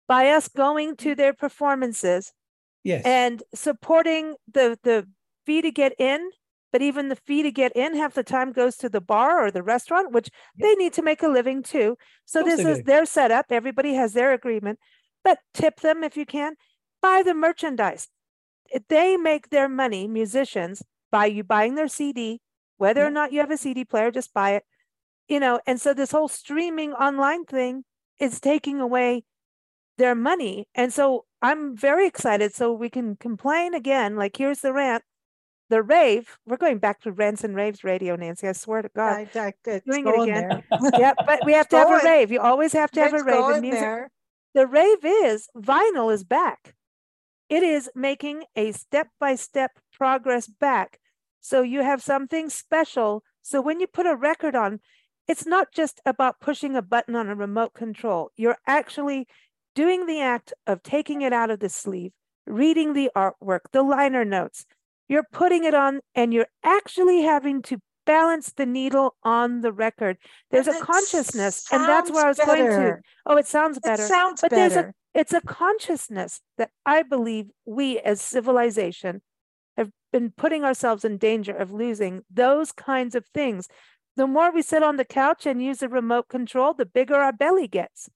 by 0.08 0.30
us 0.30 0.48
going 0.48 0.96
to 0.96 1.16
their 1.16 1.34
performances 1.34 2.34
yes. 2.84 3.04
and 3.06 3.44
supporting 3.54 4.36
the 4.52 4.78
the 4.84 5.08
fee 5.46 5.62
to 5.62 5.72
get 5.72 5.94
in 6.00 6.30
but 6.72 6.82
even 6.82 7.10
the 7.10 7.16
fee 7.16 7.44
to 7.44 7.52
get 7.52 7.72
in 7.76 7.96
half 7.96 8.16
the 8.16 8.24
time 8.24 8.52
goes 8.52 8.76
to 8.78 8.90
the 8.90 9.00
bar 9.00 9.46
or 9.46 9.52
the 9.52 9.64
restaurant 9.64 10.12
which 10.12 10.30
yes. 10.58 10.68
they 10.68 10.76
need 10.76 10.92
to 10.94 11.04
make 11.04 11.22
a 11.22 11.28
living 11.28 11.62
too. 11.62 11.96
So 12.26 12.42
this 12.42 12.60
is 12.60 12.80
do. 12.80 12.84
their 12.84 13.06
setup. 13.06 13.46
Everybody 13.52 13.94
has 13.94 14.14
their 14.14 14.34
agreement 14.34 14.80
but 15.24 15.40
tip 15.54 15.80
them 15.80 16.04
if 16.04 16.18
you 16.18 16.26
can 16.26 16.56
buy 17.02 17.24
the 17.24 17.34
merchandise. 17.34 18.10
They 18.90 19.18
make 19.18 19.50
their 19.50 19.70
money 19.70 20.08
musicians 20.08 20.82
by 21.12 21.28
you 21.28 21.44
buying 21.44 21.76
their 21.76 21.88
cd 21.88 22.42
whether 22.78 23.02
yeah. 23.02 23.08
or 23.08 23.12
not 23.12 23.32
you 23.32 23.40
have 23.40 23.52
a 23.52 23.58
CD 23.58 23.86
player, 23.86 24.12
just 24.12 24.34
buy 24.34 24.52
it. 24.52 24.64
You 25.28 25.40
know, 25.40 25.60
and 25.66 25.80
so 25.80 25.94
this 25.94 26.12
whole 26.12 26.28
streaming 26.28 26.94
online 26.94 27.46
thing 27.46 27.86
is 28.20 28.40
taking 28.40 28.80
away 28.80 29.24
their 29.98 30.16
money. 30.16 30.68
And 30.76 30.94
so 30.94 31.26
I'm 31.42 31.76
very 31.76 32.08
excited. 32.08 32.54
So 32.54 32.74
we 32.74 32.90
can 32.90 33.16
complain 33.16 33.74
again. 33.74 34.16
Like, 34.16 34.36
here's 34.36 34.60
the 34.60 34.74
rant. 34.74 35.04
The 35.70 35.82
rave, 35.82 36.38
we're 36.46 36.58
going 36.58 36.78
back 36.78 37.02
to 37.02 37.12
rants 37.12 37.44
and 37.44 37.56
raves 37.56 37.84
radio, 37.84 38.16
Nancy. 38.16 38.48
I 38.48 38.52
swear 38.52 38.82
to 38.82 38.90
God. 38.96 39.28
I, 39.34 39.54
I, 39.66 39.82
doing 39.88 40.06
it 40.06 40.22
again. 40.22 40.64
yeah, 41.00 41.14
but 41.26 41.40
we 41.46 41.54
have 41.54 41.68
to 41.70 41.78
have 41.78 41.90
a 41.90 42.06
rave. 42.06 42.32
You 42.32 42.42
always 42.42 42.74
have 42.74 42.92
to 42.92 43.00
have 43.00 43.14
a 43.14 43.24
rave. 43.24 43.56
in 43.56 43.62
music. 43.62 43.80
There. 43.80 44.12
The 44.54 44.68
rave 44.68 45.04
is 45.04 45.48
vinyl 45.58 46.14
is 46.14 46.24
back. 46.24 46.76
It 47.50 47.64
is 47.64 47.90
making 47.96 48.44
a 48.56 48.72
step 48.72 49.08
by 49.20 49.36
step 49.36 49.72
progress 49.92 50.48
back 50.48 51.00
so 51.44 51.62
you 51.62 51.84
have 51.84 52.02
something 52.02 52.50
special. 52.50 53.22
So 53.42 53.60
when 53.62 53.82
you 53.82 53.88
put 53.88 54.06
a 54.06 54.16
record 54.16 54.56
on, 54.56 54.80
it's 55.28 55.46
not 55.46 55.74
just 55.74 56.00
about 56.06 56.40
pushing 56.40 56.78
a 56.78 56.82
button 56.82 57.18
on 57.18 57.28
a 57.28 57.36
remote 57.36 57.74
control. 57.74 58.32
You're 58.38 58.58
actually 58.66 59.28
doing 59.76 60.06
the 60.06 60.22
act 60.22 60.54
of 60.66 60.82
taking 60.84 61.22
it 61.22 61.34
out 61.34 61.52
of 61.52 61.60
the 61.60 61.68
sleeve, 61.68 62.14
reading 62.48 62.94
the 62.94 63.12
artwork, 63.14 63.60
the 63.74 63.84
liner 63.84 64.24
notes. 64.24 64.66
You're 65.10 65.28
putting 65.34 65.66
it 65.66 65.74
on 65.74 66.00
and 66.16 66.34
you're 66.34 66.48
actually 66.64 67.24
having 67.24 67.62
to 67.64 67.82
balance 68.06 68.54
the 68.54 68.66
needle 68.66 69.18
on 69.24 69.60
the 69.60 69.74
record. 69.74 70.18
There's 70.50 70.68
and 70.68 70.78
a 70.78 70.80
consciousness, 70.80 71.66
and 71.74 71.84
that's 71.84 72.10
where 72.10 72.24
I 72.24 72.30
was 72.30 72.38
better. 72.38 72.54
going 72.54 72.70
to. 72.70 72.98
Oh, 73.26 73.36
it 73.36 73.48
sounds 73.48 73.80
better. 73.80 74.04
It 74.04 74.08
sounds 74.08 74.40
but 74.40 74.52
better. 74.52 74.74
there's 74.74 74.86
a 74.86 74.94
it's 75.14 75.34
a 75.34 75.42
consciousness 75.42 76.40
that 76.58 76.72
I 76.86 77.04
believe 77.04 77.48
we 77.66 78.00
as 78.00 78.22
civilization 78.22 79.22
been 80.14 80.32
putting 80.32 80.64
ourselves 80.64 81.04
in 81.04 81.18
danger 81.18 81.54
of 81.54 81.74
losing 81.74 82.22
those 82.32 82.72
kinds 82.72 83.16
of 83.16 83.26
things. 83.34 83.68
the 84.16 84.28
more 84.28 84.52
we 84.54 84.62
sit 84.62 84.84
on 84.84 84.96
the 84.98 85.06
couch 85.06 85.48
and 85.48 85.62
use 85.62 85.82
a 85.82 85.90
remote 85.90 86.30
control, 86.30 86.74
the 86.76 86.86
bigger 86.86 87.16
our 87.16 87.34
belly 87.34 87.68
gets. 87.68 88.10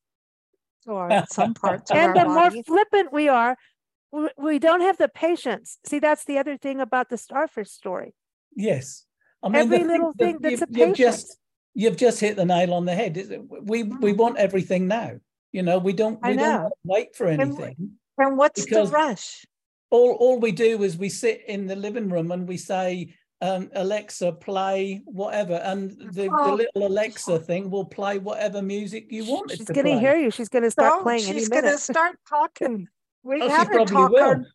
Or 0.86 1.10
some 1.30 1.56
parts 1.56 1.92
and 1.92 2.16
the 2.16 2.24
body. 2.24 2.56
more 2.56 2.64
flippant 2.64 3.12
we 3.12 3.28
are, 3.28 3.58
we 4.38 4.60
don't 4.60 4.82
have 4.82 4.98
the 4.98 5.10
patience. 5.10 5.80
See, 5.86 6.00
that's 6.00 6.24
the 6.24 6.38
other 6.38 6.56
thing 6.56 6.80
about 6.80 7.10
the 7.10 7.18
starfish 7.18 7.72
story. 7.72 8.14
Yes. 8.56 9.06
I 9.44 9.50
mean, 9.50 9.56
every 9.56 9.84
little 9.84 10.14
thing 10.14 10.38
that's 10.40 10.62
a 10.62 10.68
patience. 10.68 11.00
You've 11.00 11.08
just, 11.08 11.38
you've 11.74 11.98
just 11.98 12.20
hit 12.20 12.36
the 12.36 12.46
nail 12.46 12.74
on 12.74 12.86
the 12.86 12.96
head. 12.96 13.16
We 13.64 13.84
we 13.84 14.14
mm. 14.14 14.18
want 14.18 14.38
everything 14.38 14.88
now. 14.88 15.14
You 15.52 15.64
know, 15.64 15.78
we 15.80 15.94
don't 15.94 16.22
we 16.24 16.36
don't 16.36 16.72
wait 16.84 17.16
for 17.16 17.28
anything. 17.28 17.76
And, 17.80 17.92
and 18.18 18.38
what's 18.38 18.66
the 18.66 18.86
rush? 18.86 19.46
All 19.90 20.14
all 20.20 20.40
we 20.40 20.52
do 20.52 20.84
is 20.84 20.98
we 20.98 21.10
sit 21.10 21.44
in 21.48 21.68
the 21.68 21.76
living 21.76 22.10
room 22.10 22.32
and 22.32 22.48
we 22.48 22.58
say, 22.58 23.14
um, 23.42 23.70
Alexa, 23.76 24.32
play 24.34 25.02
whatever, 25.06 25.56
and 25.56 25.92
the, 26.14 26.30
oh. 26.32 26.46
the 26.46 26.56
little 26.56 26.88
Alexa 26.88 27.40
thing 27.40 27.70
will 27.70 27.86
play 27.86 28.18
whatever 28.18 28.62
music 28.62 29.08
you 29.12 29.26
want. 29.26 29.52
She's 29.52 29.66
going 29.66 29.86
to 29.86 30.00
hear 30.00 30.16
you. 30.16 30.32
She's 30.32 30.50
going 30.50 30.64
to 30.64 30.72
start 30.72 31.04
playing. 31.04 31.22
She's 31.22 31.50
going 31.50 31.64
to 31.64 31.78
start 31.78 32.18
talking. 32.28 32.88
We 33.24 33.42
oh, 33.42 33.50
haven't 33.50 33.88
talked. 33.88 34.18
On, 34.18 34.46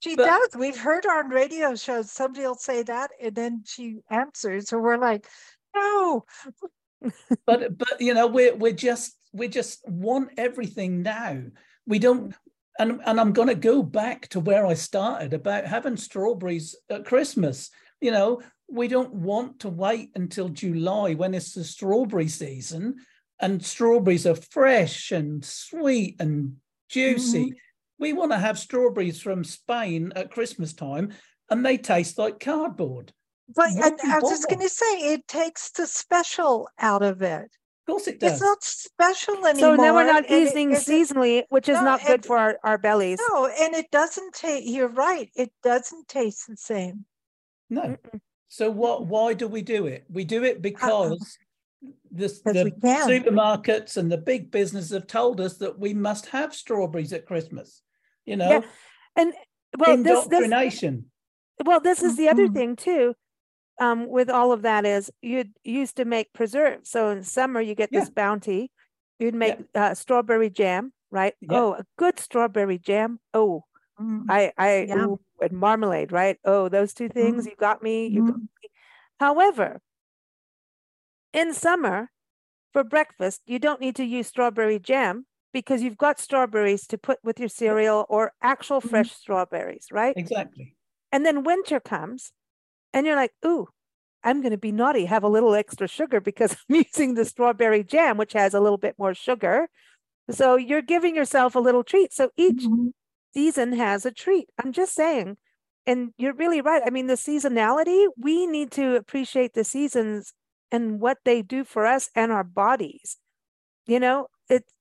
she 0.00 0.16
but, 0.16 0.24
does. 0.24 0.48
We've 0.58 0.76
heard 0.76 1.06
on 1.06 1.28
radio 1.28 1.76
shows 1.76 2.10
somebody 2.10 2.44
will 2.44 2.56
say 2.56 2.82
that, 2.82 3.10
and 3.22 3.36
then 3.36 3.62
she 3.64 3.98
answers, 4.10 4.68
so 4.68 4.78
we're 4.78 4.98
like, 4.98 5.28
no. 5.72 6.24
but 7.46 7.78
but 7.78 8.00
you 8.00 8.14
know 8.14 8.26
we're 8.26 8.56
we're 8.56 8.72
just 8.72 9.16
we 9.32 9.46
just 9.46 9.86
want 9.88 10.30
everything 10.36 11.02
now. 11.02 11.40
We 11.86 12.00
don't. 12.00 12.34
And, 12.78 13.00
and 13.06 13.18
I'm 13.18 13.32
going 13.32 13.48
to 13.48 13.54
go 13.54 13.82
back 13.82 14.28
to 14.28 14.40
where 14.40 14.66
I 14.66 14.74
started 14.74 15.32
about 15.32 15.64
having 15.64 15.96
strawberries 15.96 16.76
at 16.90 17.04
Christmas 17.06 17.70
you 18.00 18.10
know, 18.10 18.42
we 18.68 18.88
don't 18.88 19.12
want 19.12 19.60
to 19.60 19.68
wait 19.68 20.10
until 20.14 20.48
July 20.48 21.14
when 21.14 21.34
it's 21.34 21.52
the 21.52 21.64
strawberry 21.64 22.28
season 22.28 22.96
and 23.40 23.64
strawberries 23.64 24.26
are 24.26 24.34
fresh 24.34 25.12
and 25.12 25.44
sweet 25.44 26.16
and 26.20 26.56
juicy. 26.88 27.46
Mm-hmm. 27.46 27.58
We 27.98 28.12
want 28.12 28.32
to 28.32 28.38
have 28.38 28.58
strawberries 28.58 29.20
from 29.20 29.44
Spain 29.44 30.12
at 30.16 30.30
Christmas 30.30 30.72
time 30.72 31.12
and 31.50 31.64
they 31.64 31.78
taste 31.78 32.18
like 32.18 32.40
cardboard. 32.40 33.12
But 33.54 33.70
and 33.70 34.00
I 34.02 34.18
was 34.18 34.30
just 34.30 34.48
going 34.48 34.62
to 34.62 34.68
say, 34.68 35.14
it 35.14 35.28
takes 35.28 35.70
the 35.70 35.86
special 35.86 36.68
out 36.78 37.02
of 37.02 37.22
it. 37.22 37.50
Of 37.86 37.92
course 37.92 38.08
it 38.08 38.18
does. 38.18 38.32
It's 38.32 38.40
not 38.40 38.64
special 38.64 39.46
anymore. 39.46 39.76
So 39.76 39.82
now 39.82 39.94
we're 39.94 40.06
not 40.06 40.28
eating 40.28 40.72
it, 40.72 40.78
seasonally, 40.78 41.44
which 41.50 41.68
is 41.68 41.76
no, 41.76 41.84
not 41.84 42.04
good 42.04 42.24
it, 42.24 42.26
for 42.26 42.36
our, 42.36 42.58
our 42.64 42.78
bellies. 42.78 43.20
No, 43.30 43.46
and 43.46 43.74
it 43.74 43.92
doesn't 43.92 44.34
taste, 44.34 44.66
you're 44.66 44.88
right, 44.88 45.30
it 45.36 45.52
doesn't 45.62 46.08
taste 46.08 46.48
the 46.48 46.56
same. 46.56 47.04
No. 47.70 47.82
Mm-mm. 47.82 48.20
So 48.48 48.70
what? 48.70 49.06
Why 49.06 49.34
do 49.34 49.46
we 49.46 49.62
do 49.62 49.86
it? 49.86 50.04
We 50.08 50.24
do 50.24 50.42
it 50.42 50.62
because 50.62 51.36
the, 52.10 52.26
the 52.44 52.72
supermarkets 52.82 53.96
and 53.96 54.10
the 54.10 54.18
big 54.18 54.50
business 54.50 54.90
have 54.90 55.06
told 55.06 55.40
us 55.40 55.58
that 55.58 55.78
we 55.78 55.94
must 55.94 56.26
have 56.26 56.54
strawberries 56.54 57.12
at 57.12 57.26
Christmas. 57.26 57.82
You 58.24 58.36
know, 58.36 58.50
yeah. 58.50 58.60
and 59.16 59.32
well, 59.78 59.94
indoctrination. 59.94 60.94
This, 60.94 61.04
this, 61.58 61.66
well, 61.66 61.80
this 61.80 62.02
is 62.02 62.16
the 62.16 62.28
other 62.28 62.46
mm-hmm. 62.46 62.54
thing 62.54 62.76
too. 62.76 63.14
Um, 63.78 64.08
with 64.08 64.30
all 64.30 64.52
of 64.52 64.62
that 64.62 64.86
is 64.86 65.10
you 65.20 65.44
used 65.62 65.96
to 65.96 66.04
make 66.04 66.32
preserves. 66.32 66.90
So 66.90 67.10
in 67.10 67.22
summer 67.22 67.60
you 67.60 67.74
get 67.74 67.90
yeah. 67.92 68.00
this 68.00 68.10
bounty. 68.10 68.70
You'd 69.18 69.34
make 69.34 69.56
yeah. 69.74 69.86
uh, 69.86 69.94
strawberry 69.94 70.50
jam, 70.50 70.92
right? 71.10 71.34
Oh, 71.48 71.74
a 71.74 71.84
good 71.98 72.18
strawberry 72.18 72.78
jam. 72.78 73.18
Oh, 73.32 73.64
mm. 74.00 74.24
I 74.28 74.52
I 74.58 74.86
ooh, 74.90 75.20
and 75.40 75.52
marmalade, 75.52 76.12
right? 76.12 76.38
Oh, 76.44 76.68
those 76.68 76.92
two 76.92 77.08
things, 77.08 77.44
mm-hmm. 77.44 77.50
you 77.50 77.56
got 77.58 77.82
me. 77.82 78.06
You 78.08 78.20
mm-hmm. 78.22 78.30
got 78.30 78.40
me. 78.40 78.70
However, 79.18 79.80
in 81.32 81.54
summer, 81.54 82.10
for 82.72 82.84
breakfast, 82.84 83.40
you 83.46 83.58
don't 83.58 83.80
need 83.80 83.96
to 83.96 84.04
use 84.04 84.26
strawberry 84.26 84.78
jam 84.78 85.24
because 85.52 85.82
you've 85.82 85.96
got 85.96 86.20
strawberries 86.20 86.86
to 86.88 86.98
put 86.98 87.18
with 87.24 87.40
your 87.40 87.48
cereal 87.48 88.04
or 88.10 88.32
actual 88.42 88.80
mm-hmm. 88.80 88.88
fresh 88.90 89.12
strawberries, 89.12 89.86
right? 89.90 90.14
Exactly. 90.14 90.76
And 91.10 91.24
then 91.24 91.44
winter 91.44 91.80
comes 91.80 92.32
and 92.96 93.06
you're 93.06 93.14
like, 93.14 93.32
ooh, 93.44 93.68
I'm 94.24 94.40
going 94.40 94.50
to 94.50 94.58
be 94.58 94.72
naughty, 94.72 95.04
have 95.04 95.22
a 95.22 95.28
little 95.28 95.54
extra 95.54 95.86
sugar 95.86 96.20
because 96.20 96.56
I'm 96.68 96.76
using 96.76 97.14
the 97.14 97.24
strawberry 97.24 97.84
jam, 97.84 98.16
which 98.16 98.32
has 98.32 98.54
a 98.54 98.60
little 98.60 98.78
bit 98.78 98.96
more 98.98 99.14
sugar. 99.14 99.68
So 100.30 100.56
you're 100.56 100.82
giving 100.82 101.14
yourself 101.14 101.54
a 101.54 101.60
little 101.60 101.84
treat. 101.84 102.12
So 102.12 102.30
each 102.36 102.64
mm-hmm 102.64 102.88
season 103.36 103.74
has 103.74 104.06
a 104.06 104.10
treat. 104.10 104.48
I'm 104.58 104.72
just 104.72 104.94
saying. 104.94 105.36
And 105.86 106.14
you're 106.16 106.32
really 106.32 106.62
right. 106.62 106.82
I 106.86 106.90
mean, 106.90 107.06
the 107.06 107.14
seasonality, 107.14 108.06
we 108.16 108.46
need 108.46 108.70
to 108.72 108.96
appreciate 108.96 109.52
the 109.52 109.62
seasons 109.62 110.32
and 110.72 111.00
what 111.00 111.18
they 111.26 111.42
do 111.42 111.62
for 111.62 111.84
us 111.84 112.08
and 112.14 112.32
our 112.32 112.42
bodies. 112.42 113.18
You 113.86 114.00
know, 114.00 114.28
it's, 114.48 114.72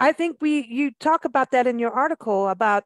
I 0.00 0.10
think 0.12 0.38
we, 0.40 0.66
you 0.68 0.90
talk 0.98 1.24
about 1.24 1.52
that 1.52 1.68
in 1.68 1.78
your 1.78 1.92
article 1.92 2.48
about 2.48 2.82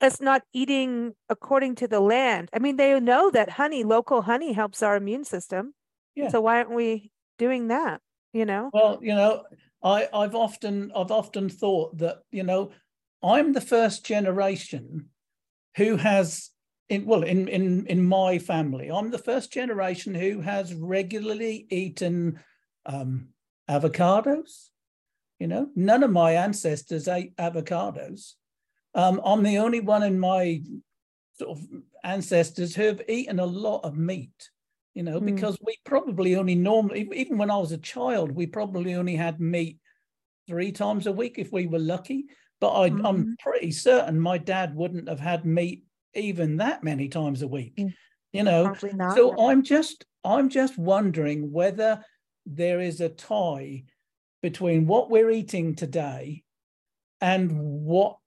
us 0.00 0.20
not 0.20 0.42
eating 0.52 1.14
according 1.28 1.74
to 1.76 1.88
the 1.88 2.00
land. 2.00 2.48
I 2.52 2.58
mean, 2.58 2.76
they 2.76 2.98
know 3.00 3.30
that 3.30 3.50
honey, 3.50 3.84
local 3.84 4.22
honey 4.22 4.52
helps 4.52 4.82
our 4.82 4.96
immune 4.96 5.24
system. 5.24 5.74
Yeah. 6.14 6.28
So 6.28 6.40
why 6.40 6.56
aren't 6.56 6.74
we 6.74 7.10
doing 7.38 7.68
that? 7.68 8.00
You 8.32 8.44
know? 8.44 8.70
Well, 8.72 8.98
you 9.02 9.14
know, 9.14 9.44
I, 9.82 10.08
I've 10.12 10.34
often 10.34 10.92
I've 10.94 11.10
often 11.10 11.48
thought 11.48 11.98
that, 11.98 12.18
you 12.30 12.42
know, 12.42 12.70
I'm 13.22 13.52
the 13.52 13.60
first 13.60 14.04
generation 14.04 15.10
who 15.76 15.96
has 15.96 16.50
in 16.88 17.06
well 17.06 17.22
in 17.22 17.48
in 17.48 17.86
in 17.86 18.04
my 18.04 18.38
family 18.38 18.90
i'm 18.90 19.10
the 19.10 19.18
first 19.18 19.52
generation 19.52 20.14
who 20.14 20.40
has 20.40 20.74
regularly 20.74 21.66
eaten 21.70 22.38
um, 22.84 23.28
avocados 23.70 24.68
you 25.38 25.46
know 25.46 25.68
none 25.74 26.02
of 26.02 26.10
my 26.10 26.32
ancestors 26.32 27.08
ate 27.08 27.34
avocados 27.36 28.34
um, 28.94 29.20
i'm 29.24 29.42
the 29.42 29.58
only 29.58 29.80
one 29.80 30.02
in 30.02 30.18
my 30.18 30.62
sort 31.38 31.58
of 31.58 31.64
ancestors 32.04 32.74
who 32.74 32.82
have 32.82 33.02
eaten 33.08 33.40
a 33.40 33.46
lot 33.46 33.80
of 33.84 33.96
meat 33.96 34.50
you 34.94 35.02
know 35.02 35.20
mm. 35.20 35.26
because 35.26 35.58
we 35.64 35.76
probably 35.84 36.36
only 36.36 36.54
normally 36.54 37.08
even 37.14 37.38
when 37.38 37.50
i 37.50 37.56
was 37.56 37.72
a 37.72 37.78
child 37.78 38.32
we 38.32 38.46
probably 38.46 38.94
only 38.94 39.16
had 39.16 39.40
meat 39.40 39.78
three 40.48 40.72
times 40.72 41.06
a 41.06 41.12
week 41.12 41.34
if 41.38 41.52
we 41.52 41.66
were 41.66 41.78
lucky 41.78 42.26
but 42.60 42.72
I, 42.72 42.86
am 42.86 42.98
mm-hmm. 42.98 43.32
pretty 43.40 43.72
certain 43.72 44.20
my 44.20 44.36
dad 44.36 44.74
wouldn't 44.74 45.08
have 45.08 45.20
had 45.20 45.46
meat 45.46 45.84
even 46.14 46.58
that 46.58 46.84
many 46.84 47.08
times 47.08 47.42
a 47.42 47.48
week. 47.48 47.76
Mm. 47.76 47.94
You 48.32 48.44
know, 48.44 48.74
so 49.14 49.48
I'm 49.48 49.64
just 49.64 50.04
I'm 50.24 50.50
just 50.50 50.78
wondering 50.78 51.50
whether 51.50 52.04
there 52.46 52.80
is 52.80 53.00
a 53.00 53.08
tie 53.08 53.84
between 54.40 54.86
what 54.86 55.10
we're 55.10 55.30
eating 55.30 55.74
today 55.74 56.44
and 57.20 57.50
what 57.52 58.18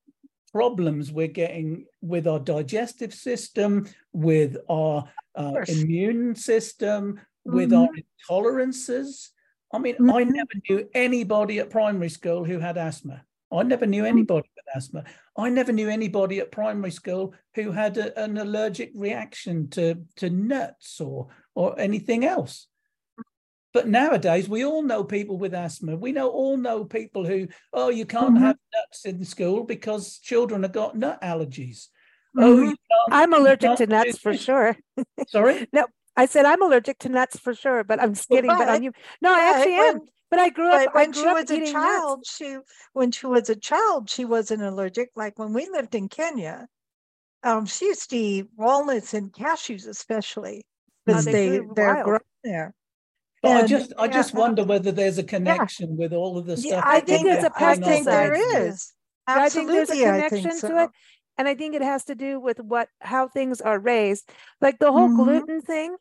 problems 0.54 1.12
we're 1.12 1.28
getting 1.28 1.86
with 2.02 2.28
our 2.28 2.40
digestive 2.40 3.14
system, 3.14 3.88
with 4.14 4.56
our 4.70 5.04
uh, 5.36 5.54
immune 5.68 6.36
system, 6.36 7.16
mm-hmm. 7.16 7.56
with 7.56 7.74
our 7.74 7.90
intolerances. 8.30 9.30
I 9.74 9.80
mean, 9.80 9.96
mm-hmm. 9.96 10.12
I 10.12 10.24
never 10.24 10.52
knew 10.70 10.88
anybody 10.94 11.60
at 11.60 11.72
primary 11.72 12.10
school 12.10 12.46
who 12.46 12.60
had 12.60 12.78
asthma. 12.78 13.24
I 13.52 13.64
never 13.64 13.86
knew 13.86 14.02
hmm. 14.02 14.08
anybody 14.08 14.50
with 14.56 14.76
asthma. 14.76 15.04
I 15.38 15.50
never 15.50 15.72
knew 15.72 15.88
anybody 15.88 16.40
at 16.40 16.52
primary 16.52 16.92
school 16.92 17.36
who 17.54 17.72
had 17.72 17.98
a, 17.98 18.20
an 18.20 18.38
allergic 18.38 18.92
reaction 18.96 19.70
to, 19.72 20.02
to 20.18 20.30
nuts 20.30 21.00
or, 21.00 21.28
or 21.54 21.80
anything 21.80 22.26
else. 22.26 22.68
But 23.74 23.88
nowadays, 23.88 24.48
we 24.48 24.64
all 24.64 24.84
know 24.84 25.04
people 25.04 25.38
with 25.38 25.56
asthma. 25.56 25.96
We 25.96 26.12
know 26.12 26.30
all 26.30 26.58
know 26.58 26.86
people 26.86 27.26
who, 27.26 27.48
oh, 27.74 27.90
you 27.90 28.06
can't 28.06 28.36
mm-hmm. 28.36 28.44
have 28.44 28.58
nuts 28.74 29.06
in 29.06 29.26
school 29.26 29.64
because 29.64 30.20
children 30.20 30.62
have 30.62 30.74
got 30.74 30.96
nut 30.96 31.20
allergies. 31.24 31.88
Oh, 32.38 32.58
mm-hmm. 32.58 32.70
Oh, 32.92 33.06
I'm 33.12 33.34
allergic 33.34 33.78
to 33.78 33.88
nuts 33.88 34.20
for 34.20 34.36
sure. 34.38 34.78
Sorry? 35.28 35.68
no, 35.74 35.88
I 36.16 36.28
said 36.28 36.46
I'm 36.46 36.62
allergic 36.62 37.00
to 37.00 37.10
nuts 37.10 37.40
for 37.40 37.56
sure, 37.56 37.84
but 37.84 38.02
I'm 38.02 38.14
kidding. 38.14 38.48
Well, 38.48 38.60
but, 38.60 38.66
but 38.68 38.76
on 38.76 38.84
you, 38.84 38.92
no, 39.22 39.34
I 39.34 39.56
actually 39.56 39.74
am. 39.74 40.00
But 40.30 40.40
I 40.40 40.50
grew 40.50 40.72
up. 40.72 40.96
when 40.96 41.12
grew 41.12 41.22
she 41.22 41.28
up 41.28 41.36
was 41.36 41.52
a 41.52 41.72
child, 41.72 42.20
nuts. 42.20 42.36
she 42.36 42.58
when 42.94 43.12
she 43.12 43.28
was 43.28 43.50
a 43.50 43.56
child, 43.56 44.10
she 44.10 44.26
wasn't 44.26 44.64
allergic. 44.64 45.10
Like 45.16 45.38
when 45.38 45.54
we 45.54 45.68
lived 45.72 45.94
in 45.94 46.10
Kenya, 46.10 46.68
um, 47.44 47.66
she 47.66 47.86
used 47.86 48.10
to 48.12 48.18
eat 48.18 48.48
walnuts 48.56 49.14
and 49.14 49.32
cashews, 49.32 49.88
especially 49.88 50.64
because 51.06 51.26
they 51.26 51.60
they're 51.76 52.04
grown 52.04 52.20
there. 52.44 52.74
But 53.44 53.52
and, 53.52 53.60
I 53.60 53.68
just 53.68 53.94
I 54.00 54.06
yeah. 54.06 54.12
just 54.12 54.34
wonder 54.34 54.64
whether 54.64 54.92
there's 54.92 55.20
a 55.20 55.24
connection 55.24 55.92
yeah. 55.92 55.96
with 56.06 56.14
all 56.14 56.38
of 56.40 56.48
the 56.48 56.58
stuff. 56.58 56.72
Yeah, 56.72 56.82
I 56.84 57.02
think 57.02 57.26
there's 57.26 57.44
a 57.44 57.52
pesticide. 57.52 57.84
Think 57.84 58.06
there 58.06 58.68
is. 58.68 58.92
Absolutely, 59.28 59.36
I 59.36 59.50
think 59.50 59.70
there's 59.70 59.90
a 59.90 60.28
connection 60.30 60.58
so. 60.58 60.68
to 60.70 60.84
it. 60.84 60.90
And 61.38 61.48
I 61.48 61.56
think 61.56 61.76
it 61.76 61.82
has 61.82 62.06
to 62.06 62.16
do 62.16 62.40
with 62.40 62.60
what 62.60 62.90
how 63.02 63.28
things 63.28 63.62
are 63.62 63.80
raised. 63.80 64.32
Like 64.62 64.80
the 64.80 64.92
whole 64.92 65.10
mm-hmm. 65.10 65.24
gluten 65.24 65.62
thing, 65.62 65.96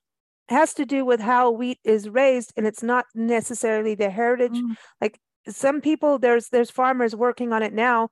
has 0.48 0.74
to 0.74 0.86
do 0.86 1.04
with 1.04 1.20
how 1.20 1.50
wheat 1.50 1.78
is 1.84 2.08
raised 2.08 2.52
and 2.56 2.66
it's 2.66 2.82
not 2.82 3.06
necessarily 3.14 3.94
the 3.94 4.10
heritage 4.10 4.52
mm. 4.52 4.76
like 5.00 5.18
some 5.48 5.80
people 5.80 6.18
there's 6.18 6.48
there's 6.48 6.70
farmers 6.70 7.16
working 7.16 7.52
on 7.52 7.62
it 7.62 7.72
now 7.72 8.08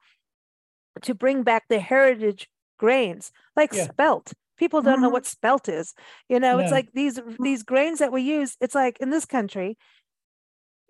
to 1.03 1.15
bring 1.15 1.43
back 1.43 1.65
the 1.69 1.79
heritage 1.79 2.49
grains 2.79 3.31
like 3.57 3.73
yeah. 3.73 3.85
spelt 3.85 4.33
People 4.61 4.83
don't 4.83 4.97
mm-hmm. 4.97 5.05
know 5.05 5.09
what 5.09 5.25
spelt 5.25 5.71
is. 5.71 5.95
You 6.29 6.39
know, 6.39 6.59
it's 6.59 6.71
like 6.71 6.93
these 6.93 7.19
these 7.41 7.63
grains 7.63 7.99
that 7.99 8.13
we 8.13 8.21
use. 8.21 8.59
It's 8.61 8.75
like 8.75 8.99
in 9.01 9.09
this 9.09 9.25
country, 9.25 9.79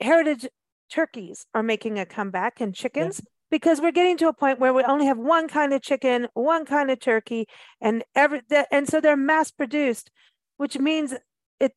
heritage 0.01 0.49
turkeys 0.93 1.47
are 1.55 1.63
making 1.63 1.97
a 1.97 2.05
comeback 2.05 2.61
and 2.61 2.75
chickens. 2.75 3.21
Yeah. 3.21 3.31
Because 3.49 3.81
we're 3.81 3.93
getting 3.93 4.17
to 4.19 4.29
a 4.29 4.33
point 4.33 4.59
where 4.59 4.75
we 4.75 4.83
only 4.83 5.07
have 5.07 5.19
one 5.19 5.47
kind 5.47 5.73
of 5.73 5.83
chicken, 5.83 6.27
one 6.35 6.65
kind 6.65 6.91
of 6.91 6.99
turkey, 6.99 7.47
and 7.81 8.03
every 8.17 8.43
and 8.73 8.89
so 8.89 9.01
they're 9.01 9.17
mass 9.17 9.53
produced, 9.53 10.11
which 10.57 10.77
means 10.79 11.15
it 11.61 11.73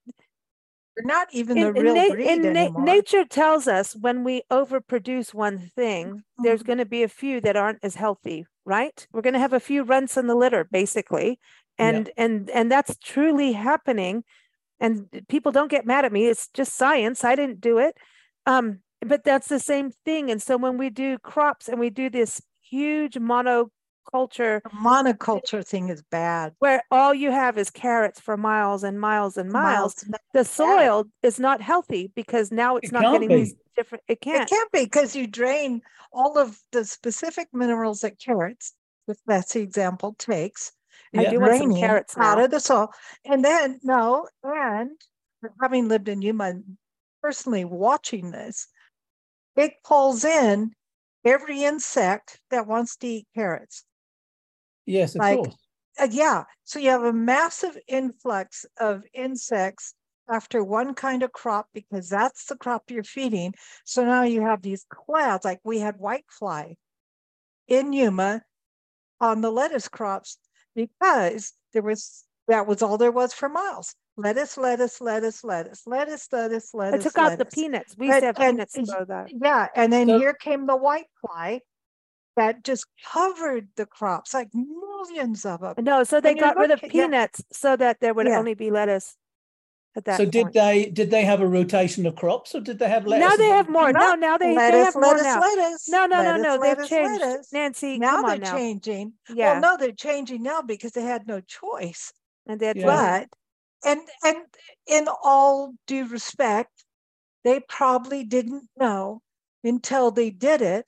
they're 0.96 1.06
not 1.06 1.28
even 1.32 1.60
the 1.60 1.72
real 1.74 1.96
in, 1.96 2.12
breed 2.12 2.28
in 2.28 2.46
anymore. 2.46 2.84
nature 2.84 3.26
tells 3.26 3.68
us 3.68 3.96
when 3.96 4.24
we 4.24 4.44
overproduce 4.52 5.34
one 5.34 5.60
thing, 5.76 6.08
mm-hmm. 6.08 6.44
there's 6.44 6.64
going 6.64 6.78
to 6.80 6.86
be 6.86 7.04
a 7.04 7.08
few 7.08 7.40
that 7.42 7.56
aren't 7.56 7.80
as 7.84 7.96
healthy, 7.96 8.46
right? 8.66 9.08
We're 9.12 9.22
going 9.22 9.34
to 9.34 9.40
have 9.40 9.54
a 9.54 9.60
few 9.60 9.84
runts 9.84 10.18
in 10.18 10.28
the 10.28 10.36
litter, 10.36 10.68
basically, 10.72 11.40
and 11.78 12.08
yeah. 12.08 12.24
and 12.26 12.50
and 12.50 12.72
that's 12.72 12.98
truly 12.98 13.54
happening. 13.54 14.24
And 14.80 15.08
people 15.30 15.52
don't 15.52 15.72
get 15.72 15.86
mad 15.86 16.04
at 16.04 16.12
me. 16.12 16.28
It's 16.28 16.50
just 16.50 16.76
science. 16.76 17.24
I 17.24 17.36
didn't 17.36 17.62
do 17.62 17.78
it. 17.78 17.96
Um, 18.46 18.80
but 19.06 19.24
that's 19.24 19.48
the 19.48 19.60
same 19.60 19.92
thing. 20.04 20.30
And 20.30 20.42
so 20.42 20.58
when 20.58 20.78
we 20.78 20.90
do 20.90 21.18
crops 21.20 21.70
and 21.70 21.80
we 21.80 21.90
do 21.90 22.10
this 22.10 22.42
huge 22.62 23.18
mono 23.18 23.70
culture. 24.12 24.62
The 24.64 24.70
monoculture 24.70 25.66
thing 25.66 25.90
is 25.90 26.04
bad. 26.04 26.54
Where 26.60 26.84
all 26.92 27.14
you 27.14 27.32
have 27.32 27.58
is 27.58 27.70
carrots 27.70 28.20
for 28.20 28.38
miles 28.38 28.84
and 28.84 29.00
miles 29.00 29.38
and 29.38 29.52
miles. 29.52 30.04
miles 30.08 30.22
the 30.34 30.44
soil 30.44 31.06
yeah. 31.22 31.28
is 31.28 31.40
not 31.40 31.62
healthy 31.62 32.12
because 32.16 32.52
now 32.52 32.78
it's 32.78 32.90
it 32.90 32.94
not 32.94 33.14
getting 33.14 33.30
be. 33.30 33.36
these 33.36 33.56
different. 33.76 34.04
It 34.08 34.22
can't. 34.22 34.44
It 34.44 34.50
can't 34.50 34.72
be 34.72 34.84
because 34.84 35.16
you 35.16 35.28
drain 35.28 35.82
all 36.12 36.38
of 36.38 36.60
the 36.72 36.86
specific 36.86 37.48
minerals 37.54 38.02
that 38.02 38.20
carrots, 38.20 38.74
if 39.08 39.18
that's 39.26 39.54
the 39.54 39.62
example, 39.62 40.16
takes. 40.18 40.72
I 41.16 41.30
do 41.30 41.40
want 41.40 41.58
some 41.58 41.76
carrots 41.76 42.18
now. 42.18 42.24
out 42.24 42.40
of 42.40 42.52
the 42.52 42.60
soil, 42.60 42.90
and 43.26 43.44
then 43.44 43.80
no, 43.84 44.28
and 44.44 44.92
having 45.62 45.88
lived 45.88 46.08
in 46.08 46.22
Yuma, 46.22 46.54
personally 47.22 47.66
watching 47.66 48.32
this, 48.32 48.68
it 49.56 49.74
pulls 49.84 50.24
in 50.24 50.72
every 51.26 51.64
insect 51.64 52.40
that 52.50 52.68
wants 52.68 52.98
to 52.98 53.08
eat 53.08 53.28
carrots. 53.36 53.84
Yes, 54.86 55.16
of 55.16 55.20
like, 55.20 55.38
course. 55.38 55.58
Uh, 56.00 56.08
yeah. 56.12 56.44
So 56.64 56.80
you 56.80 56.90
have 56.90 57.04
a 57.04 57.14
massive 57.14 57.78
influx 57.88 58.66
of 58.80 59.04
insects 59.14 59.94
after 60.30 60.64
one 60.64 60.94
kind 60.94 61.24
of 61.24 61.32
crop 61.32 61.68
because 61.74 62.10
that's 62.10 62.46
the 62.46 62.56
crop 62.56 62.84
you're 62.90 63.04
feeding. 63.04 63.54
So 63.86 64.04
now 64.04 64.24
you 64.24 64.42
have 64.42 64.62
these 64.62 64.86
clouds, 64.90 65.46
like 65.46 65.60
we 65.64 65.80
had 65.80 65.98
whitefly 65.98 66.76
in 67.68 67.94
Yuma 67.94 68.42
on 69.22 69.42
the 69.42 69.52
lettuce 69.52 69.88
crops 69.88 70.38
because 70.76 71.54
there 71.74 71.82
was 71.82 72.24
that 72.48 72.68
was 72.68 72.82
all 72.82 72.98
there 72.98 73.12
was 73.12 73.34
for 73.34 73.50
miles. 73.50 73.96
Lettuce, 74.16 74.58
lettuce, 74.58 75.02
lettuce, 75.02 75.44
lettuce, 75.44 75.88
lettuce, 75.88 76.28
lettuce, 76.32 76.74
lettuce. 76.74 77.00
I 77.00 77.04
took 77.04 77.18
lettuce. 77.18 77.32
out 77.32 77.38
the 77.40 77.46
peanuts. 77.46 77.96
We 77.98 78.08
used 78.08 78.20
to 78.20 78.26
have 78.28 78.36
peanuts 78.36 78.76
for 78.76 79.06
that. 79.06 79.30
Yeah, 79.32 79.68
and 79.76 79.92
then 79.92 80.08
so, 80.08 80.20
here 80.20 80.34
came 80.34 80.68
the 80.68 80.76
white 80.76 81.08
fly 81.20 81.62
that 82.36 82.64
just 82.64 82.86
covered 83.12 83.70
the 83.76 83.86
crops, 83.86 84.34
like 84.34 84.50
millions 84.54 85.46
of 85.46 85.62
them. 85.62 85.76
No, 85.84 86.04
so 86.04 86.22
they 86.22 86.36
got 86.36 86.58
rid 86.58 86.72
of 86.72 86.82
peanuts 86.82 87.40
yeah. 87.40 87.58
so 87.58 87.76
that 87.76 88.02
there 88.02 88.14
would 88.14 88.28
yeah. 88.28 88.38
only 88.38 88.54
be 88.54 88.70
lettuce 88.70 89.16
at 89.96 90.06
that. 90.06 90.18
So 90.18 90.26
did 90.26 90.54
they 90.54 90.86
did 90.86 91.12
they 91.12 91.24
have 91.24 91.42
a 91.42 91.48
rotation 91.48 92.06
of 92.06 92.16
crops 92.16 92.56
or 92.56 92.62
did 92.62 92.80
they 92.80 92.90
have 92.90 93.06
lettuce? 93.06 93.30
Now 93.30 93.36
they 93.36 93.50
have 93.50 93.70
more. 93.70 93.92
No, 93.92 94.16
now 94.16 94.38
they, 94.38 94.56
lettuce, 94.56 94.72
they 94.72 94.86
have 94.86 94.96
more 94.96 95.04
lettuce, 95.04 95.24
now. 95.24 95.40
Lettuce, 95.40 95.90
no, 95.90 96.06
no, 96.06 96.18
lettuce, 96.18 96.44
no, 96.44 96.56
no. 96.56 96.64
They've 96.64 96.90
changed. 96.90 97.22
Lettuce. 97.22 97.54
Nancy, 97.54 98.00
now 98.00 98.22
they're 98.24 98.38
now. 98.40 98.52
changing. 98.52 99.14
Yeah. 99.30 99.60
Well, 99.60 99.62
no, 99.62 99.78
they're 99.78 99.92
changing 99.92 100.44
now 100.44 100.62
because 100.62 100.92
they 100.92 101.04
had 101.04 101.28
no 101.28 101.42
choice. 101.42 102.12
And 102.48 102.60
they 102.60 102.68
had 102.68 102.78
yeah. 102.78 102.86
but 102.86 103.30
and 103.86 104.02
and 104.24 104.38
in 104.88 105.08
all 105.24 105.74
due 105.88 106.08
respect, 106.08 106.72
they 107.44 107.60
probably 107.60 108.24
didn't 108.24 108.70
know 108.78 109.22
until 109.64 110.12
they 110.12 110.30
did 110.30 110.62
it 110.62 110.86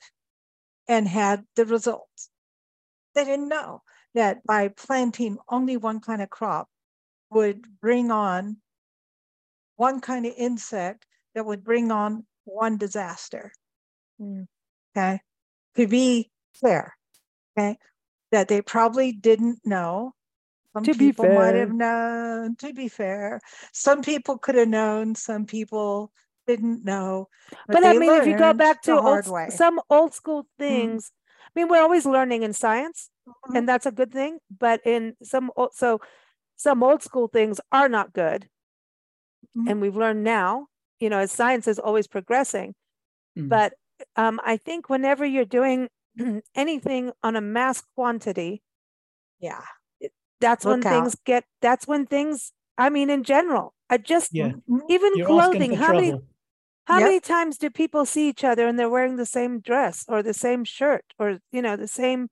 and 0.88 1.08
had 1.08 1.46
the 1.56 1.66
results. 1.66 2.30
They 3.14 3.24
didn't 3.24 3.50
know 3.50 3.84
that 4.14 4.46
by 4.46 4.70
planting 4.70 5.38
only 5.48 5.78
one 5.78 6.00
kind 6.00 6.22
of 6.22 6.30
crop 6.30 6.68
would 7.30 7.64
bring 7.82 8.12
on 8.12 8.58
one 9.76 10.02
kind 10.02 10.26
of 10.26 10.34
insect 10.38 11.06
that 11.34 11.46
would 11.46 11.64
bring 11.64 11.92
on 11.92 12.26
one 12.46 12.78
disaster. 12.78 13.52
Mm. 14.22 14.48
Okay. 14.96 15.20
To 15.76 15.88
be 15.88 16.32
fair, 16.54 16.96
okay, 17.58 17.78
that 18.32 18.48
they 18.48 18.62
probably 18.62 19.12
didn't 19.12 19.60
know. 19.66 20.14
Some 20.74 20.84
to 20.84 20.94
people 20.94 21.26
might 21.26 21.56
have 21.56 21.72
known, 21.72 22.56
to 22.58 22.74
be 22.74 22.88
fair. 22.88 23.42
Some 23.74 24.02
people 24.02 24.38
could 24.38 24.56
have 24.56 24.68
known, 24.68 25.16
some 25.16 25.46
people 25.46 26.12
didn't 26.48 26.84
know. 26.84 27.28
But, 27.68 27.82
but 27.82 27.86
I 27.86 27.94
mean, 27.94 28.12
if 28.12 28.28
you 28.28 28.38
go 28.38 28.54
back 28.54 28.82
to 28.84 29.00
old, 29.00 29.26
some 29.52 29.80
old 29.90 30.14
school 30.14 30.44
mm-hmm. 30.44 30.64
things, 30.64 31.06
mm-hmm. 31.06 31.48
I 31.48 31.60
mean, 31.60 31.70
we're 31.70 31.82
always 31.82 32.06
learning 32.06 32.44
in 32.44 32.54
science, 32.54 33.10
mm-hmm. 33.28 33.56
and 33.56 33.70
that's 33.70 33.86
a 33.86 33.92
good 33.92 34.12
thing. 34.12 34.40
But 34.58 34.82
in 34.86 35.16
some, 35.24 35.52
so 35.72 36.02
some 36.58 36.84
old 36.84 37.04
school 37.04 37.28
things 37.28 37.60
are 37.72 37.90
not 37.90 38.14
good, 38.14 38.48
mm-hmm. 39.58 39.68
and 39.68 39.82
we've 39.82 39.96
learned 39.96 40.24
now. 40.24 40.68
You 41.00 41.10
know, 41.10 41.20
as 41.20 41.32
science 41.32 41.68
is 41.68 41.78
always 41.78 42.08
progressing, 42.08 42.74
mm-hmm. 43.38 43.50
but 43.50 43.74
um, 44.16 44.40
I 44.44 44.58
think 44.58 44.90
whenever 44.90 45.26
you're 45.26 45.46
doing 45.46 45.90
anything 46.56 47.12
on 47.22 47.36
a 47.36 47.42
mass 47.42 47.84
quantity, 47.96 48.62
yeah, 49.40 49.62
that's 50.40 50.64
Look 50.64 50.84
when 50.84 50.88
out. 50.88 51.04
things 51.04 51.18
get. 51.26 51.44
That's 51.62 51.88
when 51.88 52.06
things. 52.06 52.54
I 52.78 52.90
mean, 52.90 53.10
in 53.10 53.24
general, 53.24 53.74
I 53.90 53.98
just 53.98 54.34
yeah. 54.34 54.52
even 54.90 55.12
You're 55.16 55.28
clothing. 55.28 55.74
How 55.74 55.88
trouble. 55.88 56.02
many 56.02 56.22
how 56.86 57.00
yep. 57.00 57.08
many 57.08 57.20
times 57.20 57.58
do 57.58 57.70
people 57.70 58.06
see 58.06 58.30
each 58.30 58.44
other 58.44 58.68
and 58.68 58.78
they're 58.78 58.90
wearing 58.90 59.16
the 59.16 59.26
same 59.26 59.60
dress 59.60 60.06
or 60.08 60.22
the 60.22 60.34
same 60.34 60.64
shirt 60.64 61.04
or 61.20 61.40
you 61.52 61.62
know 61.62 61.76
the 61.76 61.88
same 61.88 62.30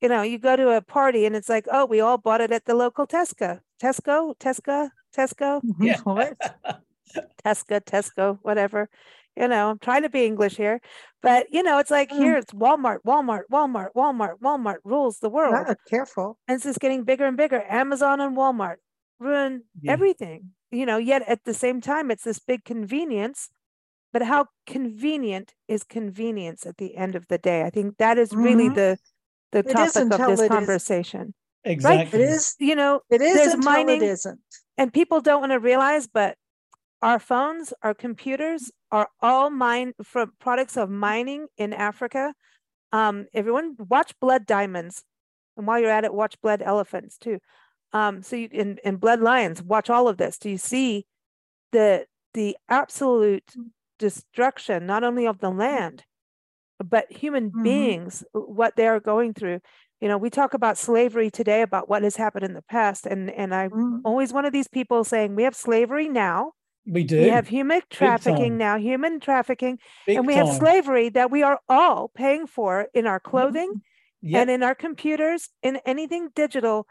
you 0.00 0.08
know 0.08 0.22
you 0.22 0.38
go 0.38 0.56
to 0.56 0.70
a 0.70 0.80
party 0.80 1.26
and 1.26 1.34
it's 1.34 1.48
like 1.48 1.66
oh 1.70 1.84
we 1.84 2.00
all 2.00 2.18
bought 2.18 2.40
it 2.40 2.52
at 2.52 2.64
the 2.64 2.74
local 2.74 3.06
Tesco 3.06 3.60
Tesco 3.82 4.36
Tesco 4.38 4.90
Tesco 5.16 5.60
yeah. 5.80 5.96
Tesco 7.44 7.80
Tesco 7.80 8.38
whatever 8.42 8.88
you 9.36 9.48
know 9.48 9.70
I'm 9.70 9.78
trying 9.78 10.02
to 10.02 10.08
be 10.08 10.24
English 10.24 10.56
here 10.56 10.80
but 11.22 11.46
you 11.50 11.62
know 11.62 11.78
it's 11.78 11.90
like 11.90 12.10
mm. 12.10 12.18
here 12.18 12.36
it's 12.36 12.52
Walmart 12.52 12.98
Walmart 13.06 13.42
Walmart 13.50 13.88
Walmart 13.96 14.38
Walmart 14.42 14.78
rules 14.84 15.18
the 15.18 15.30
world 15.30 15.54
oh, 15.68 15.74
careful 15.88 16.38
and 16.48 16.56
it's 16.56 16.64
just 16.64 16.80
getting 16.80 17.04
bigger 17.04 17.26
and 17.26 17.36
bigger 17.36 17.62
Amazon 17.68 18.20
and 18.20 18.36
Walmart 18.36 18.76
ruin 19.18 19.62
yeah. 19.80 19.92
everything 19.92 20.50
you 20.70 20.86
know 20.86 20.98
yet 20.98 21.22
at 21.28 21.44
the 21.44 21.54
same 21.54 21.80
time 21.80 22.10
it's 22.10 22.24
this 22.24 22.38
big 22.38 22.64
convenience 22.64 23.50
but 24.14 24.22
how 24.22 24.46
convenient 24.64 25.54
is 25.66 25.82
convenience 25.82 26.64
at 26.66 26.76
the 26.76 26.96
end 26.96 27.16
of 27.16 27.26
the 27.26 27.36
day? 27.36 27.64
I 27.64 27.70
think 27.70 27.96
that 27.98 28.16
is 28.16 28.32
really 28.32 28.66
mm-hmm. 28.66 28.74
the 28.74 28.98
the 29.50 29.62
topic 29.64 30.12
of 30.12 30.36
this 30.36 30.48
conversation. 30.48 31.34
Exactly. 31.64 32.20
Right? 32.20 32.28
It 32.28 32.32
is, 32.32 32.54
you 32.58 32.74
know, 32.74 33.00
it 33.10 33.20
is 33.20 33.34
there's 33.34 33.56
mining, 33.64 33.96
it 33.96 34.02
isn't. 34.02 34.40
And 34.76 34.92
people 34.92 35.20
don't 35.20 35.40
want 35.40 35.52
to 35.52 35.60
realize, 35.60 36.06
but 36.06 36.36
our 37.02 37.18
phones, 37.18 37.72
our 37.82 37.94
computers 37.94 38.70
are 38.90 39.08
all 39.20 39.50
mine 39.50 39.92
from 40.02 40.32
products 40.40 40.76
of 40.76 40.90
mining 40.90 41.46
in 41.56 41.72
Africa. 41.72 42.34
Um, 42.92 43.26
everyone 43.34 43.76
watch 43.78 44.14
blood 44.20 44.46
diamonds. 44.46 45.04
And 45.56 45.66
while 45.66 45.78
you're 45.78 45.90
at 45.90 46.04
it, 46.04 46.14
watch 46.14 46.40
blood 46.42 46.62
elephants 46.62 47.16
too. 47.18 47.38
Um, 47.92 48.22
so 48.22 48.36
you 48.36 48.48
in, 48.50 48.78
in 48.84 48.96
blood 48.96 49.20
lions, 49.20 49.62
watch 49.62 49.88
all 49.88 50.08
of 50.08 50.16
this. 50.16 50.38
Do 50.38 50.50
you 50.50 50.58
see 50.58 51.06
the 51.72 52.06
the 52.34 52.56
absolute 52.68 53.44
destruction, 53.98 54.86
not 54.86 55.04
only 55.04 55.26
of 55.26 55.38
the 55.38 55.50
land, 55.50 56.04
but 56.82 57.10
human 57.10 57.50
mm-hmm. 57.50 57.62
beings, 57.62 58.24
what 58.32 58.76
they 58.76 58.86
are 58.86 59.00
going 59.00 59.34
through. 59.34 59.60
You 60.04 60.10
know, 60.10 60.18
we 60.18 60.28
talk 60.28 60.52
about 60.52 60.76
slavery 60.76 61.30
today, 61.30 61.62
about 61.62 61.88
what 61.88 62.02
has 62.02 62.14
happened 62.14 62.44
in 62.44 62.52
the 62.52 62.60
past. 62.60 63.06
And 63.06 63.30
and 63.30 63.54
I'm 63.54 63.70
mm-hmm. 63.70 63.96
always 64.04 64.34
one 64.34 64.44
of 64.44 64.52
these 64.52 64.68
people 64.68 65.02
saying 65.02 65.34
we 65.34 65.44
have 65.44 65.56
slavery 65.56 66.10
now. 66.10 66.52
We 66.86 67.04
do. 67.04 67.22
We 67.22 67.28
have 67.28 67.48
human 67.48 67.80
trafficking 67.88 68.58
now, 68.58 68.76
human 68.76 69.18
trafficking, 69.18 69.78
Big 70.06 70.18
and 70.18 70.26
we 70.26 70.34
time. 70.34 70.44
have 70.44 70.56
slavery 70.56 71.08
that 71.08 71.30
we 71.30 71.42
are 71.42 71.58
all 71.70 72.10
paying 72.14 72.46
for 72.46 72.88
in 72.92 73.06
our 73.06 73.18
clothing 73.18 73.70
mm-hmm. 73.70 74.28
yep. 74.28 74.42
and 74.42 74.50
in 74.50 74.62
our 74.62 74.74
computers, 74.74 75.48
in 75.62 75.80
anything 75.86 76.28
digital. 76.34 76.86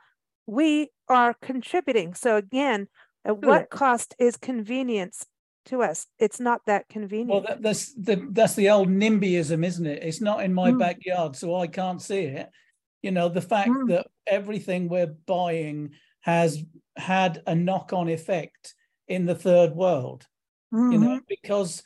We 0.47 0.89
are 1.07 1.35
contributing. 1.39 2.15
So 2.15 2.35
again, 2.37 2.87
at 3.23 3.37
what 3.43 3.69
cost 3.69 4.15
is 4.17 4.37
convenience 4.37 5.27
to 5.65 5.83
us. 5.83 6.07
It's 6.17 6.39
not 6.39 6.61
that 6.65 6.89
convenient. 6.89 7.29
Well, 7.29 7.41
that, 7.41 7.61
that's 7.61 7.93
the 7.93 8.27
that's 8.31 8.55
the 8.55 8.71
old 8.71 8.89
NIMBYism, 8.89 9.63
isn't 9.63 9.85
it? 9.85 10.01
It's 10.01 10.19
not 10.19 10.43
in 10.43 10.51
my 10.51 10.71
mm. 10.71 10.79
backyard, 10.79 11.35
so 11.35 11.55
I 11.55 11.67
can't 11.67 12.01
see 12.01 12.21
it. 12.21 12.49
You 13.03 13.11
know, 13.11 13.29
the 13.29 13.41
fact 13.41 13.69
mm. 13.69 13.89
that 13.89 14.07
everything 14.25 14.89
we're 14.89 15.15
buying 15.27 15.91
has 16.21 16.63
had 16.97 17.43
a 17.45 17.53
knock-on 17.53 18.09
effect 18.09 18.73
in 19.07 19.25
the 19.25 19.35
third 19.35 19.75
world. 19.75 20.25
Mm-hmm. 20.73 20.91
You 20.91 20.97
know, 20.97 21.07
mm-hmm. 21.17 21.25
because 21.27 21.83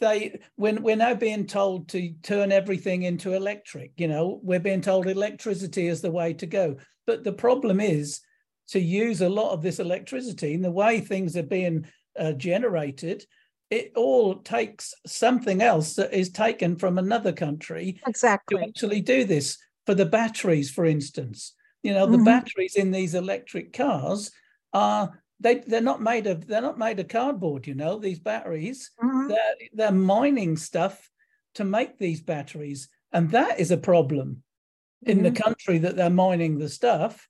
they 0.00 0.40
when 0.56 0.82
we're 0.82 0.96
now 0.96 1.14
being 1.14 1.46
told 1.46 1.88
to 1.88 2.12
turn 2.22 2.52
everything 2.52 3.02
into 3.02 3.32
electric, 3.32 3.92
you 3.96 4.08
know, 4.08 4.40
we're 4.42 4.60
being 4.60 4.82
told 4.82 5.06
electricity 5.06 5.88
is 5.88 6.00
the 6.00 6.10
way 6.10 6.34
to 6.34 6.46
go. 6.46 6.76
But 7.06 7.24
the 7.24 7.32
problem 7.32 7.80
is 7.80 8.20
to 8.68 8.80
use 8.80 9.20
a 9.20 9.28
lot 9.28 9.52
of 9.52 9.62
this 9.62 9.78
electricity 9.78 10.54
and 10.54 10.64
the 10.64 10.70
way 10.70 11.00
things 11.00 11.36
are 11.36 11.42
being 11.42 11.86
uh, 12.18 12.32
generated, 12.32 13.24
it 13.70 13.92
all 13.96 14.36
takes 14.36 14.94
something 15.06 15.62
else 15.62 15.94
that 15.94 16.12
is 16.12 16.30
taken 16.30 16.76
from 16.76 16.98
another 16.98 17.32
country 17.32 18.00
exactly 18.06 18.58
to 18.58 18.64
actually 18.64 19.00
do 19.00 19.24
this. 19.24 19.58
For 19.86 19.94
the 19.94 20.06
batteries, 20.06 20.70
for 20.70 20.84
instance, 20.84 21.54
you 21.82 21.92
know, 21.92 22.06
the 22.06 22.16
mm-hmm. 22.16 22.24
batteries 22.24 22.76
in 22.76 22.90
these 22.90 23.14
electric 23.14 23.72
cars 23.72 24.30
are 24.72 25.20
they 25.40 25.56
they're 25.66 25.80
not 25.80 26.00
made 26.00 26.26
of 26.26 26.46
they're 26.46 26.62
not 26.62 26.78
made 26.78 27.00
of 27.00 27.08
cardboard. 27.08 27.66
You 27.66 27.74
know, 27.74 27.98
these 27.98 28.20
batteries 28.20 28.90
mm-hmm. 29.02 29.28
they're 29.28 29.54
they're 29.72 29.92
mining 29.92 30.56
stuff 30.56 31.10
to 31.54 31.64
make 31.64 31.98
these 31.98 32.20
batteries, 32.20 32.88
and 33.12 33.30
that 33.32 33.58
is 33.58 33.70
a 33.70 33.76
problem 33.76 34.42
in 35.02 35.18
mm-hmm. 35.18 35.24
the 35.24 35.40
country 35.40 35.78
that 35.78 35.96
they're 35.96 36.10
mining 36.10 36.58
the 36.58 36.68
stuff 36.68 37.28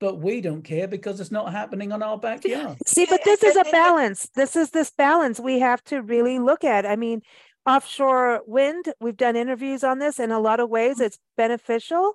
but 0.00 0.18
we 0.18 0.42
don't 0.42 0.62
care 0.62 0.86
because 0.86 1.18
it's 1.18 1.30
not 1.30 1.50
happening 1.50 1.90
on 1.90 2.02
our 2.02 2.18
backyard. 2.18 2.76
See, 2.86 3.06
but 3.08 3.20
this 3.24 3.42
is 3.42 3.56
a 3.56 3.64
balance. 3.70 4.28
This 4.34 4.54
is 4.54 4.68
this 4.68 4.90
balance 4.90 5.40
we 5.40 5.60
have 5.60 5.82
to 5.84 6.02
really 6.02 6.38
look 6.38 6.62
at. 6.62 6.84
I 6.84 6.96
mean, 6.96 7.22
offshore 7.66 8.42
wind, 8.46 8.92
we've 9.00 9.16
done 9.16 9.36
interviews 9.36 9.84
on 9.84 9.98
this 9.98 10.18
in 10.18 10.30
a 10.30 10.40
lot 10.40 10.60
of 10.60 10.68
ways, 10.68 11.00
it's 11.00 11.18
beneficial. 11.36 12.14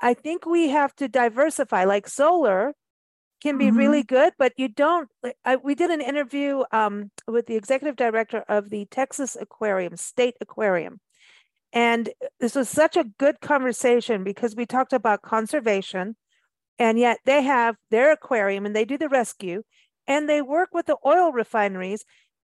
I 0.00 0.14
think 0.14 0.46
we 0.46 0.68
have 0.68 0.94
to 0.96 1.08
diversify, 1.08 1.84
like 1.84 2.08
solar 2.08 2.74
can 3.42 3.58
be 3.58 3.66
mm-hmm. 3.66 3.76
really 3.76 4.02
good, 4.02 4.32
but 4.38 4.52
you 4.56 4.68
don't. 4.68 5.08
I, 5.44 5.56
we 5.56 5.74
did 5.74 5.90
an 5.90 6.00
interview 6.00 6.62
um, 6.72 7.10
with 7.26 7.46
the 7.46 7.56
executive 7.56 7.96
director 7.96 8.44
of 8.48 8.70
the 8.70 8.86
Texas 8.86 9.36
Aquarium, 9.38 9.96
State 9.96 10.34
Aquarium. 10.40 11.00
And 11.72 12.08
this 12.40 12.54
was 12.54 12.68
such 12.68 12.96
a 12.96 13.04
good 13.18 13.40
conversation 13.40 14.24
because 14.24 14.54
we 14.56 14.64
talked 14.64 14.92
about 14.92 15.22
conservation, 15.22 16.16
and 16.78 16.98
yet 16.98 17.18
they 17.26 17.42
have 17.42 17.76
their 17.90 18.12
aquarium 18.12 18.64
and 18.64 18.74
they 18.74 18.84
do 18.84 18.96
the 18.96 19.08
rescue 19.08 19.62
and 20.06 20.28
they 20.28 20.42
work 20.42 20.70
with 20.72 20.86
the 20.86 20.96
oil 21.04 21.32
refineries. 21.32 22.04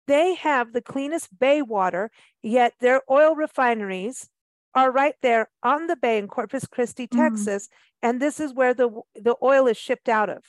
They 0.08 0.36
have 0.36 0.74
the 0.74 0.82
cleanest 0.82 1.38
bay 1.38 1.62
water, 1.62 2.10
yet 2.42 2.74
their 2.80 3.02
oil 3.10 3.36
refineries 3.36 4.30
are 4.74 4.92
right 4.92 5.16
there 5.22 5.50
on 5.64 5.88
the 5.88 5.96
bay 5.96 6.18
in 6.18 6.28
Corpus 6.28 6.66
Christi, 6.66 7.08
mm-hmm. 7.08 7.20
Texas. 7.20 7.68
Mm-hmm. 7.68 8.10
And 8.10 8.22
this 8.22 8.40
is 8.40 8.54
where 8.54 8.74
the, 8.74 8.90
the 9.16 9.36
oil 9.42 9.68
is 9.68 9.78
shipped 9.78 10.08
out 10.08 10.30
of. 10.30 10.44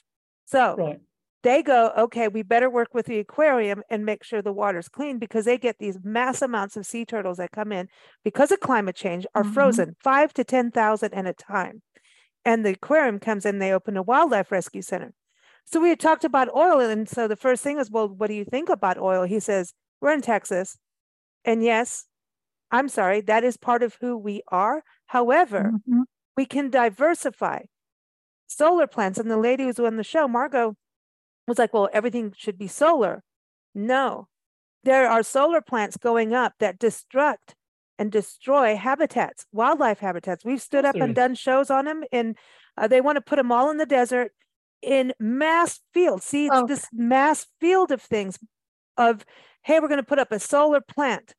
So 0.46 0.76
right. 0.76 1.00
they 1.42 1.62
go, 1.62 1.92
okay, 1.96 2.28
we 2.28 2.42
better 2.42 2.68
work 2.68 2.88
with 2.92 3.06
the 3.06 3.18
aquarium 3.18 3.82
and 3.90 4.04
make 4.04 4.22
sure 4.22 4.42
the 4.42 4.52
water's 4.52 4.88
clean 4.88 5.18
because 5.18 5.46
they 5.46 5.58
get 5.58 5.78
these 5.78 5.98
mass 6.04 6.42
amounts 6.42 6.76
of 6.76 6.86
sea 6.86 7.04
turtles 7.04 7.38
that 7.38 7.52
come 7.52 7.72
in 7.72 7.88
because 8.22 8.52
of 8.52 8.60
climate 8.60 8.96
change 8.96 9.26
are 9.34 9.42
mm-hmm. 9.42 9.52
frozen 9.52 9.96
five 10.02 10.32
to 10.34 10.44
10,000 10.44 11.14
at 11.14 11.26
a 11.26 11.32
time 11.32 11.82
and 12.48 12.64
the 12.64 12.70
aquarium 12.70 13.18
comes 13.18 13.44
in, 13.44 13.58
they 13.58 13.72
open 13.72 13.98
a 13.98 14.02
wildlife 14.02 14.50
rescue 14.50 14.80
center. 14.80 15.12
So 15.70 15.80
we 15.80 15.90
had 15.90 16.00
talked 16.00 16.24
about 16.24 16.54
oil. 16.54 16.80
And 16.80 17.08
so 17.08 17.28
the 17.28 17.36
first 17.36 17.62
thing 17.62 17.78
is, 17.78 17.90
well, 17.90 18.08
what 18.08 18.28
do 18.28 18.34
you 18.34 18.44
think 18.44 18.70
about 18.70 18.96
oil? 18.98 19.24
He 19.24 19.38
says, 19.38 19.74
we're 20.00 20.12
in 20.12 20.22
Texas. 20.22 20.78
And 21.44 21.62
yes, 21.62 22.06
I'm 22.70 22.88
sorry, 22.88 23.20
that 23.22 23.44
is 23.44 23.56
part 23.56 23.82
of 23.82 23.96
who 24.00 24.16
we 24.16 24.42
are. 24.48 24.82
However, 25.06 25.72
mm-hmm. 25.74 26.02
we 26.36 26.46
can 26.46 26.70
diversify 26.70 27.62
solar 28.46 28.86
plants. 28.86 29.18
And 29.18 29.30
the 29.30 29.36
lady 29.36 29.64
who 29.64 29.68
was 29.68 29.78
on 29.78 29.96
the 29.96 30.04
show, 30.04 30.26
Margot, 30.26 30.74
was 31.46 31.58
like, 31.58 31.74
well, 31.74 31.88
everything 31.92 32.32
should 32.36 32.58
be 32.58 32.68
solar. 32.68 33.22
No, 33.74 34.28
there 34.84 35.08
are 35.08 35.22
solar 35.22 35.60
plants 35.60 35.96
going 35.96 36.32
up 36.32 36.54
that 36.60 36.78
destruct 36.78 37.54
and 37.98 38.10
destroy 38.10 38.76
habitats, 38.76 39.44
wildlife 39.52 39.98
habitats. 39.98 40.44
We've 40.44 40.62
stood 40.62 40.84
up 40.84 40.94
and 40.94 41.14
done 41.14 41.34
shows 41.34 41.70
on 41.70 41.84
them, 41.84 42.04
and 42.12 42.36
uh, 42.76 42.86
they 42.86 43.00
want 43.00 43.16
to 43.16 43.20
put 43.20 43.36
them 43.36 43.52
all 43.52 43.70
in 43.70 43.76
the 43.76 43.86
desert 43.86 44.32
in 44.82 45.12
mass 45.18 45.80
fields. 45.92 46.24
See, 46.24 46.46
it's 46.46 46.56
oh. 46.56 46.66
this 46.66 46.86
mass 46.92 47.46
field 47.60 47.90
of 47.90 48.02
things 48.02 48.38
of, 48.96 49.24
hey, 49.62 49.80
we're 49.80 49.88
going 49.88 50.00
to 50.00 50.06
put 50.06 50.18
up 50.18 50.32
a 50.32 50.38
solar 50.38 50.80
plant. 50.80 51.34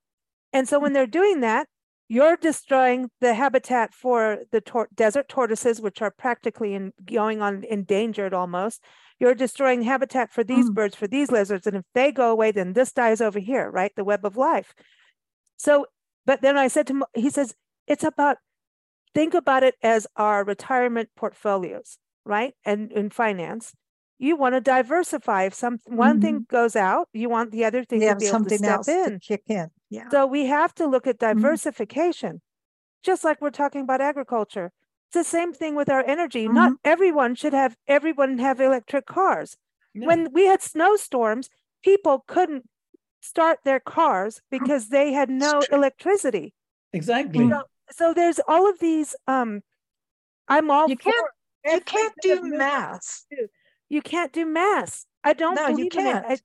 And 0.54 0.68
so 0.68 0.80
when 0.80 0.94
they're 0.94 1.08
doing 1.08 1.42
that, 1.42 1.68
you're 2.08 2.38
destroying 2.38 3.12
the 3.22 3.36
habitat 3.36 3.94
for 3.94 4.40
the 4.52 4.62
tor- 4.62 4.90
desert 4.96 5.30
tortoises, 5.30 5.80
which 5.80 6.02
are 6.02 6.12
practically 6.12 6.74
in, 6.74 6.92
going 7.06 7.42
on 7.42 7.64
endangered 7.64 8.34
almost. 8.34 8.84
You're 9.20 9.36
destroying 9.36 9.84
habitat 9.84 10.32
for 10.32 10.44
these 10.44 10.70
mm. 10.70 10.74
birds, 10.74 10.96
for 10.96 11.08
these 11.08 11.32
lizards. 11.32 11.68
And 11.68 11.78
if 11.78 11.86
they 11.94 12.12
go 12.12 12.32
away, 12.32 12.52
then 12.52 12.74
this 12.74 12.92
dies 12.92 13.22
over 13.22 13.38
here, 13.38 13.70
right? 13.70 13.92
The 13.96 14.04
web 14.04 14.26
of 14.26 14.38
life. 14.38 14.74
So 15.58 15.86
but 16.30 16.44
then 16.44 16.60
I 16.60 16.68
said 16.68 16.86
to 16.86 16.94
him, 16.94 17.04
he 17.16 17.32
says, 17.32 17.56
it's 17.88 18.04
about, 18.04 18.38
think 19.16 19.34
about 19.34 19.64
it 19.64 19.74
as 19.82 20.06
our 20.16 20.44
retirement 20.44 21.10
portfolios, 21.16 21.98
right? 22.26 22.54
And 22.66 22.92
in 22.92 23.10
finance, 23.10 23.74
you 24.20 24.36
want 24.36 24.56
to 24.56 24.62
diversify. 24.62 25.44
If 25.44 25.54
some 25.54 25.80
one 25.86 26.16
mm-hmm. 26.16 26.22
thing 26.22 26.46
goes 26.50 26.76
out, 26.76 27.08
you 27.14 27.30
want 27.30 27.52
the 27.52 27.66
other 27.66 27.84
thing 27.84 28.02
to 28.02 28.16
be 28.16 28.28
able 28.28 28.46
to 28.46 28.58
step 28.58 28.82
in. 28.88 29.14
To 29.14 29.20
kick 29.20 29.44
in. 29.48 29.70
Yeah. 29.90 30.10
So 30.10 30.26
we 30.26 30.46
have 30.46 30.76
to 30.76 30.86
look 30.86 31.08
at 31.08 31.18
mm-hmm. 31.18 31.40
diversification, 31.40 32.36
mm-hmm. 32.36 33.04
just 33.04 33.24
like 33.24 33.42
we're 33.42 33.50
talking 33.50 33.82
about 33.82 34.02
agriculture. 34.02 34.72
It's 35.08 35.16
the 35.16 35.24
same 35.24 35.54
thing 35.54 35.76
with 35.76 35.90
our 35.90 36.04
energy. 36.06 36.46
Mm-hmm. 36.46 36.56
Not 36.56 36.74
everyone 36.84 37.36
should 37.36 37.54
have 37.54 37.76
everyone 37.88 38.38
have 38.38 38.60
electric 38.60 39.06
cars. 39.06 39.58
No. 39.96 40.06
When 40.06 40.32
we 40.34 40.46
had 40.46 40.62
snowstorms, 40.62 41.50
people 41.84 42.24
couldn't 42.28 42.66
start 43.22 43.60
their 43.64 43.80
cars 43.80 44.42
because 44.52 44.90
they 44.90 45.14
had 45.14 45.30
no 45.30 45.62
electricity. 45.72 46.54
Exactly. 46.94 47.50
So, 47.50 47.64
so, 47.92 48.14
there's 48.14 48.40
all 48.48 48.70
of 48.70 48.80
these. 48.80 49.16
Um, 49.28 49.62
I'm 50.48 50.70
all 50.70 50.90
you 50.90 50.98
can't 50.98 51.16
you 51.72 51.82
can't 51.82 52.14
do 52.22 52.42
mass. 52.44 53.26
You 53.90 54.02
can't 54.02 54.32
do 54.32 54.46
mass. 54.46 55.06
I 55.24 55.34
don't 55.34 55.56
no, 55.56 55.68
believe 55.68 55.96
in 55.96 56.08
it. 56.08 56.24
I, 56.28 56.38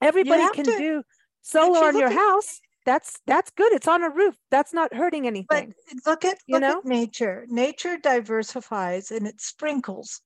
everybody 0.00 0.48
can 0.54 0.64
to, 0.64 0.78
do 0.78 1.02
solar 1.42 1.86
on 1.86 1.98
your 1.98 2.10
house. 2.10 2.60
That's 2.86 3.20
that's 3.26 3.50
good. 3.50 3.72
It's 3.72 3.88
on 3.88 4.02
a 4.02 4.10
roof. 4.10 4.36
That's 4.50 4.72
not 4.72 4.94
hurting 4.94 5.26
anything. 5.26 5.74
But 6.04 6.10
look 6.10 6.24
at 6.24 6.38
you 6.46 6.54
look 6.54 6.62
know? 6.62 6.78
at 6.78 6.84
nature. 6.84 7.44
Nature 7.48 7.98
diversifies 7.98 9.10
and 9.10 9.26
it 9.26 9.40
sprinkles. 9.40 10.22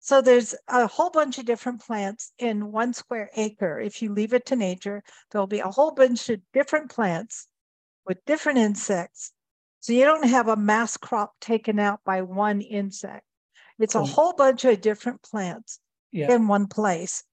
So 0.00 0.20
there's 0.20 0.54
a 0.68 0.86
whole 0.88 1.10
bunch 1.10 1.38
of 1.38 1.46
different 1.46 1.80
plants 1.80 2.32
in 2.38 2.72
one 2.72 2.92
square 2.92 3.30
acre. 3.36 3.78
If 3.78 4.02
you 4.02 4.12
leave 4.12 4.34
it 4.34 4.44
to 4.46 4.56
nature, 4.56 5.02
there'll 5.30 5.46
be 5.46 5.60
a 5.60 5.70
whole 5.70 5.92
bunch 5.92 6.28
of 6.28 6.40
different 6.52 6.90
plants 6.90 7.46
with 8.04 8.18
different 8.26 8.58
insects. 8.58 9.31
So 9.82 9.92
you 9.92 10.04
don't 10.04 10.28
have 10.28 10.46
a 10.46 10.54
mass 10.54 10.96
crop 10.96 11.34
taken 11.40 11.80
out 11.80 11.98
by 12.04 12.22
one 12.22 12.60
insect. 12.60 13.24
It's 13.80 13.96
a 13.96 14.04
whole 14.04 14.32
bunch 14.32 14.64
of 14.64 14.80
different 14.80 15.22
plants 15.22 15.80
yeah. 16.12 16.32
in 16.32 16.46
one 16.46 16.68
place. 16.68 17.24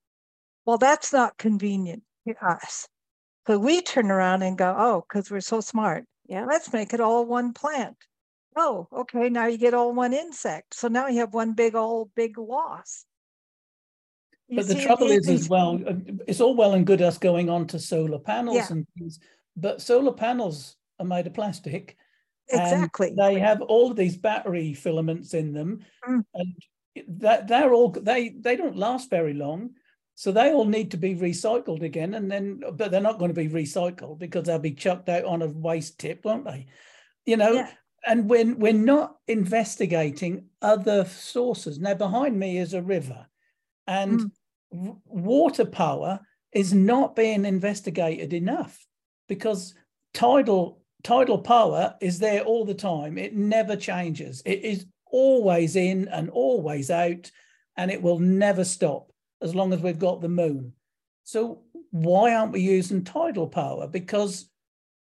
Well, 0.66 0.76
that's 0.76 1.12
not 1.12 1.38
convenient 1.38 2.02
to 2.26 2.34
us. 2.44 2.88
So 3.46 3.56
we 3.56 3.82
turn 3.82 4.10
around 4.10 4.42
and 4.42 4.58
go, 4.58 4.74
oh, 4.76 5.04
because 5.08 5.30
we're 5.30 5.40
so 5.40 5.60
smart. 5.60 6.06
Yeah. 6.26 6.44
Let's 6.44 6.72
make 6.72 6.92
it 6.92 7.00
all 7.00 7.24
one 7.24 7.52
plant. 7.52 7.96
Oh, 8.56 8.88
okay. 8.92 9.28
Now 9.28 9.46
you 9.46 9.56
get 9.56 9.72
all 9.72 9.92
one 9.92 10.12
insect. 10.12 10.74
So 10.74 10.88
now 10.88 11.06
you 11.06 11.20
have 11.20 11.32
one 11.32 11.52
big 11.52 11.76
old 11.76 12.10
big 12.16 12.36
loss. 12.36 13.04
You 14.48 14.56
but 14.56 14.66
the 14.66 14.74
trouble 14.74 15.06
is, 15.06 15.28
as 15.28 15.48
well, 15.48 15.80
uh, 15.86 15.94
it's 16.26 16.40
all 16.40 16.56
well 16.56 16.72
and 16.72 16.84
good 16.84 17.00
us 17.00 17.16
going 17.16 17.48
on 17.48 17.68
to 17.68 17.78
solar 17.78 18.18
panels 18.18 18.56
yeah. 18.56 18.66
and 18.70 18.86
things, 18.98 19.20
but 19.56 19.80
solar 19.80 20.12
panels 20.12 20.74
are 20.98 21.06
made 21.06 21.28
of 21.28 21.34
plastic. 21.34 21.96
Exactly. 22.52 23.14
they 23.16 23.38
have 23.38 23.60
all 23.62 23.90
of 23.90 23.96
these 23.96 24.16
battery 24.16 24.74
filaments 24.74 25.34
in 25.34 25.52
them, 25.52 25.80
mm. 26.06 26.24
and 26.34 26.54
that 27.20 27.48
they're 27.48 27.72
all 27.72 27.90
they 27.90 28.30
they 28.30 28.56
don't 28.56 28.76
last 28.76 29.10
very 29.10 29.34
long. 29.34 29.70
So 30.14 30.32
they 30.32 30.52
all 30.52 30.66
need 30.66 30.90
to 30.90 30.98
be 30.98 31.14
recycled 31.14 31.82
again, 31.82 32.14
and 32.14 32.30
then 32.30 32.60
but 32.74 32.90
they're 32.90 33.00
not 33.00 33.18
going 33.18 33.34
to 33.34 33.40
be 33.40 33.48
recycled 33.48 34.18
because 34.18 34.44
they'll 34.44 34.58
be 34.58 34.72
chucked 34.72 35.08
out 35.08 35.24
on 35.24 35.42
a 35.42 35.48
waste 35.48 35.98
tip, 35.98 36.24
won't 36.24 36.44
they? 36.44 36.66
You 37.24 37.36
know, 37.36 37.52
yeah 37.52 37.70
and 38.06 38.28
when 38.28 38.58
we're 38.58 38.72
not 38.72 39.16
investigating 39.26 40.46
other 40.62 41.04
sources 41.04 41.78
now 41.78 41.94
behind 41.94 42.38
me 42.38 42.58
is 42.58 42.74
a 42.74 42.82
river 42.82 43.26
and 43.86 44.32
mm. 44.72 44.96
water 45.04 45.64
power 45.64 46.20
is 46.52 46.72
not 46.72 47.14
being 47.14 47.44
investigated 47.44 48.32
enough 48.32 48.86
because 49.28 49.74
tidal 50.14 50.79
tidal 51.02 51.38
power 51.38 51.94
is 52.00 52.18
there 52.18 52.42
all 52.42 52.64
the 52.64 52.74
time. 52.74 53.18
It 53.18 53.34
never 53.34 53.76
changes. 53.76 54.42
It 54.44 54.62
is 54.62 54.86
always 55.06 55.76
in 55.76 56.08
and 56.08 56.30
always 56.30 56.90
out 56.90 57.30
and 57.76 57.90
it 57.90 58.02
will 58.02 58.18
never 58.18 58.64
stop 58.64 59.10
as 59.42 59.54
long 59.54 59.72
as 59.72 59.80
we've 59.80 59.98
got 59.98 60.20
the 60.20 60.28
moon. 60.28 60.72
So 61.24 61.62
why 61.90 62.34
aren't 62.34 62.52
we 62.52 62.60
using 62.60 63.04
tidal 63.04 63.48
power? 63.48 63.86
Because 63.86 64.50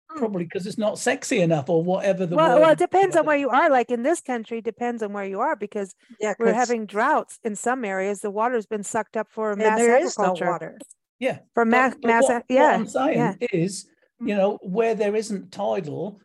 Hmm. 0.09 0.19
probably 0.19 0.45
because 0.45 0.65
it's 0.65 0.77
not 0.77 0.97
sexy 0.97 1.41
enough 1.41 1.69
or 1.69 1.83
whatever 1.83 2.25
the 2.25 2.35
well, 2.35 2.61
well 2.61 2.71
it 2.71 2.79
depends 2.79 3.15
on 3.17 3.25
where 3.25 3.35
you 3.35 3.49
are. 3.49 3.69
Like 3.69 3.91
in 3.91 4.03
this 4.03 4.21
country 4.21 4.61
depends 4.61 5.03
on 5.03 5.11
where 5.11 5.25
you 5.25 5.41
are 5.41 5.55
because 5.55 5.93
yeah, 6.19 6.33
we're 6.39 6.53
having 6.53 6.85
droughts 6.85 7.39
in 7.43 7.55
some 7.55 7.83
areas. 7.83 8.21
The 8.21 8.31
water's 8.31 8.65
been 8.65 8.83
sucked 8.83 9.17
up 9.17 9.27
for 9.29 9.55
mass 9.55 9.77
there 9.77 9.97
agriculture 9.97 10.45
no 10.45 10.51
water. 10.51 10.79
Yeah. 11.19 11.39
For 11.53 11.65
mass 11.65 11.95
mass 12.03 12.23
what, 12.23 12.43
yeah 12.47 12.63
what 12.63 12.73
i'm 12.75 12.87
saying 12.87 13.17
yeah. 13.17 13.47
is 13.51 13.87
you 14.19 14.35
know 14.35 14.57
where 14.61 14.95
there 14.95 15.15
isn't 15.15 15.51
tidal 15.51 16.19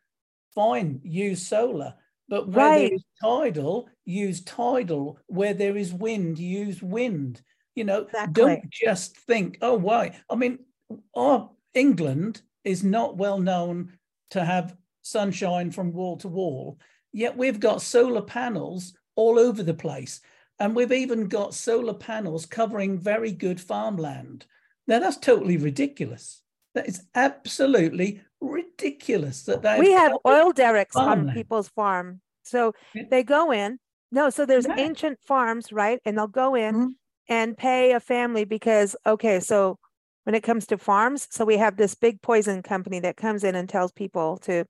fine 0.54 1.00
use 1.02 1.46
solar 1.46 1.94
But 2.28 2.48
where 2.48 2.66
right. 2.66 2.78
there 2.78 2.94
is 2.94 3.04
tidal, 3.22 3.88
use 4.04 4.42
tidal. 4.42 5.18
Where 5.26 5.54
there 5.54 5.76
is 5.76 5.92
wind, 5.92 6.38
use 6.38 6.82
wind. 6.82 7.42
You 7.74 7.84
know, 7.84 8.02
exactly. 8.02 8.32
don't 8.32 8.70
just 8.70 9.16
think, 9.16 9.58
oh, 9.62 9.74
why? 9.74 10.18
I 10.30 10.36
mean, 10.36 10.58
our 11.14 11.50
England 11.74 12.42
is 12.64 12.84
not 12.84 13.16
well 13.16 13.38
known 13.38 13.92
to 14.30 14.44
have 14.44 14.76
sunshine 15.02 15.70
from 15.70 15.92
wall 15.92 16.16
to 16.18 16.28
wall, 16.28 16.78
yet 17.12 17.36
we've 17.36 17.60
got 17.60 17.82
solar 17.82 18.22
panels 18.22 18.94
all 19.16 19.38
over 19.38 19.62
the 19.62 19.74
place. 19.74 20.20
And 20.58 20.76
we've 20.76 20.92
even 20.92 21.28
got 21.28 21.54
solar 21.54 21.94
panels 21.94 22.46
covering 22.46 22.98
very 22.98 23.32
good 23.32 23.60
farmland. 23.60 24.46
Now, 24.86 25.00
that's 25.00 25.16
totally 25.16 25.56
ridiculous. 25.56 26.41
That 26.74 26.88
is 26.88 27.02
absolutely 27.14 28.22
ridiculous 28.40 29.42
that 29.44 29.62
they 29.62 29.78
we 29.78 29.92
have 29.92 30.12
oil 30.26 30.52
derricks 30.52 30.94
farmland. 30.94 31.30
on 31.30 31.34
people's 31.34 31.68
farm. 31.68 32.20
So 32.42 32.72
they 33.10 33.22
go 33.22 33.52
in. 33.52 33.78
No, 34.10 34.30
so 34.30 34.44
there's 34.44 34.66
yeah. 34.66 34.76
ancient 34.78 35.18
farms, 35.24 35.72
right? 35.72 36.00
And 36.04 36.18
they'll 36.18 36.26
go 36.26 36.54
in 36.54 36.74
mm-hmm. 36.74 36.88
and 37.28 37.56
pay 37.56 37.92
a 37.92 38.00
family 38.00 38.44
because 38.44 38.96
okay, 39.06 39.40
so 39.40 39.78
when 40.24 40.34
it 40.34 40.42
comes 40.42 40.66
to 40.66 40.78
farms, 40.78 41.28
so 41.30 41.44
we 41.44 41.56
have 41.56 41.76
this 41.76 41.94
big 41.94 42.22
poison 42.22 42.62
company 42.62 43.00
that 43.00 43.16
comes 43.16 43.44
in 43.44 43.54
and 43.54 43.68
tells 43.68 43.92
people 43.92 44.38
to 44.38 44.64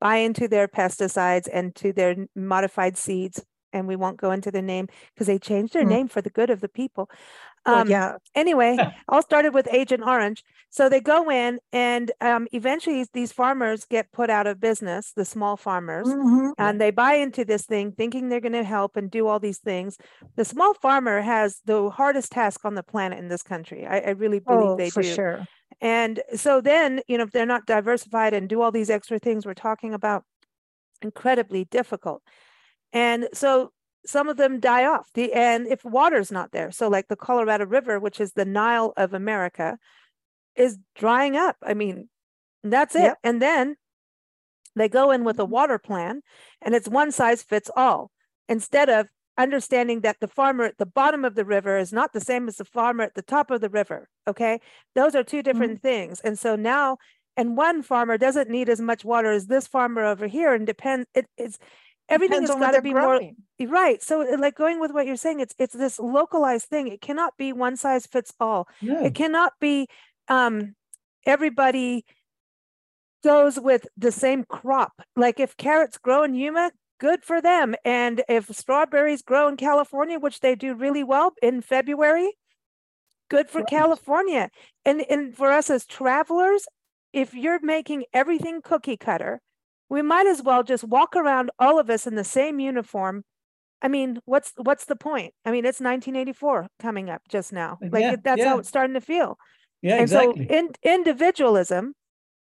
buy 0.00 0.16
into 0.16 0.48
their 0.48 0.68
pesticides 0.68 1.48
and 1.52 1.74
to 1.76 1.92
their 1.92 2.16
modified 2.34 2.96
seeds 2.96 3.42
and 3.72 3.86
we 3.86 3.96
won't 3.96 4.16
go 4.16 4.30
into 4.30 4.50
the 4.50 4.62
name 4.62 4.88
because 5.14 5.26
they 5.26 5.38
changed 5.38 5.74
their 5.74 5.84
mm. 5.84 5.88
name 5.88 6.08
for 6.08 6.22
the 6.22 6.30
good 6.30 6.50
of 6.50 6.60
the 6.60 6.68
people. 6.68 7.10
Um, 7.66 7.74
well, 7.74 7.88
yeah. 7.88 8.16
Anyway, 8.34 8.76
all 9.08 9.22
started 9.22 9.54
with 9.54 9.68
Agent 9.72 10.02
Orange. 10.06 10.44
So 10.70 10.88
they 10.88 11.00
go 11.00 11.30
in, 11.30 11.58
and 11.72 12.12
um, 12.20 12.46
eventually 12.52 13.06
these 13.12 13.32
farmers 13.32 13.86
get 13.86 14.12
put 14.12 14.28
out 14.28 14.46
of 14.46 14.60
business, 14.60 15.12
the 15.16 15.24
small 15.24 15.56
farmers, 15.56 16.06
mm-hmm. 16.06 16.50
and 16.58 16.80
they 16.80 16.90
buy 16.90 17.14
into 17.14 17.44
this 17.44 17.64
thing 17.64 17.92
thinking 17.92 18.28
they're 18.28 18.40
going 18.40 18.52
to 18.52 18.64
help 18.64 18.96
and 18.96 19.10
do 19.10 19.26
all 19.26 19.38
these 19.38 19.58
things. 19.58 19.96
The 20.36 20.44
small 20.44 20.74
farmer 20.74 21.22
has 21.22 21.60
the 21.64 21.88
hardest 21.88 22.32
task 22.32 22.64
on 22.64 22.74
the 22.74 22.82
planet 22.82 23.18
in 23.18 23.28
this 23.28 23.42
country. 23.42 23.86
I, 23.86 24.00
I 24.00 24.10
really 24.10 24.40
believe 24.40 24.70
oh, 24.70 24.76
they 24.76 24.90
for 24.90 25.02
do. 25.02 25.14
sure. 25.14 25.46
And 25.80 26.22
so 26.34 26.60
then, 26.60 27.00
you 27.06 27.18
know, 27.18 27.24
if 27.24 27.32
they're 27.32 27.46
not 27.46 27.66
diversified 27.66 28.34
and 28.34 28.48
do 28.48 28.62
all 28.62 28.72
these 28.72 28.90
extra 28.90 29.18
things 29.18 29.44
we're 29.44 29.54
talking 29.54 29.94
about, 29.94 30.24
incredibly 31.02 31.64
difficult. 31.64 32.22
And 32.92 33.28
so 33.32 33.72
some 34.06 34.28
of 34.28 34.36
them 34.36 34.60
die 34.60 34.84
off. 34.84 35.10
The 35.14 35.32
and 35.32 35.66
if 35.66 35.84
water's 35.84 36.32
not 36.32 36.52
there, 36.52 36.70
so 36.70 36.88
like 36.88 37.08
the 37.08 37.16
Colorado 37.16 37.66
River, 37.66 37.98
which 37.98 38.20
is 38.20 38.32
the 38.32 38.44
Nile 38.44 38.92
of 38.96 39.12
America, 39.12 39.78
is 40.54 40.78
drying 40.94 41.36
up. 41.36 41.56
I 41.62 41.74
mean, 41.74 42.08
that's 42.62 42.94
it. 42.94 43.02
Yep. 43.02 43.18
And 43.24 43.42
then 43.42 43.76
they 44.76 44.88
go 44.88 45.10
in 45.10 45.24
with 45.24 45.38
a 45.38 45.44
water 45.44 45.78
plan 45.78 46.22
and 46.62 46.74
it's 46.74 46.88
one 46.88 47.10
size 47.10 47.42
fits 47.42 47.70
all 47.76 48.10
instead 48.48 48.88
of 48.88 49.08
understanding 49.38 50.00
that 50.00 50.16
the 50.20 50.28
farmer 50.28 50.64
at 50.64 50.78
the 50.78 50.86
bottom 50.86 51.24
of 51.24 51.34
the 51.34 51.44
river 51.44 51.76
is 51.76 51.92
not 51.92 52.12
the 52.12 52.20
same 52.20 52.48
as 52.48 52.56
the 52.56 52.64
farmer 52.64 53.02
at 53.02 53.14
the 53.14 53.22
top 53.22 53.50
of 53.50 53.60
the 53.60 53.68
river 53.68 54.08
okay 54.26 54.60
those 54.94 55.14
are 55.14 55.24
two 55.24 55.42
different 55.42 55.74
mm-hmm. 55.74 55.88
things 55.88 56.20
and 56.20 56.38
so 56.38 56.56
now 56.56 56.96
and 57.36 57.56
one 57.56 57.82
farmer 57.82 58.16
doesn't 58.16 58.48
need 58.48 58.68
as 58.68 58.80
much 58.80 59.04
water 59.04 59.30
as 59.30 59.46
this 59.46 59.66
farmer 59.66 60.04
over 60.04 60.26
here 60.26 60.54
and 60.54 60.66
depends 60.66 61.06
it, 61.14 61.26
it's 61.36 61.58
everything 62.08 62.40
has 62.40 62.50
got 62.50 62.72
to 62.72 62.82
be 62.82 62.92
growing. 62.92 63.36
more 63.58 63.68
right 63.68 64.02
so 64.02 64.20
like 64.38 64.54
going 64.54 64.80
with 64.80 64.92
what 64.92 65.06
you're 65.06 65.16
saying 65.16 65.40
it's 65.40 65.54
it's 65.58 65.74
this 65.74 65.98
localized 65.98 66.66
thing 66.66 66.88
it 66.88 67.00
cannot 67.00 67.36
be 67.36 67.52
one 67.52 67.76
size 67.76 68.06
fits 68.06 68.32
all 68.40 68.68
no. 68.82 69.04
it 69.04 69.14
cannot 69.14 69.52
be 69.60 69.88
um 70.28 70.74
everybody 71.24 72.04
goes 73.24 73.58
with 73.58 73.86
the 73.96 74.12
same 74.12 74.44
crop 74.44 74.92
like 75.16 75.40
if 75.40 75.56
carrots 75.56 75.98
grow 75.98 76.22
in 76.22 76.34
yuma 76.34 76.70
good 76.98 77.24
for 77.24 77.42
them 77.42 77.74
and 77.84 78.22
if 78.28 78.46
strawberries 78.54 79.22
grow 79.22 79.48
in 79.48 79.56
california 79.56 80.18
which 80.18 80.40
they 80.40 80.54
do 80.54 80.74
really 80.74 81.02
well 81.02 81.32
in 81.42 81.60
february 81.60 82.32
good 83.28 83.48
for 83.48 83.58
right. 83.58 83.68
california 83.68 84.48
and 84.84 85.04
and 85.10 85.36
for 85.36 85.50
us 85.50 85.70
as 85.70 85.84
travelers 85.84 86.66
if 87.12 87.34
you're 87.34 87.60
making 87.62 88.04
everything 88.12 88.60
cookie 88.62 88.96
cutter 88.96 89.40
we 89.88 90.02
might 90.02 90.26
as 90.26 90.42
well 90.42 90.62
just 90.62 90.84
walk 90.84 91.16
around 91.16 91.50
all 91.58 91.78
of 91.78 91.90
us 91.90 92.06
in 92.06 92.14
the 92.14 92.24
same 92.24 92.58
uniform. 92.60 93.24
I 93.82 93.88
mean 93.88 94.20
what's 94.24 94.52
what's 94.56 94.86
the 94.86 94.96
point? 94.96 95.34
I 95.44 95.50
mean 95.50 95.64
it's 95.64 95.80
1984 95.80 96.68
coming 96.80 97.10
up 97.10 97.22
just 97.28 97.52
now. 97.52 97.78
Uh, 97.82 97.88
like 97.92 98.02
yeah, 98.02 98.16
that's 98.22 98.38
yeah. 98.38 98.48
how 98.48 98.58
it's 98.58 98.68
starting 98.68 98.94
to 98.94 99.00
feel. 99.00 99.38
Yeah 99.82 99.94
and 99.94 100.02
exactly. 100.02 100.46
so 100.48 100.54
in, 100.54 100.70
individualism 100.82 101.94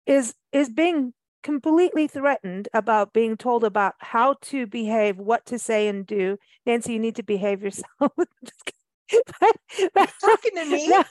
is 0.06 0.36
is 0.52 0.70
being 0.70 1.14
completely 1.44 2.08
threatened 2.08 2.70
about 2.74 3.14
being 3.14 3.36
told 3.36 3.64
about 3.64 3.96
how 4.00 4.36
to 4.42 4.66
behave 4.66 5.18
what 5.18 5.46
to 5.46 5.60
say 5.60 5.88
and 5.88 6.06
do. 6.06 6.38
Nancy 6.66 6.94
you 6.94 7.00
need 7.00 7.16
to 7.16 7.24
behave 7.24 7.62
yourself. 7.64 7.88
But, 9.40 9.56
but, 9.94 10.10
talking 10.22 10.56
to 10.56 10.66
me? 10.66 10.88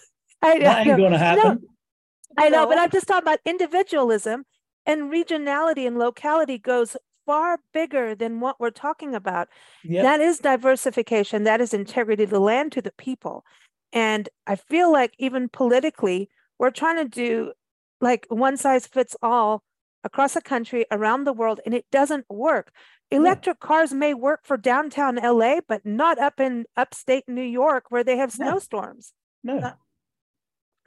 No, 0.42 0.50
I, 0.50 0.58
that 0.58 0.86
ain't 0.86 0.98
gonna 0.98 1.18
happen. 1.18 1.60
No, 1.62 2.44
I 2.44 2.48
know, 2.48 2.66
but 2.66 2.76
I'm 2.76 2.90
just 2.90 3.06
talking 3.06 3.22
about 3.22 3.38
individualism 3.44 4.44
and 4.86 5.12
regionality 5.12 5.86
and 5.86 5.98
locality 5.98 6.58
goes 6.58 6.96
far 7.26 7.60
bigger 7.72 8.14
than 8.14 8.40
what 8.40 8.58
we're 8.58 8.70
talking 8.70 9.14
about. 9.14 9.48
Yep. 9.84 10.02
That 10.02 10.20
is 10.20 10.38
diversification, 10.38 11.44
that 11.44 11.60
is 11.60 11.72
integrity 11.72 12.24
of 12.24 12.30
the 12.30 12.40
land 12.40 12.72
to 12.72 12.82
the 12.82 12.92
people. 12.92 13.44
And 13.92 14.28
I 14.46 14.56
feel 14.56 14.90
like 14.90 15.14
even 15.18 15.48
politically, 15.48 16.28
we're 16.58 16.70
trying 16.70 16.96
to 16.96 17.08
do 17.08 17.52
like 18.00 18.26
one 18.28 18.56
size 18.56 18.86
fits 18.86 19.16
all 19.22 19.62
across 20.04 20.34
the 20.34 20.42
country, 20.42 20.84
around 20.90 21.24
the 21.24 21.32
world, 21.32 21.60
and 21.64 21.74
it 21.74 21.86
doesn't 21.92 22.26
work. 22.28 22.72
Electric 23.10 23.58
yeah. 23.62 23.66
cars 23.66 23.92
may 23.92 24.14
work 24.14 24.40
for 24.44 24.56
downtown 24.56 25.16
LA, 25.16 25.60
but 25.68 25.84
not 25.84 26.18
up 26.18 26.40
in 26.40 26.64
upstate 26.76 27.24
New 27.28 27.42
York 27.42 27.84
where 27.90 28.02
they 28.02 28.16
have 28.16 28.32
snowstorms. 28.32 29.12
No. 29.44 29.58
no. 29.58 29.72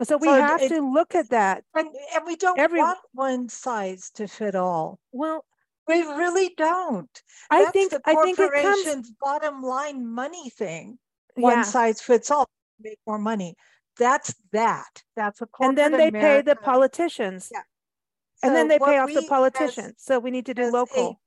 So 0.03 0.17
we 0.17 0.27
so 0.27 0.33
have 0.33 0.61
it, 0.61 0.69
to 0.69 0.81
look 0.81 1.15
at 1.15 1.29
that. 1.29 1.63
And, 1.73 1.87
and 2.13 2.25
we 2.25 2.35
don't 2.35 2.59
Every, 2.59 2.79
want 2.79 2.99
one 3.13 3.47
size 3.47 4.11
to 4.15 4.27
fit 4.27 4.53
all. 4.53 4.99
Well, 5.13 5.45
we 5.87 6.01
really 6.01 6.53
don't. 6.57 7.09
I 7.49 7.61
That's 7.61 7.71
think 7.71 7.91
the 7.91 8.01
I 8.05 8.15
think 8.15 8.39
it 8.39 8.51
comes 8.51 9.11
bottom 9.21 9.61
line 9.61 10.05
money 10.05 10.49
thing. 10.49 10.97
One 11.35 11.57
yeah. 11.57 11.61
size 11.63 12.01
fits 12.01 12.29
all. 12.29 12.49
Make 12.81 12.99
more 13.07 13.19
money. 13.19 13.55
That's 13.97 14.35
that. 14.51 15.03
That's 15.15 15.41
a 15.41 15.47
and 15.61 15.77
then 15.77 15.93
they 15.93 16.09
America. 16.09 16.19
pay 16.19 16.41
the 16.41 16.55
politicians. 16.57 17.49
Yeah. 17.53 17.61
So 18.37 18.47
and 18.47 18.55
then 18.55 18.67
they 18.67 18.79
pay 18.79 18.97
off 18.97 19.13
the 19.13 19.25
politicians. 19.29 19.95
As, 19.97 20.03
so 20.03 20.19
we 20.19 20.31
need 20.31 20.47
to 20.47 20.53
do 20.53 20.71
local. 20.71 21.21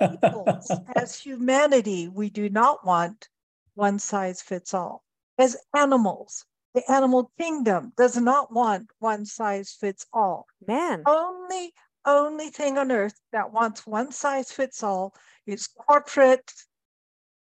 Peoples, 0.00 0.70
as 0.96 1.18
humanity, 1.18 2.08
we 2.08 2.30
do 2.30 2.48
not 2.48 2.86
want 2.86 3.28
one 3.74 3.98
size 3.98 4.42
fits 4.42 4.74
all. 4.74 5.02
As 5.38 5.56
animals, 5.74 6.44
the 6.74 6.90
animal 6.90 7.30
kingdom 7.38 7.92
does 7.96 8.16
not 8.16 8.52
want 8.52 8.90
one 8.98 9.24
size 9.24 9.76
fits 9.78 10.06
all. 10.12 10.46
Man. 10.66 11.02
Only 11.06 11.72
only 12.04 12.48
thing 12.48 12.78
on 12.78 12.90
earth 12.90 13.14
that 13.32 13.52
wants 13.52 13.86
one 13.86 14.10
size 14.10 14.50
fits 14.50 14.82
all 14.82 15.14
is 15.46 15.68
corporate 15.68 16.52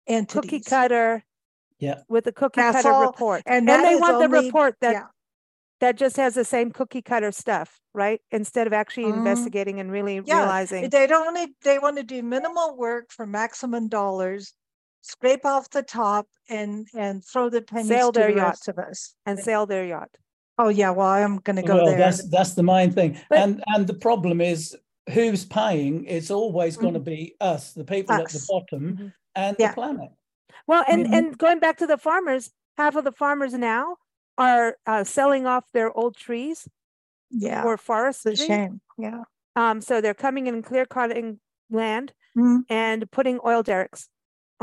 entities. 0.08 0.52
Cookie 0.52 0.60
cutter. 0.62 1.24
Yeah. 1.80 2.02
With 2.08 2.28
a 2.28 2.32
cookie 2.32 2.62
That's 2.62 2.78
cutter 2.78 2.94
all, 2.94 3.06
report. 3.06 3.44
And, 3.46 3.70
and 3.70 3.84
they 3.84 3.96
want 3.96 4.16
only, 4.16 4.28
the 4.28 4.44
report 4.44 4.76
that 4.82 4.94
yeah. 4.94 5.06
that 5.80 5.98
just 5.98 6.18
has 6.18 6.34
the 6.34 6.46
same 6.46 6.72
cookie 6.72 7.02
cutter 7.02 7.32
stuff, 7.32 7.80
right? 7.94 8.22
Instead 8.32 8.68
of 8.68 8.74
actually 8.74 9.06
mm. 9.06 9.18
investigating 9.18 9.80
and 9.80 9.92
really 9.92 10.22
yeah. 10.26 10.40
realizing 10.40 10.90
they 10.90 11.08
don't 11.08 11.34
need, 11.34 11.50
they 11.64 11.80
want 11.80 11.98
to 11.98 12.04
do 12.04 12.22
minimal 12.24 12.76
work 12.78 13.12
for 13.12 13.26
maximum 13.26 13.88
dollars 13.88 14.54
scrape 15.04 15.46
off 15.46 15.70
the 15.70 15.84
top 15.84 16.28
and 16.50 16.88
and 16.96 17.24
throw 17.24 17.50
the 17.50 17.62
pennies 17.62 17.90
sail 17.90 18.12
to 18.12 18.20
their 18.20 18.32
the 18.32 18.38
yacht. 18.38 18.48
rest 18.48 18.68
of 18.70 18.80
us 18.80 19.16
and 19.26 19.38
sail 19.38 19.66
their 19.66 19.86
yacht. 19.86 20.10
Oh 20.58 20.70
yeah, 20.70 20.90
well 20.90 21.08
I'm 21.08 21.38
going 21.38 21.58
to 21.58 21.62
go 21.62 21.76
well, 21.76 21.86
there. 21.86 21.98
That's 21.98 22.28
that's 22.30 22.54
the 22.54 22.64
main 22.64 22.92
thing, 22.92 23.20
but, 23.30 23.40
and 23.40 23.64
and 23.68 23.86
the 23.86 23.94
problem 23.94 24.42
is 24.42 24.76
who's 25.12 25.46
paying. 25.46 26.06
It's 26.06 26.32
always 26.32 26.74
mm-hmm. 26.74 26.82
going 26.82 26.94
to 26.96 27.00
be 27.00 27.36
us, 27.40 27.74
the 27.74 27.84
people 27.84 28.16
us. 28.16 28.22
at 28.22 28.42
the 28.42 28.46
bottom, 28.50 28.94
mm-hmm. 28.94 29.08
and 29.36 29.56
yeah. 29.60 29.70
the 29.70 29.74
planet. 29.74 30.10
Well, 30.66 30.84
and 30.88 31.06
mm-hmm. 31.06 31.14
and 31.14 31.38
going 31.38 31.60
back 31.60 31.78
to 31.80 31.88
the 31.88 31.98
farmers, 31.98 32.52
half 32.78 32.96
of 32.96 33.04
the 33.04 33.12
farmers 33.12 33.54
now 33.54 33.98
are 34.38 34.78
uh, 34.88 35.04
selling 35.04 35.46
off 35.46 35.66
their 35.74 35.96
old 35.96 36.16
trees. 36.16 36.68
Yeah, 37.30 37.64
or 37.64 37.78
forests. 37.78 38.26
It's 38.26 38.42
a 38.42 38.46
shame. 38.46 38.82
Yeah. 38.98 39.24
Um. 39.56 39.82
So 39.82 40.02
they're 40.02 40.14
coming 40.14 40.48
in 40.48 40.62
clear 40.62 40.86
cutting 40.86 41.40
land 41.72 42.14
mm-hmm. 42.38 42.60
and 42.70 43.10
putting 43.12 43.40
oil 43.44 43.64
derricks 43.64 44.08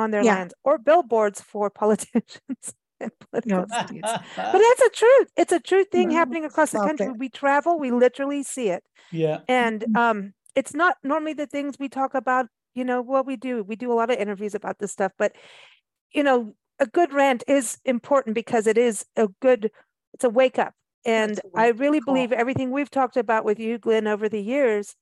on 0.01 0.11
their 0.11 0.23
yeah. 0.23 0.35
lands 0.37 0.55
or 0.65 0.79
billboards 0.79 1.41
for 1.41 1.71
politicians 1.71 2.41
and 3.01 3.11
political 3.31 3.67
but 3.71 4.23
that's 4.37 4.83
a 4.83 4.91
truth. 4.93 5.29
It's 5.37 5.53
a 5.53 5.61
true 5.61 5.85
thing 5.85 6.09
no, 6.09 6.15
happening 6.17 6.45
across 6.45 6.73
the 6.73 6.79
country. 6.81 7.07
It. 7.07 7.19
We 7.19 7.29
travel, 7.29 7.79
we 7.79 7.91
literally 7.91 8.43
see 8.43 8.69
it. 8.69 8.83
Yeah. 9.13 9.39
And 9.49 9.83
mm-hmm. 9.83 9.97
um, 9.97 10.35
it's 10.55 10.75
not 10.75 10.97
normally 11.03 11.35
the 11.35 11.47
things 11.47 11.77
we 11.79 11.89
talk 11.89 12.15
about, 12.15 12.47
you 12.75 12.85
know, 12.85 13.01
what 13.01 13.27
we 13.27 13.37
do. 13.37 13.63
We 13.63 13.77
do 13.77 13.93
a 13.93 13.95
lot 13.95 14.11
of 14.11 14.19
interviews 14.19 14.55
about 14.55 14.79
this 14.79 14.93
stuff, 14.93 15.13
but 15.19 15.33
you 16.13 16.23
know, 16.23 16.55
a 16.79 16.87
good 16.87 17.13
rant 17.13 17.45
is 17.47 17.79
important 17.85 18.35
because 18.35 18.67
it 18.67 18.79
is 18.79 19.05
a 19.17 19.29
good, 19.41 19.71
it's 20.15 20.25
a 20.25 20.31
wake 20.31 20.59
up. 20.59 20.75
And 21.05 21.41
wake 21.45 21.53
I 21.55 21.69
really 21.69 22.01
call. 22.01 22.15
believe 22.15 22.33
everything 22.33 22.71
we've 22.71 22.91
talked 22.91 23.17
about 23.17 23.45
with 23.45 23.61
you, 23.61 23.79
Glynn, 23.79 24.07
over 24.07 24.29
the 24.29 24.41
years, 24.41 24.97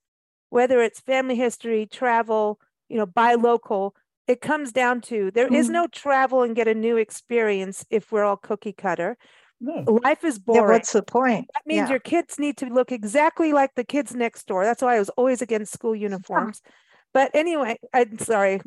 whether 0.49 0.81
it's 0.81 0.99
family 0.99 1.35
history, 1.35 1.87
travel, 1.87 2.59
you 2.89 2.97
know, 2.97 3.05
buy 3.05 3.35
local. 3.35 3.95
It 4.29 4.41
comes 4.41 4.71
down 4.71 5.01
to 5.09 5.31
there 5.31 5.47
mm-hmm. 5.47 5.55
is 5.55 5.69
no 5.69 5.87
travel 5.87 6.43
and 6.43 6.55
get 6.55 6.67
a 6.67 6.75
new 6.75 6.97
experience 6.97 7.83
if 7.89 8.11
we're 8.11 8.23
all 8.23 8.37
cookie 8.37 8.73
cutter. 8.73 9.17
No. 9.59 9.99
Life 10.03 10.23
is 10.23 10.37
boring. 10.37 10.61
Yeah, 10.61 10.69
what's 10.69 10.93
the 10.93 11.01
point? 11.01 11.47
That 11.55 11.65
means 11.65 11.87
yeah. 11.87 11.89
your 11.89 11.99
kids 11.99 12.37
need 12.37 12.55
to 12.57 12.67
look 12.67 12.91
exactly 12.91 13.53
like 13.53 13.73
the 13.73 13.83
kids 13.83 14.13
next 14.13 14.45
door. 14.45 14.63
That's 14.63 14.83
why 14.83 14.97
I 14.97 14.99
was 14.99 15.09
always 15.09 15.41
against 15.41 15.73
school 15.73 15.95
uniforms. 15.95 16.61
Yeah. 16.63 16.71
But 17.11 17.31
anyway, 17.33 17.79
I'm 17.91 18.19
sorry. 18.19 18.61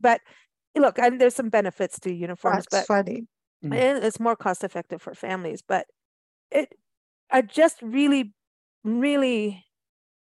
But 0.00 0.20
look, 0.76 0.98
and 0.98 1.18
there's 1.18 1.34
some 1.34 1.48
benefits 1.48 1.98
to 2.00 2.12
uniforms. 2.12 2.66
That's 2.70 2.86
but 2.86 2.94
funny. 2.94 3.26
And 3.62 4.04
it's 4.04 4.20
more 4.20 4.36
cost 4.36 4.64
effective 4.64 5.00
for 5.00 5.14
families. 5.14 5.62
But 5.66 5.86
it, 6.50 6.68
I 7.30 7.40
just 7.40 7.80
really, 7.80 8.34
really 8.84 9.64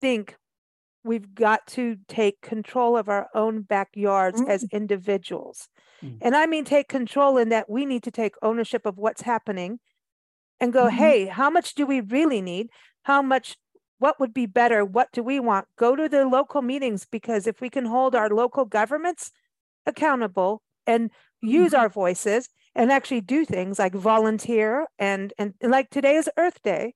think 0.01 0.35
we've 1.03 1.33
got 1.33 1.65
to 1.67 1.97
take 2.07 2.41
control 2.41 2.97
of 2.97 3.09
our 3.09 3.27
own 3.33 3.61
backyards 3.61 4.41
mm. 4.41 4.47
as 4.47 4.63
individuals. 4.71 5.67
Mm. 6.03 6.17
And 6.21 6.35
I 6.35 6.45
mean, 6.45 6.63
take 6.63 6.87
control 6.87 7.37
in 7.37 7.49
that 7.49 7.69
we 7.69 7.85
need 7.85 8.03
to 8.03 8.11
take 8.11 8.35
ownership 8.41 8.85
of 8.85 8.97
what's 8.97 9.21
happening 9.21 9.79
and 10.59 10.71
go, 10.71 10.85
mm-hmm. 10.85 10.97
hey, 10.97 11.25
how 11.25 11.49
much 11.49 11.73
do 11.73 11.85
we 11.85 12.01
really 12.01 12.41
need? 12.41 12.69
How 13.03 13.21
much, 13.21 13.57
what 13.97 14.19
would 14.19 14.33
be 14.33 14.45
better? 14.45 14.85
What 14.85 15.09
do 15.11 15.23
we 15.23 15.39
want? 15.39 15.67
Go 15.75 15.95
to 15.95 16.07
the 16.07 16.25
local 16.25 16.61
meetings 16.61 17.05
because 17.09 17.47
if 17.47 17.61
we 17.61 17.69
can 17.69 17.85
hold 17.85 18.15
our 18.15 18.29
local 18.29 18.65
governments 18.65 19.31
accountable 19.85 20.61
and 20.85 21.09
use 21.41 21.71
mm-hmm. 21.71 21.81
our 21.81 21.89
voices 21.89 22.49
and 22.75 22.91
actually 22.91 23.21
do 23.21 23.43
things 23.43 23.79
like 23.79 23.93
volunteer 23.93 24.85
and, 24.99 25.33
and 25.37 25.53
like 25.61 25.89
today 25.89 26.15
is 26.15 26.29
Earth 26.37 26.61
Day, 26.61 26.93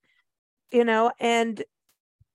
you 0.71 0.85
know, 0.85 1.11
and 1.19 1.63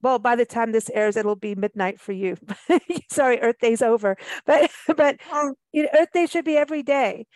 well 0.02 0.18
by 0.18 0.36
the 0.36 0.44
time 0.44 0.72
this 0.72 0.90
airs 0.90 1.16
it'll 1.16 1.36
be 1.36 1.54
midnight 1.54 2.00
for 2.00 2.12
you. 2.12 2.36
Sorry 3.10 3.40
earth 3.40 3.56
day's 3.60 3.82
over. 3.82 4.16
But 4.46 4.70
but 4.96 5.16
oh. 5.32 5.54
you 5.72 5.84
know, 5.84 5.88
earth 5.98 6.12
day 6.12 6.26
should 6.26 6.44
be 6.44 6.56
every 6.56 6.82
day. 6.82 7.26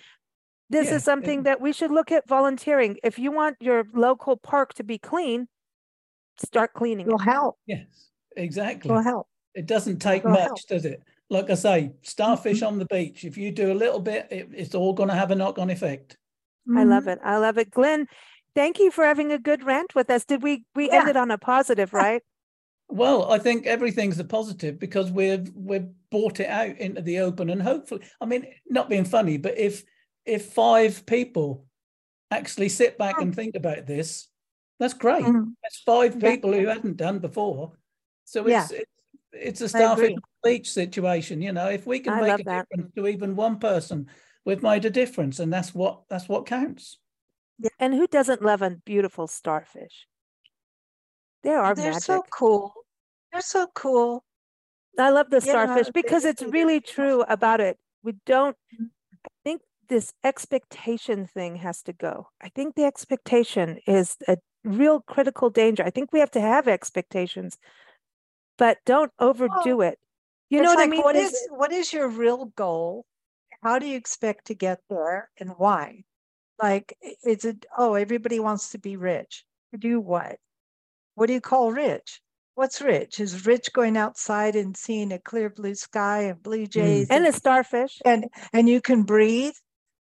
This 0.70 0.88
yeah, 0.88 0.96
is 0.96 1.04
something 1.04 1.42
that 1.42 1.60
we 1.60 1.72
should 1.72 1.90
look 1.90 2.10
at 2.10 2.26
volunteering. 2.26 2.96
If 3.04 3.18
you 3.18 3.30
want 3.30 3.56
your 3.60 3.84
local 3.92 4.36
park 4.36 4.74
to 4.74 4.84
be 4.84 4.98
clean 4.98 5.48
start 6.38 6.72
cleaning 6.72 7.06
it. 7.06 7.10
will 7.12 7.18
help. 7.18 7.58
Yes 7.66 8.10
exactly. 8.36 8.90
Will 8.90 9.02
help. 9.02 9.28
It 9.54 9.66
doesn't 9.66 9.98
take 9.98 10.24
much 10.24 10.38
help. 10.38 10.58
does 10.68 10.84
it? 10.84 11.02
Like 11.30 11.50
i 11.50 11.54
say 11.54 11.92
starfish 12.02 12.58
mm-hmm. 12.58 12.66
on 12.66 12.78
the 12.78 12.84
beach 12.84 13.24
if 13.24 13.36
you 13.38 13.50
do 13.50 13.72
a 13.72 13.74
little 13.74 13.98
bit 13.98 14.28
it, 14.30 14.48
it's 14.54 14.74
all 14.74 14.92
going 14.92 15.08
to 15.08 15.14
have 15.14 15.30
a 15.30 15.34
knock-on 15.34 15.70
effect. 15.70 16.16
Mm-hmm. 16.68 16.78
i 16.78 16.84
love 16.84 17.08
it. 17.08 17.18
I 17.24 17.38
love 17.38 17.58
it. 17.58 17.70
Glynn 17.70 18.06
thank 18.54 18.78
you 18.78 18.90
for 18.90 19.04
having 19.04 19.32
a 19.32 19.38
good 19.38 19.64
rant 19.64 19.94
with 19.94 20.10
us. 20.10 20.24
Did 20.24 20.42
we 20.42 20.64
we 20.74 20.88
yeah. 20.88 21.00
ended 21.00 21.16
on 21.16 21.30
a 21.30 21.38
positive 21.38 21.92
right 21.92 22.22
well, 22.94 23.32
I 23.32 23.38
think 23.38 23.66
everything's 23.66 24.20
a 24.20 24.24
positive 24.24 24.78
because 24.78 25.10
we've 25.10 25.50
we've 25.52 25.88
brought 26.12 26.38
it 26.38 26.48
out 26.48 26.78
into 26.78 27.02
the 27.02 27.18
open, 27.18 27.50
and 27.50 27.60
hopefully, 27.60 28.02
I 28.20 28.26
mean, 28.26 28.46
not 28.68 28.88
being 28.88 29.04
funny, 29.04 29.36
but 29.36 29.58
if 29.58 29.82
if 30.24 30.52
five 30.52 31.04
people 31.04 31.66
actually 32.30 32.68
sit 32.68 32.96
back 32.96 33.20
and 33.20 33.34
think 33.34 33.56
about 33.56 33.88
this, 33.88 34.28
that's 34.78 34.94
great. 34.94 35.24
Mm. 35.24 35.54
That's 35.60 35.80
five 35.80 36.20
people 36.20 36.52
who 36.52 36.66
hadn't 36.66 36.96
done 36.96 37.18
before. 37.18 37.72
So 38.26 38.46
it's 38.46 38.70
yeah. 38.70 38.78
it's, 38.78 38.90
it's 39.32 39.60
a 39.62 39.68
starfish 39.68 40.14
beach 40.44 40.70
situation. 40.70 41.42
You 41.42 41.50
know, 41.50 41.70
if 41.70 41.88
we 41.88 41.98
can 41.98 42.12
I 42.12 42.20
make 42.20 42.40
a 42.42 42.44
that. 42.44 42.68
difference 42.70 42.92
to 42.94 43.08
even 43.08 43.34
one 43.34 43.58
person, 43.58 44.06
we've 44.44 44.62
made 44.62 44.84
a 44.84 44.90
difference, 44.90 45.40
and 45.40 45.52
that's 45.52 45.74
what 45.74 46.02
that's 46.08 46.28
what 46.28 46.46
counts. 46.46 47.00
Yeah. 47.58 47.70
And 47.80 47.92
who 47.92 48.06
doesn't 48.06 48.40
love 48.40 48.62
a 48.62 48.70
beautiful 48.70 49.26
starfish? 49.26 50.06
They 51.42 51.50
are 51.50 51.74
They're 51.74 51.90
magic. 51.90 52.04
so 52.04 52.22
cool. 52.30 52.72
They're 53.34 53.42
so 53.42 53.66
cool. 53.74 54.22
I 54.96 55.10
love 55.10 55.28
the 55.28 55.40
starfish 55.40 55.88
because 55.92 56.24
it's 56.24 56.40
really 56.40 56.80
true 56.80 57.22
about 57.22 57.60
it. 57.60 57.76
We 58.04 58.12
don't 58.26 58.56
mm-hmm. 58.72 58.84
I 59.26 59.28
think 59.42 59.62
this 59.88 60.12
expectation 60.22 61.26
thing 61.26 61.56
has 61.56 61.82
to 61.82 61.92
go. 61.92 62.28
I 62.40 62.48
think 62.50 62.76
the 62.76 62.84
expectation 62.84 63.80
is 63.88 64.16
a 64.28 64.36
real 64.62 65.00
critical 65.00 65.50
danger. 65.50 65.82
I 65.82 65.90
think 65.90 66.12
we 66.12 66.20
have 66.20 66.30
to 66.30 66.40
have 66.40 66.68
expectations, 66.68 67.58
but 68.56 68.78
don't 68.86 69.10
overdo 69.18 69.80
it. 69.80 69.98
You 70.48 70.62
know 70.62 70.68
what 70.68 70.78
like, 70.78 70.86
I 70.86 70.90
mean? 70.92 71.02
What 71.02 71.16
is 71.16 71.36
what 71.50 71.72
is 71.72 71.92
your 71.92 72.08
real 72.08 72.46
goal? 72.54 73.04
How 73.64 73.80
do 73.80 73.86
you 73.86 73.96
expect 73.96 74.46
to 74.46 74.54
get 74.54 74.78
there 74.88 75.28
and 75.40 75.54
why? 75.56 76.04
Like 76.62 76.96
is 77.24 77.44
it 77.44 77.66
oh 77.76 77.94
everybody 77.94 78.38
wants 78.38 78.70
to 78.70 78.78
be 78.78 78.96
rich. 78.96 79.44
Do 79.76 79.98
what? 79.98 80.36
What 81.16 81.26
do 81.26 81.32
you 81.32 81.40
call 81.40 81.72
rich? 81.72 82.20
What's 82.54 82.80
rich? 82.80 83.18
Is 83.20 83.46
rich 83.46 83.72
going 83.72 83.96
outside 83.96 84.54
and 84.54 84.76
seeing 84.76 85.12
a 85.12 85.18
clear 85.18 85.50
blue 85.50 85.74
sky 85.74 86.22
and 86.22 86.42
blue 86.42 86.66
mm. 86.66 86.70
jays 86.70 87.08
mm. 87.08 87.16
and, 87.16 87.24
and 87.24 87.34
a 87.34 87.36
starfish 87.36 88.00
and 88.04 88.26
and 88.52 88.68
you 88.68 88.80
can 88.80 89.02
breathe? 89.02 89.54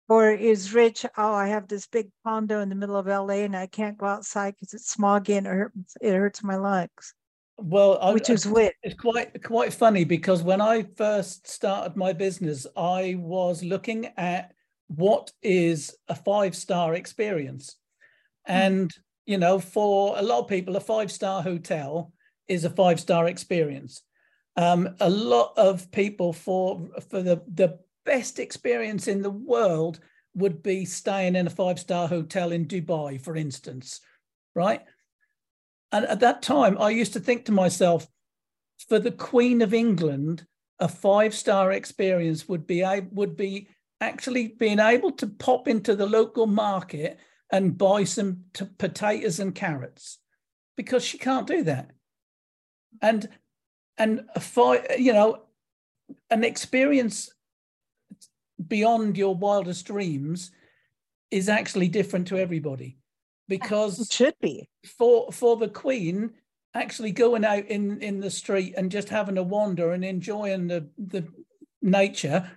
Or 0.09 0.31
is 0.31 0.73
rich, 0.73 1.05
oh, 1.17 1.33
I 1.33 1.47
have 1.47 1.69
this 1.69 1.87
big 1.87 2.09
condo 2.25 2.59
in 2.59 2.67
the 2.67 2.75
middle 2.75 2.97
of 2.97 3.07
LA 3.07 3.45
and 3.45 3.55
I 3.55 3.67
can't 3.67 3.97
go 3.97 4.05
outside 4.05 4.53
because 4.53 4.73
it's 4.73 4.93
smoggy 4.93 5.37
and 5.37 5.47
it 5.47 5.51
hurts, 5.51 5.97
it 6.01 6.13
hurts 6.13 6.43
my 6.43 6.57
lungs. 6.57 7.13
Well, 7.57 7.97
I, 8.01 8.11
which 8.11 8.29
is 8.29 8.45
which? 8.45 8.73
It's 8.83 8.99
quite 8.99 9.41
quite 9.43 9.73
funny 9.73 10.03
because 10.03 10.43
when 10.43 10.59
I 10.59 10.83
first 10.97 11.47
started 11.47 11.95
my 11.95 12.11
business, 12.11 12.67
I 12.75 13.15
was 13.17 13.63
looking 13.63 14.09
at 14.17 14.53
what 14.87 15.31
is 15.41 15.95
a 16.09 16.15
five 16.15 16.55
star 16.55 16.95
experience, 16.95 17.77
hmm. 18.45 18.51
and 18.51 18.89
mm 18.89 18.97
you 19.25 19.37
know, 19.37 19.59
for 19.59 20.17
a 20.17 20.21
lot 20.21 20.39
of 20.39 20.47
people, 20.47 20.75
a 20.75 20.81
five 20.81 21.11
star 21.11 21.41
hotel 21.41 22.11
is 22.47 22.65
a 22.65 22.69
five 22.69 22.99
star 22.99 23.27
experience. 23.27 24.01
Um, 24.55 24.95
a 24.99 25.09
lot 25.09 25.53
of 25.57 25.91
people 25.91 26.33
for 26.33 26.89
for 27.09 27.21
the 27.21 27.41
the 27.53 27.79
best 28.05 28.39
experience 28.39 29.07
in 29.07 29.21
the 29.21 29.29
world 29.29 29.99
would 30.35 30.63
be 30.63 30.85
staying 30.85 31.35
in 31.35 31.47
a 31.47 31.51
five 31.51 31.79
star 31.79 32.07
hotel 32.07 32.51
in 32.51 32.65
Dubai, 32.65 33.21
for 33.21 33.35
instance, 33.35 34.01
right? 34.55 34.81
And 35.91 36.05
at 36.05 36.21
that 36.21 36.41
time, 36.41 36.77
I 36.79 36.89
used 36.89 37.13
to 37.13 37.19
think 37.19 37.45
to 37.45 37.51
myself, 37.51 38.07
for 38.89 38.99
the 38.99 39.11
Queen 39.11 39.61
of 39.61 39.73
England, 39.73 40.45
a 40.79 40.87
five 40.87 41.33
star 41.33 41.71
experience 41.71 42.49
would 42.49 42.67
be 42.67 42.83
would 43.11 43.37
be 43.37 43.67
actually 44.01 44.49
being 44.49 44.79
able 44.79 45.11
to 45.11 45.27
pop 45.27 45.67
into 45.67 45.95
the 45.95 46.05
local 46.05 46.45
market 46.45 47.19
and 47.51 47.77
buy 47.77 48.03
some 48.03 48.43
t- 48.53 48.65
potatoes 48.77 49.39
and 49.39 49.55
carrots 49.55 50.17
because 50.75 51.03
she 51.03 51.17
can't 51.17 51.47
do 51.47 51.63
that. 51.63 51.91
And 53.01 53.27
and 53.97 54.25
a 54.35 54.97
you 54.97 55.13
know, 55.13 55.43
an 56.29 56.43
experience 56.43 57.31
beyond 58.65 59.17
your 59.17 59.35
wildest 59.35 59.85
dreams 59.85 60.51
is 61.31 61.49
actually 61.49 61.89
different 61.89 62.27
to 62.27 62.37
everybody 62.37 62.97
because 63.47 63.99
it 63.99 64.11
should 64.11 64.35
be 64.41 64.69
for 64.97 65.31
for 65.31 65.57
the 65.57 65.67
queen 65.67 66.31
actually 66.73 67.11
going 67.11 67.43
out 67.43 67.65
in 67.65 67.99
in 68.01 68.19
the 68.19 68.29
street 68.29 68.73
and 68.77 68.91
just 68.91 69.09
having 69.09 69.37
a 69.37 69.43
wander 69.43 69.91
and 69.91 70.05
enjoying 70.05 70.67
the 70.67 70.87
the 70.97 71.27
nature 71.81 72.49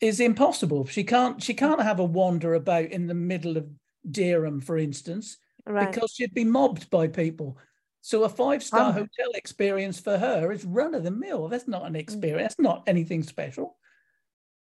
is 0.00 0.20
impossible 0.20 0.86
she 0.86 1.04
can't 1.04 1.42
she 1.42 1.52
can't 1.52 1.82
have 1.82 2.00
a 2.00 2.04
wander 2.04 2.54
about 2.54 2.86
in 2.86 3.06
the 3.06 3.14
middle 3.14 3.56
of 3.56 3.66
Dereham, 4.10 4.62
for 4.62 4.78
instance, 4.78 5.38
right. 5.66 5.90
because 5.90 6.12
she'd 6.12 6.34
be 6.34 6.44
mobbed 6.44 6.90
by 6.90 7.08
people. 7.08 7.58
So 8.06 8.22
a 8.22 8.28
five 8.28 8.62
star 8.62 8.90
oh. 8.90 8.92
hotel 8.92 9.32
experience 9.34 9.98
for 9.98 10.16
her 10.16 10.52
is 10.52 10.64
run 10.64 10.94
of 10.94 11.02
the 11.02 11.10
mill. 11.10 11.48
That's 11.48 11.66
not 11.66 11.84
an 11.86 11.94
mm. 11.94 11.98
experience. 11.98 12.54
That's 12.54 12.60
not 12.60 12.84
anything 12.86 13.24
special. 13.24 13.76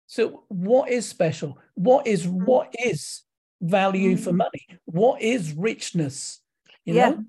So 0.07 0.45
what 0.47 0.90
is 0.90 1.09
special? 1.09 1.59
What 1.74 2.07
is 2.07 2.24
mm. 2.24 2.45
what 2.45 2.72
is 2.78 3.22
value 3.61 4.16
for 4.16 4.30
mm. 4.30 4.36
money? 4.36 4.78
What 4.84 5.22
is 5.22 5.55
richness? 5.55 6.38
You 6.84 6.95
yeah. 6.95 7.09
know? 7.09 7.24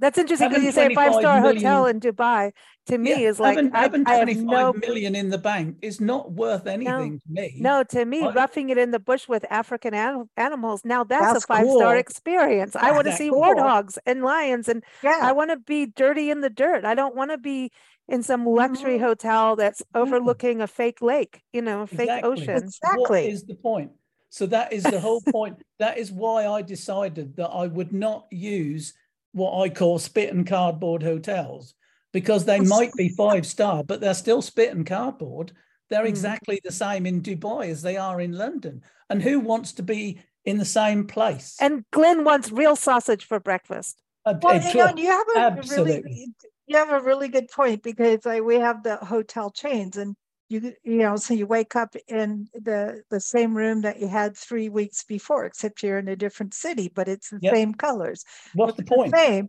That's 0.00 0.16
interesting 0.16 0.48
because 0.48 0.64
you 0.64 0.72
say 0.72 0.94
five 0.94 1.14
star 1.14 1.40
hotel 1.40 1.86
in 1.86 2.00
Dubai. 2.00 2.52
To 2.86 2.98
me, 2.98 3.10
yeah, 3.10 3.28
is 3.28 3.38
like 3.38 3.56
having, 3.56 3.72
I, 3.72 3.80
having 3.82 4.04
25 4.04 4.44
no, 4.46 4.72
million 4.72 5.14
in 5.14 5.28
the 5.28 5.38
bank 5.38 5.76
is 5.82 6.00
not 6.00 6.32
worth 6.32 6.66
anything 6.66 7.20
no, 7.28 7.36
to 7.36 7.42
me. 7.42 7.56
No, 7.60 7.84
to 7.84 8.04
me, 8.04 8.24
I, 8.24 8.32
roughing 8.32 8.70
it 8.70 8.78
in 8.78 8.90
the 8.90 8.98
bush 8.98 9.28
with 9.28 9.44
African 9.50 9.94
an- 9.94 10.28
animals 10.36 10.80
now 10.84 11.04
that's, 11.04 11.34
that's 11.34 11.44
a 11.44 11.46
five 11.46 11.66
star 11.66 11.92
cool. 11.92 12.00
experience. 12.00 12.74
I 12.74 12.90
want 12.92 13.06
to 13.06 13.12
see 13.12 13.28
cool. 13.28 13.42
warthogs 13.42 13.98
and 14.06 14.22
lions, 14.22 14.68
and 14.68 14.82
yeah. 15.04 15.20
I 15.22 15.32
want 15.32 15.50
to 15.50 15.58
be 15.58 15.86
dirty 15.86 16.30
in 16.30 16.40
the 16.40 16.50
dirt. 16.50 16.84
I 16.84 16.94
don't 16.94 17.14
want 17.14 17.30
to 17.30 17.38
be 17.38 17.70
in 18.08 18.22
some 18.22 18.44
luxury 18.44 18.94
mm-hmm. 18.94 19.04
hotel 19.04 19.54
that's 19.54 19.82
overlooking 19.94 20.60
a 20.60 20.66
fake 20.66 21.00
lake, 21.00 21.42
you 21.52 21.62
know, 21.62 21.82
a 21.82 21.86
fake 21.86 22.00
exactly. 22.08 22.30
ocean. 22.30 22.56
Exactly. 22.56 23.22
What 23.22 23.32
is 23.32 23.44
the 23.44 23.54
point? 23.54 23.92
So 24.30 24.46
that 24.46 24.72
is 24.72 24.82
the 24.82 24.98
whole 24.98 25.22
point. 25.30 25.62
That 25.78 25.98
is 25.98 26.10
why 26.10 26.46
I 26.46 26.62
decided 26.62 27.36
that 27.36 27.48
I 27.48 27.66
would 27.66 27.92
not 27.92 28.26
use 28.30 28.94
what 29.32 29.60
I 29.62 29.68
call 29.68 29.98
spit 29.98 30.32
and 30.32 30.46
cardboard 30.46 31.02
hotels 31.02 31.74
because 32.12 32.44
they 32.44 32.60
might 32.60 32.92
be 32.94 33.08
five 33.08 33.46
star, 33.46 33.84
but 33.84 34.00
they're 34.00 34.14
still 34.14 34.42
spit 34.42 34.74
and 34.74 34.86
cardboard. 34.86 35.52
They're 35.88 36.02
hmm. 36.02 36.08
exactly 36.08 36.60
the 36.64 36.72
same 36.72 37.06
in 37.06 37.22
Dubai 37.22 37.68
as 37.68 37.82
they 37.82 37.96
are 37.96 38.20
in 38.20 38.32
London. 38.32 38.82
And 39.08 39.22
who 39.22 39.40
wants 39.40 39.72
to 39.74 39.82
be 39.82 40.20
in 40.44 40.58
the 40.58 40.64
same 40.64 41.06
place? 41.06 41.56
And 41.60 41.84
Glynn 41.90 42.24
wants 42.24 42.50
real 42.50 42.76
sausage 42.76 43.24
for 43.24 43.40
breakfast. 43.40 44.00
Uh, 44.24 44.34
well, 44.42 44.62
you, 44.62 44.74
know, 44.74 44.92
you 44.96 45.06
have 45.06 45.26
a 45.34 45.38
Absolutely. 45.38 46.02
really 46.02 46.34
you 46.70 46.76
have 46.76 46.90
a 46.90 47.00
really 47.00 47.28
good 47.28 47.48
point 47.48 47.82
because 47.82 48.24
like, 48.24 48.44
we 48.44 48.54
have 48.54 48.84
the 48.84 48.96
hotel 48.96 49.50
chains 49.50 49.96
and 49.96 50.14
you 50.50 50.74
you 50.82 50.98
know 50.98 51.16
so 51.16 51.32
you 51.32 51.46
wake 51.46 51.76
up 51.76 51.94
in 52.08 52.48
the 52.54 53.02
the 53.08 53.20
same 53.20 53.56
room 53.56 53.82
that 53.82 54.00
you 54.00 54.08
had 54.08 54.36
three 54.36 54.68
weeks 54.68 55.04
before 55.04 55.44
except 55.46 55.82
you're 55.82 55.98
in 55.98 56.08
a 56.08 56.16
different 56.16 56.52
city 56.52 56.90
but 56.94 57.08
it's 57.08 57.30
the 57.30 57.38
yep. 57.40 57.54
same 57.54 57.72
colors. 57.72 58.24
What's 58.54 58.76
the 58.76 58.84
point 58.84 59.12
the 59.12 59.18
same. 59.18 59.48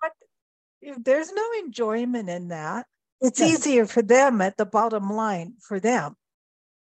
But 0.00 1.04
there's 1.04 1.32
no 1.32 1.44
enjoyment 1.60 2.28
in 2.28 2.48
that. 2.48 2.86
It's 3.20 3.40
yeah. 3.40 3.48
easier 3.48 3.86
for 3.86 4.02
them 4.02 4.40
at 4.40 4.56
the 4.56 4.66
bottom 4.66 5.10
line 5.10 5.54
for 5.60 5.78
them. 5.78 6.16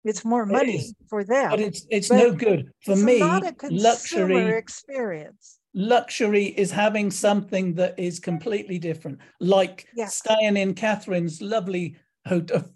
It's 0.04 0.26
more 0.26 0.48
money 0.48 0.78
it 0.78 0.96
for 1.08 1.24
them. 1.24 1.52
but 1.52 1.60
it's 1.60 1.86
it's 1.92 2.10
but 2.10 2.18
no 2.18 2.34
good 2.34 2.72
for 2.84 2.96
me. 2.96 3.20
not 3.20 3.46
a 3.46 3.56
luxury 3.70 4.50
experience. 4.58 5.60
Luxury 5.76 6.46
is 6.46 6.72
having 6.72 7.12
something 7.12 7.76
that 7.76 7.98
is 8.00 8.20
completely 8.20 8.80
different. 8.80 9.20
Like 9.40 9.88
yeah. 9.96 10.08
staying 10.08 10.58
in 10.58 10.74
catherine's 10.74 11.42
lovely 11.42 11.98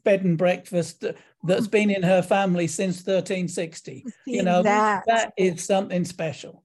bed 0.04 0.24
and 0.24 0.38
breakfast 0.38 1.06
that's 1.44 1.68
been 1.68 1.90
in 1.90 2.04
her 2.04 2.22
family 2.22 2.68
since 2.68 2.98
1360. 2.98 4.06
You 4.26 4.44
know, 4.44 4.64
that, 4.64 5.04
that 5.08 5.34
is 5.38 5.64
something 5.64 6.06
special. 6.06 6.64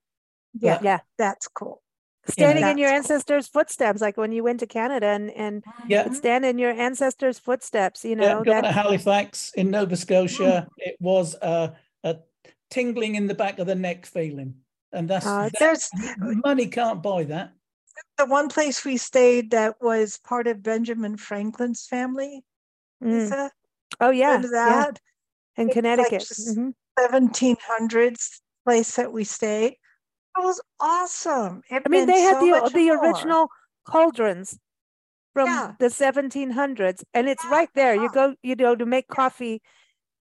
Yeah, 0.59 0.77
but, 0.77 0.85
yeah, 0.85 0.99
that's 1.19 1.47
cool. 1.49 1.83
Standing 2.29 2.67
in 2.67 2.79
your 2.79 2.91
ancestors' 2.91 3.49
cool. 3.49 3.61
footsteps, 3.61 4.01
like 4.01 4.17
when 4.17 4.33
you 4.33 4.45
went 4.45 4.61
to 4.61 4.67
Canada 4.67 5.07
and 5.07 5.31
and 5.31 5.65
yeah. 5.89 6.11
stand 6.13 6.45
in 6.45 6.59
your 6.59 6.71
ancestors' 6.71 7.39
footsteps, 7.39 8.05
you 8.05 8.15
know. 8.15 8.43
Yeah, 8.47 8.61
that... 8.61 8.69
to 8.69 8.73
Halifax 8.73 9.53
in 9.57 9.71
Nova 9.71 9.97
Scotia, 9.97 10.69
it 10.77 10.97
was 11.01 11.35
a, 11.41 11.75
a 12.05 12.17
tingling 12.71 13.15
in 13.15 13.27
the 13.27 13.35
back 13.35 13.59
of 13.59 13.67
the 13.67 13.75
neck 13.75 14.07
feeling. 14.07 14.55
And 14.93 15.09
that's, 15.09 15.27
uh, 15.27 15.49
that's 15.59 15.91
money 16.45 16.67
can't 16.67 17.03
buy 17.03 17.25
that. 17.25 17.53
The 18.19 18.27
one 18.27 18.49
place 18.49 18.85
we 18.85 18.97
stayed 18.97 19.51
that 19.53 19.77
was 19.81 20.19
part 20.25 20.47
of 20.47 20.63
Benjamin 20.63 21.17
Franklin's 21.17 21.87
family 21.87 22.43
Mm. 23.03 23.51
Oh 24.01 24.11
yeah, 24.11 24.39
that 24.39 25.01
yeah. 25.57 25.63
in 25.63 25.69
it's 25.69 25.75
Connecticut, 25.75 26.13
like 26.13 26.57
mm-hmm. 26.57 27.17
1700s 27.17 28.41
place 28.65 28.97
that 28.97 29.13
we 29.13 29.25
stayed. 29.25 29.73
It 29.73 30.45
was 30.45 30.61
awesome. 30.79 31.63
It 31.71 31.83
I 31.85 31.89
mean, 31.89 32.07
they 32.07 32.21
had 32.21 32.41
so 32.41 32.41
the 32.41 32.71
the 32.73 32.87
more. 32.87 33.05
original 33.05 33.49
cauldrons 33.87 34.59
from 35.33 35.49
yeah. 35.49 35.73
the 35.79 35.87
1700s, 35.87 37.03
and 37.15 37.29
it's 37.29 37.45
yeah. 37.45 37.51
right 37.51 37.69
there. 37.75 37.95
You 37.95 38.11
go, 38.11 38.35
you 38.43 38.55
know, 38.55 38.77
to 38.77 38.87
make 38.87 39.09
coffee 39.09 39.61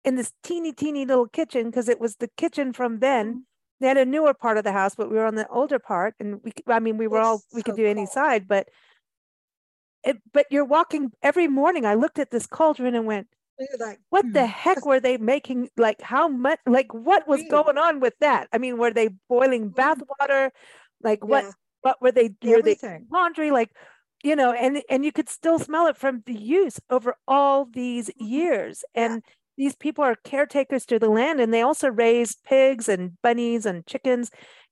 in 0.04 0.16
this 0.16 0.32
teeny 0.42 0.72
teeny 0.72 1.06
little 1.06 1.28
kitchen 1.28 1.70
because 1.70 1.88
it 1.88 2.00
was 2.00 2.16
the 2.16 2.28
kitchen 2.36 2.72
from 2.72 2.98
then. 2.98 3.28
Mm-hmm. 3.28 3.38
They 3.80 3.88
had 3.88 3.96
a 3.96 4.04
newer 4.04 4.32
part 4.32 4.58
of 4.58 4.64
the 4.64 4.72
house, 4.72 4.94
but 4.94 5.10
we 5.10 5.16
were 5.16 5.26
on 5.26 5.34
the 5.34 5.48
older 5.48 5.78
part, 5.78 6.14
and 6.20 6.40
we. 6.42 6.52
I 6.66 6.78
mean, 6.78 6.96
we 6.96 7.08
were 7.08 7.18
it's 7.18 7.26
all 7.26 7.42
we 7.52 7.60
so 7.60 7.64
could 7.64 7.76
do 7.76 7.82
cool. 7.82 7.90
any 7.90 8.06
side, 8.06 8.46
but 8.46 8.68
it, 10.04 10.18
but 10.32 10.46
you're 10.50 10.64
walking 10.64 11.12
every 11.22 11.48
morning. 11.48 11.86
I 11.86 11.94
looked 11.94 12.18
at 12.18 12.30
this 12.30 12.46
cauldron 12.46 12.94
and 12.94 13.06
went, 13.06 13.28
like, 13.78 14.00
what 14.10 14.24
the 14.32 14.46
hmm. 14.46 14.52
heck 14.52 14.84
were 14.84 15.00
they 15.00 15.18
making? 15.18 15.68
Like, 15.76 16.00
how 16.00 16.28
much, 16.28 16.58
like, 16.66 16.92
what 16.92 17.28
was 17.28 17.42
going 17.50 17.78
on 17.78 18.00
with 18.00 18.14
that? 18.20 18.48
I 18.52 18.58
mean, 18.58 18.78
were 18.78 18.92
they 18.92 19.10
boiling 19.28 19.68
bath 19.68 20.02
water? 20.18 20.50
Like, 21.02 21.24
what, 21.24 21.44
yeah. 21.44 21.50
what 21.82 22.02
were 22.02 22.12
they, 22.12 22.30
were 22.42 22.62
they 22.62 22.76
laundry? 23.10 23.50
Like, 23.50 23.70
you 24.24 24.34
know, 24.34 24.52
and, 24.52 24.82
and 24.88 25.04
you 25.04 25.12
could 25.12 25.28
still 25.28 25.58
smell 25.58 25.86
it 25.86 25.96
from 25.96 26.22
the 26.26 26.34
use 26.34 26.80
over 26.90 27.16
all 27.28 27.66
these 27.66 28.08
mm-hmm. 28.08 28.24
years. 28.24 28.84
And, 28.94 29.22
yeah. 29.24 29.32
These 29.58 29.76
people 29.76 30.02
are 30.02 30.16
caretakers 30.24 30.86
to 30.86 30.98
the 30.98 31.10
land 31.10 31.38
and 31.38 31.52
they 31.52 31.60
also 31.60 31.90
raise 31.90 32.36
pigs 32.36 32.88
and 32.88 33.20
bunnies 33.22 33.66
and 33.66 33.86
chickens 33.86 34.30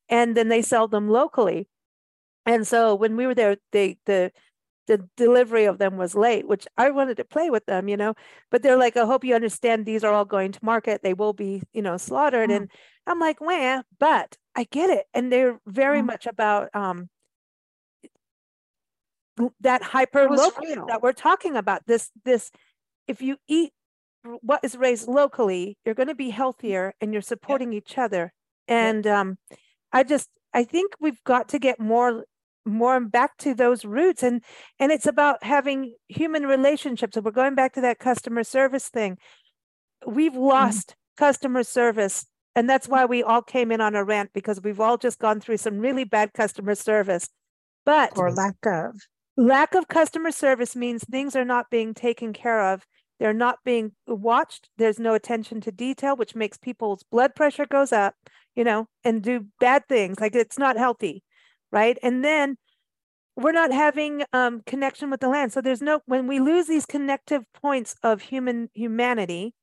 and 0.08 0.36
then 0.36 0.48
they 0.48 0.62
sell 0.62 0.88
them 0.88 1.08
locally. 1.08 1.68
And 2.46 2.66
so 2.66 2.94
when 2.94 3.16
we 3.16 3.26
were 3.26 3.34
there, 3.34 3.56
they 3.72 3.98
the 4.06 4.32
the 4.86 5.08
delivery 5.16 5.64
of 5.64 5.78
them 5.78 5.96
was 5.96 6.14
late, 6.14 6.48
which 6.48 6.66
I 6.76 6.90
wanted 6.90 7.16
to 7.18 7.24
play 7.24 7.50
with 7.50 7.66
them, 7.66 7.88
you 7.88 7.96
know, 7.96 8.14
but 8.50 8.62
they're 8.62 8.76
like, 8.76 8.96
I 8.96 9.04
hope 9.04 9.24
you 9.24 9.34
understand 9.34 9.86
these 9.86 10.04
are 10.04 10.12
all 10.12 10.24
going 10.24 10.52
to 10.52 10.64
market. 10.64 11.02
They 11.02 11.14
will 11.14 11.32
be, 11.32 11.62
you 11.72 11.82
know, 11.82 11.96
slaughtered. 11.96 12.50
Mm. 12.50 12.56
And 12.56 12.70
I'm 13.06 13.20
like, 13.20 13.40
well, 13.40 13.82
but 13.98 14.36
I 14.56 14.64
get 14.64 14.90
it. 14.90 15.06
And 15.14 15.32
they're 15.32 15.58
very 15.66 16.00
mm. 16.00 16.06
much 16.06 16.26
about 16.26 16.74
um 16.74 17.08
that 19.60 19.82
hyper 19.82 20.28
local 20.28 20.86
that 20.88 21.00
we're 21.02 21.12
talking 21.12 21.56
about. 21.56 21.86
This, 21.86 22.10
this, 22.24 22.50
if 23.06 23.22
you 23.22 23.36
eat 23.48 23.72
what 24.42 24.60
is 24.62 24.76
raised 24.76 25.08
locally, 25.08 25.78
you're 25.84 25.94
going 25.94 26.08
to 26.08 26.14
be 26.14 26.30
healthier 26.30 26.94
and 27.00 27.12
you're 27.12 27.22
supporting 27.22 27.72
yeah. 27.72 27.78
each 27.78 27.96
other. 27.96 28.32
And 28.68 29.04
yeah. 29.04 29.20
um, 29.20 29.38
I 29.92 30.02
just 30.02 30.28
I 30.52 30.64
think 30.64 30.94
we've 31.00 31.22
got 31.24 31.48
to 31.50 31.58
get 31.58 31.80
more 31.80 32.24
more 32.70 33.00
back 33.00 33.36
to 33.38 33.54
those 33.54 33.84
roots. 33.84 34.22
And 34.22 34.42
and 34.78 34.92
it's 34.92 35.06
about 35.06 35.42
having 35.42 35.94
human 36.08 36.44
relationships. 36.44 37.16
And 37.16 37.24
we're 37.24 37.32
going 37.32 37.54
back 37.54 37.74
to 37.74 37.80
that 37.82 37.98
customer 37.98 38.44
service 38.44 38.88
thing. 38.88 39.18
We've 40.06 40.32
mm-hmm. 40.32 40.40
lost 40.40 40.88
mm-hmm. 40.90 41.24
customer 41.24 41.62
service 41.62 42.26
and 42.56 42.68
that's 42.68 42.88
why 42.88 43.04
we 43.04 43.22
all 43.22 43.42
came 43.42 43.70
in 43.70 43.80
on 43.80 43.94
a 43.94 44.04
rant 44.04 44.30
because 44.32 44.60
we've 44.60 44.80
all 44.80 44.96
just 44.96 45.18
gone 45.18 45.40
through 45.40 45.58
some 45.58 45.78
really 45.78 46.04
bad 46.04 46.32
customer 46.32 46.74
service. 46.74 47.28
But 47.86 48.16
or 48.16 48.32
lack 48.32 48.56
of. 48.66 48.96
lack 49.36 49.74
of 49.74 49.88
customer 49.88 50.32
service 50.32 50.76
means 50.76 51.04
things 51.04 51.36
are 51.36 51.44
not 51.44 51.70
being 51.70 51.94
taken 51.94 52.32
care 52.32 52.72
of. 52.72 52.84
They're 53.18 53.32
not 53.32 53.58
being 53.64 53.92
watched. 54.06 54.68
There's 54.78 54.98
no 54.98 55.14
attention 55.14 55.60
to 55.62 55.72
detail 55.72 56.16
which 56.16 56.34
makes 56.34 56.58
people's 56.58 57.02
blood 57.04 57.34
pressure 57.34 57.66
goes 57.66 57.92
up 57.92 58.14
you 58.56 58.64
know 58.64 58.86
and 59.04 59.22
do 59.22 59.46
bad 59.58 59.88
things. 59.88 60.20
Like 60.20 60.34
it's 60.34 60.58
not 60.58 60.76
healthy 60.76 61.22
right? 61.72 61.98
And 62.02 62.24
then 62.24 62.56
we're 63.36 63.52
not 63.52 63.72
having 63.72 64.24
um, 64.32 64.62
connection 64.66 65.10
with 65.10 65.20
the 65.20 65.28
land. 65.28 65.52
So 65.52 65.60
there's 65.60 65.82
no, 65.82 66.00
when 66.06 66.26
we 66.26 66.40
lose 66.40 66.66
these 66.66 66.86
connective 66.86 67.44
points 67.54 67.96
of 68.02 68.22
human 68.22 68.70
humanity, 68.74 69.54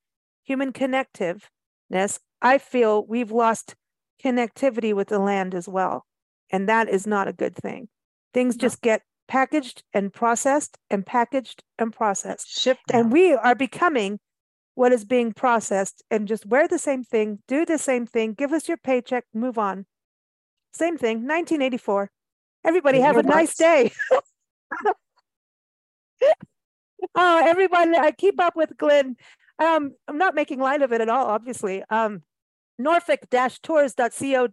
human 0.43 0.74
connectiveness, 0.74 2.20
I 2.41 2.58
feel 2.58 3.05
we've 3.05 3.32
lost 3.32 3.76
connectivity 4.24 4.93
with 4.93 5.10
the 5.10 5.20
land 5.20 5.53
as 5.53 5.68
well. 5.68 6.05
And 6.49 6.68
that 6.68 6.89
is 6.89 7.05
not 7.05 7.28
a 7.28 7.34
good 7.34 7.55
thing. 7.55 7.89
Things 8.34 8.55
no. 8.55 8.62
just 8.62 8.82
get 8.82 9.01
packaged 9.28 9.84
and 9.93 10.14
processed 10.14 10.78
and 10.89 11.05
packaged 11.05 11.64
and 11.78 11.93
processed. 11.93 12.49
Shipped. 12.49 12.91
And 12.91 13.12
we 13.12 13.34
are 13.34 13.55
becoming 13.55 14.20
what 14.76 14.93
is 14.93 15.05
being 15.05 15.34
processed 15.34 16.03
and 16.10 16.28
just 16.28 16.45
wear 16.45 16.68
the 16.68 16.80
same 16.80 17.03
thing, 17.03 17.39
do 17.47 17.66
the 17.66 17.78
same 17.78 18.05
thing, 18.05 18.34
give 18.34 18.53
us 18.53 18.68
your 18.68 18.78
paycheck, 18.78 19.26
move 19.34 19.58
on. 19.58 19.86
Same 20.78 20.97
thing, 20.97 21.17
1984. 21.17 22.09
Everybody 22.63 22.99
have 22.99 23.17
a 23.17 23.23
nice 23.23 23.55
day. 23.55 23.91
oh, 27.15 27.45
everyone, 27.45 27.95
I 27.95 28.11
keep 28.11 28.39
up 28.39 28.55
with 28.55 28.78
Glynn. 28.78 29.17
Um, 29.59 29.95
I'm 30.07 30.19
not 30.19 30.36
making 30.36 30.59
light 30.59 30.84
of 30.84 30.93
it 30.93 31.01
at 31.01 31.09
all, 31.09 31.25
obviously. 31.25 31.84
Um, 31.89 32.21
Norfolk-tours.co. 32.78 34.49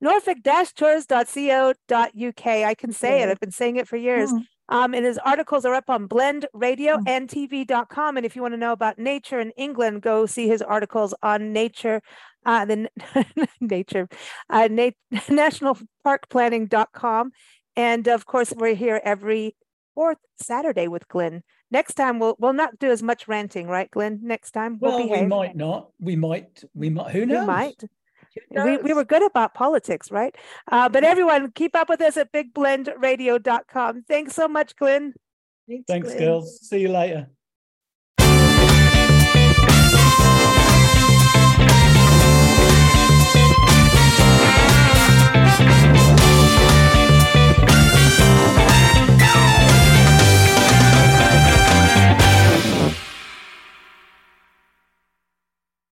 Norfolk-tours.co.uk. 0.00 2.46
I 2.46 2.74
can 2.74 2.92
say 2.92 3.22
it. 3.22 3.28
I've 3.28 3.40
been 3.40 3.50
saying 3.50 3.74
it 3.76 3.88
for 3.88 3.96
years. 3.96 4.32
Mm. 4.32 4.44
Um, 4.70 4.92
and 4.94 5.04
his 5.04 5.18
articles 5.18 5.64
are 5.64 5.74
up 5.74 5.90
on 5.90 6.06
Blend 6.06 6.46
Radio 6.52 6.98
mm. 6.98 7.08
and 7.08 7.28
TV.com. 7.28 8.16
And 8.16 8.24
if 8.24 8.36
you 8.36 8.42
want 8.42 8.54
to 8.54 8.58
know 8.58 8.70
about 8.72 8.98
nature 8.98 9.40
in 9.40 9.50
England, 9.52 10.02
go 10.02 10.26
see 10.26 10.46
his 10.46 10.62
articles 10.62 11.14
on 11.22 11.52
nature 11.52 12.00
uh, 12.46 12.64
the 12.64 12.88
nature, 13.60 14.08
uh, 14.50 14.68
nat- 14.70 14.94
nationalparkplanning.com. 15.12 17.30
And 17.76 18.08
of 18.08 18.26
course, 18.26 18.52
we're 18.56 18.74
here 18.74 19.00
every 19.04 19.54
fourth 19.94 20.18
Saturday 20.36 20.88
with 20.88 21.06
Glynn. 21.08 21.42
Next 21.70 21.94
time 21.94 22.18
we'll 22.18 22.34
we'll 22.38 22.54
not 22.54 22.78
do 22.78 22.90
as 22.90 23.02
much 23.02 23.28
ranting, 23.28 23.66
right, 23.66 23.90
Glynn? 23.90 24.20
Next 24.22 24.52
time 24.52 24.78
we'll, 24.80 25.08
well 25.08 25.20
we 25.20 25.26
might 25.26 25.54
not. 25.54 25.90
We 26.00 26.16
might. 26.16 26.64
We 26.74 26.88
might. 26.88 27.10
Who 27.10 27.26
knows? 27.26 27.40
We 27.40 27.46
might. 27.46 27.82
We, 28.50 28.76
we 28.78 28.92
were 28.92 29.04
good 29.04 29.24
about 29.24 29.54
politics, 29.54 30.10
right? 30.10 30.34
Uh, 30.70 30.88
but 30.88 31.02
everyone, 31.02 31.50
keep 31.52 31.74
up 31.74 31.88
with 31.88 32.00
us 32.00 32.16
at 32.16 32.32
bigblendradio.com. 32.32 34.04
Thanks 34.04 34.34
so 34.34 34.46
much, 34.46 34.76
Glynn. 34.76 35.14
Thanks, 35.68 35.84
Thanks 35.88 36.08
Glynn. 36.08 36.18
girls. 36.18 36.68
See 36.68 36.80
you 36.80 36.88
later. 36.88 37.28